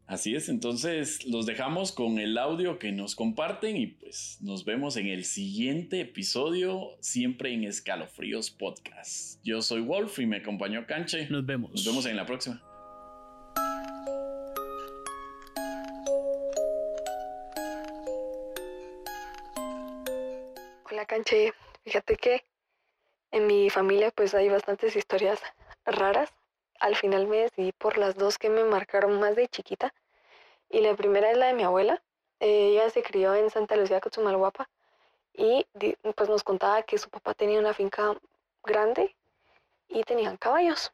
Así 0.08 0.34
es, 0.34 0.48
entonces 0.48 1.26
los 1.26 1.44
dejamos 1.44 1.92
con 1.92 2.18
el 2.18 2.38
audio 2.38 2.78
que 2.78 2.92
nos 2.92 3.14
comparten 3.14 3.76
y 3.76 3.88
pues 3.88 4.38
nos 4.40 4.64
vemos 4.64 4.96
en 4.96 5.06
el 5.06 5.26
siguiente 5.26 6.00
episodio, 6.00 6.96
siempre 7.00 7.52
en 7.52 7.64
Escalofríos 7.64 8.50
Podcast. 8.50 9.38
Yo 9.44 9.60
soy 9.60 9.82
Wolf 9.82 10.18
y 10.18 10.24
me 10.24 10.38
acompañó 10.38 10.86
Canche. 10.86 11.28
Nos 11.28 11.44
vemos. 11.44 11.72
Nos 11.72 11.84
vemos 11.84 12.06
en 12.06 12.16
la 12.16 12.24
próxima. 12.24 12.62
Hola 20.90 21.04
Canche, 21.06 21.52
fíjate 21.84 22.16
que 22.16 22.44
en 23.30 23.46
mi 23.46 23.68
familia 23.68 24.10
pues 24.16 24.32
hay 24.32 24.48
bastantes 24.48 24.96
historias 24.96 25.38
raras 25.84 26.32
al 26.80 26.96
final 26.96 27.26
me 27.26 27.38
decidí 27.38 27.72
por 27.72 27.98
las 27.98 28.16
dos 28.16 28.38
que 28.38 28.50
me 28.50 28.64
marcaron 28.64 29.18
más 29.20 29.36
de 29.36 29.48
chiquita. 29.48 29.94
Y 30.70 30.80
la 30.80 30.94
primera 30.96 31.30
es 31.30 31.36
la 31.36 31.46
de 31.46 31.54
mi 31.54 31.62
abuela. 31.62 32.02
ella 32.40 32.88
se 32.90 33.02
crió 33.02 33.34
en 33.34 33.50
Santa 33.50 33.76
Lucía, 33.76 34.00
Cochumalguapa. 34.00 34.68
Y 35.34 35.66
pues 36.16 36.28
nos 36.28 36.42
contaba 36.44 36.82
que 36.82 36.98
su 36.98 37.10
papá 37.10 37.34
tenía 37.34 37.60
una 37.60 37.74
finca 37.74 38.16
grande 38.64 39.14
y 39.88 40.02
tenían 40.04 40.36
caballos. 40.36 40.92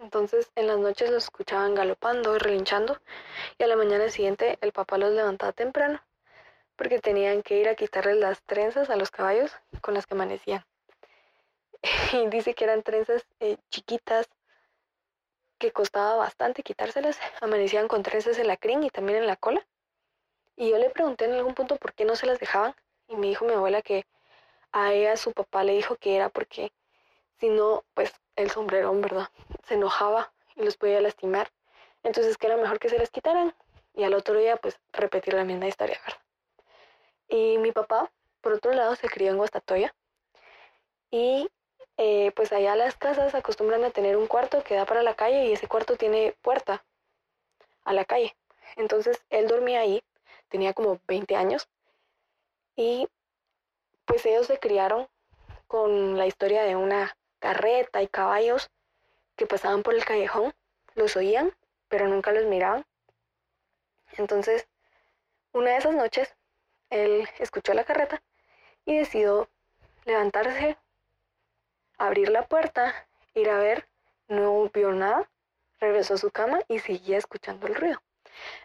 Entonces 0.00 0.50
en 0.54 0.66
las 0.66 0.78
noches 0.78 1.10
los 1.10 1.24
escuchaban 1.24 1.74
galopando 1.74 2.36
y 2.36 2.38
relinchando. 2.38 3.00
Y 3.58 3.64
a 3.64 3.66
la 3.66 3.76
mañana 3.76 4.08
siguiente 4.08 4.58
el 4.60 4.72
papá 4.72 4.98
los 4.98 5.12
levantaba 5.12 5.52
temprano 5.52 6.00
porque 6.76 7.00
tenían 7.00 7.42
que 7.42 7.58
ir 7.58 7.68
a 7.68 7.74
quitarles 7.74 8.16
las 8.16 8.42
trenzas 8.42 8.90
a 8.90 8.96
los 8.96 9.10
caballos 9.10 9.50
con 9.80 9.94
las 9.94 10.06
que 10.06 10.14
amanecían. 10.14 10.64
y 12.12 12.26
dice 12.28 12.54
que 12.54 12.64
eran 12.64 12.82
trenzas 12.82 13.26
eh, 13.40 13.56
chiquitas 13.70 14.28
que 15.58 15.72
costaba 15.72 16.16
bastante 16.16 16.62
quitárselas, 16.62 17.18
amanecían 17.40 17.88
con 17.88 18.02
trenzas 18.02 18.38
en 18.38 18.46
la 18.46 18.56
crin 18.56 18.82
y 18.82 18.90
también 18.90 19.18
en 19.18 19.26
la 19.26 19.36
cola. 19.36 19.66
Y 20.56 20.70
yo 20.70 20.78
le 20.78 20.90
pregunté 20.90 21.26
en 21.26 21.32
algún 21.34 21.54
punto 21.54 21.76
por 21.76 21.94
qué 21.94 22.04
no 22.04 22.16
se 22.16 22.26
las 22.26 22.40
dejaban 22.40 22.74
y 23.08 23.16
me 23.16 23.28
dijo 23.28 23.44
mi 23.44 23.52
abuela 23.52 23.82
que 23.82 24.06
a 24.72 24.92
ella 24.92 25.16
su 25.16 25.32
papá 25.32 25.64
le 25.64 25.72
dijo 25.72 25.96
que 25.96 26.16
era 26.16 26.28
porque 26.28 26.72
si 27.38 27.48
no, 27.48 27.84
pues 27.94 28.12
el 28.36 28.50
sombrerón, 28.50 29.00
¿verdad? 29.00 29.28
Se 29.64 29.74
enojaba 29.74 30.32
y 30.54 30.64
los 30.64 30.76
podía 30.76 31.00
lastimar. 31.00 31.52
Entonces 32.02 32.38
que 32.38 32.46
era 32.46 32.56
mejor 32.56 32.78
que 32.78 32.88
se 32.88 32.98
las 32.98 33.10
quitaran 33.10 33.54
y 33.94 34.04
al 34.04 34.14
otro 34.14 34.38
día 34.38 34.56
pues 34.56 34.78
repetir 34.92 35.34
la 35.34 35.44
misma 35.44 35.66
historia, 35.66 36.00
¿verdad? 36.04 36.20
Y 37.28 37.58
mi 37.58 37.72
papá, 37.72 38.10
por 38.40 38.52
otro 38.52 38.72
lado, 38.72 38.94
se 38.96 39.08
crió 39.08 39.30
en 39.30 39.38
Guastatoya. 39.38 39.94
Y 41.10 41.48
eh, 41.96 42.32
pues 42.36 42.52
allá 42.52 42.76
las 42.76 42.96
casas 42.96 43.34
acostumbran 43.34 43.84
a 43.84 43.90
tener 43.90 44.16
un 44.16 44.26
cuarto 44.26 44.62
que 44.62 44.74
da 44.74 44.84
para 44.84 45.02
la 45.02 45.14
calle 45.14 45.46
y 45.46 45.52
ese 45.52 45.68
cuarto 45.68 45.96
tiene 45.96 46.34
puerta 46.42 46.84
a 47.84 47.92
la 47.92 48.04
calle. 48.04 48.36
Entonces 48.76 49.24
él 49.30 49.48
dormía 49.48 49.80
ahí, 49.80 50.02
tenía 50.48 50.74
como 50.74 51.00
20 51.06 51.36
años 51.36 51.68
y 52.74 53.08
pues 54.04 54.24
ellos 54.26 54.46
se 54.46 54.58
criaron 54.58 55.08
con 55.66 56.16
la 56.16 56.26
historia 56.26 56.62
de 56.62 56.76
una 56.76 57.16
carreta 57.38 58.02
y 58.02 58.08
caballos 58.08 58.70
que 59.36 59.46
pasaban 59.46 59.82
por 59.82 59.94
el 59.94 60.04
callejón, 60.04 60.54
los 60.94 61.16
oían, 61.16 61.52
pero 61.88 62.08
nunca 62.08 62.32
los 62.32 62.44
miraban. 62.46 62.84
Entonces, 64.16 64.68
una 65.52 65.70
de 65.70 65.76
esas 65.78 65.94
noches, 65.94 66.34
él 66.90 67.28
escuchó 67.38 67.74
la 67.74 67.84
carreta 67.84 68.22
y 68.84 68.96
decidió 68.96 69.48
levantarse, 70.04 70.78
abrir 71.98 72.30
la 72.30 72.46
puerta, 72.46 72.94
ir 73.34 73.50
a 73.50 73.58
ver, 73.58 73.88
no 74.28 74.68
vio 74.72 74.92
nada, 74.92 75.30
regresó 75.80 76.14
a 76.14 76.18
su 76.18 76.30
cama 76.30 76.60
y 76.68 76.78
seguía 76.78 77.18
escuchando 77.18 77.66
el 77.66 77.74
ruido. 77.74 78.02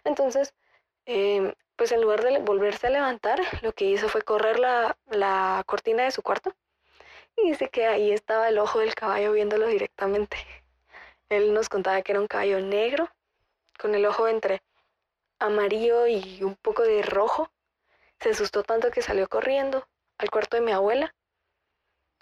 Entonces, 0.04 0.54
em, 1.06 1.54
pues 1.76 1.92
en 1.92 2.02
lugar 2.02 2.22
de 2.22 2.38
volverse 2.40 2.86
a 2.86 2.90
levantar, 2.90 3.40
lo 3.62 3.72
que 3.72 3.86
hizo 3.86 4.08
fue 4.08 4.22
correr 4.22 4.58
la, 4.58 4.96
la 5.06 5.62
cortina 5.66 6.04
de 6.04 6.10
su 6.10 6.22
cuarto 6.22 6.54
y 7.36 7.50
dice 7.50 7.68
que 7.70 7.86
ahí 7.86 8.12
estaba 8.12 8.48
el 8.48 8.58
ojo 8.58 8.78
del 8.80 8.94
caballo 8.94 9.32
viéndolo 9.32 9.66
directamente. 9.66 10.36
Él 11.28 11.54
nos 11.54 11.68
contaba 11.68 12.02
que 12.02 12.12
era 12.12 12.20
un 12.20 12.26
caballo 12.26 12.60
negro, 12.60 13.08
con 13.78 13.94
el 13.94 14.04
ojo 14.06 14.28
entre 14.28 14.62
amarillo 15.38 16.06
y 16.06 16.42
un 16.42 16.56
poco 16.56 16.82
de 16.82 17.02
rojo. 17.02 17.50
Se 18.20 18.30
asustó 18.30 18.62
tanto 18.62 18.90
que 18.90 19.02
salió 19.02 19.28
corriendo 19.28 19.88
al 20.18 20.30
cuarto 20.30 20.56
de 20.56 20.62
mi 20.62 20.72
abuela. 20.72 21.14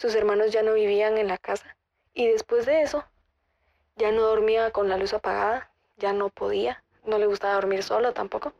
Sus 0.01 0.15
hermanos 0.15 0.51
ya 0.51 0.63
no 0.63 0.73
vivían 0.73 1.19
en 1.19 1.29
la 1.29 1.37
casa. 1.37 1.77
Y 2.15 2.27
después 2.27 2.65
de 2.65 2.81
eso, 2.81 3.05
ya 3.97 4.11
no 4.11 4.23
dormía 4.23 4.71
con 4.71 4.89
la 4.89 4.97
luz 4.97 5.13
apagada, 5.13 5.71
ya 5.99 6.15
no 6.15 6.31
podía, 6.31 6.83
no 7.05 7.19
le 7.19 7.27
gustaba 7.27 7.53
dormir 7.53 7.83
solo 7.83 8.15
tampoco. 8.15 8.55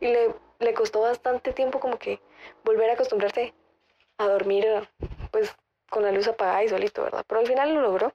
Y 0.00 0.06
le, 0.06 0.34
le 0.60 0.72
costó 0.72 1.02
bastante 1.02 1.52
tiempo 1.52 1.78
como 1.78 1.98
que 1.98 2.22
volver 2.64 2.88
a 2.88 2.94
acostumbrarse 2.94 3.52
a 4.16 4.28
dormir 4.28 4.66
pues 5.30 5.54
con 5.90 6.04
la 6.04 6.10
luz 6.10 6.26
apagada 6.26 6.64
y 6.64 6.68
solito, 6.70 7.02
¿verdad? 7.02 7.22
Pero 7.28 7.40
al 7.40 7.46
final 7.46 7.74
lo 7.74 7.82
logró. 7.82 8.14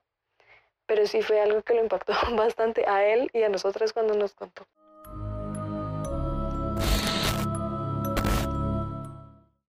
Pero 0.86 1.06
sí 1.06 1.22
fue 1.22 1.40
algo 1.40 1.62
que 1.62 1.74
lo 1.74 1.80
impactó 1.80 2.12
bastante 2.32 2.88
a 2.88 3.06
él 3.06 3.30
y 3.32 3.44
a 3.44 3.50
nosotras 3.50 3.92
cuando 3.92 4.14
nos 4.14 4.34
contó. 4.34 4.66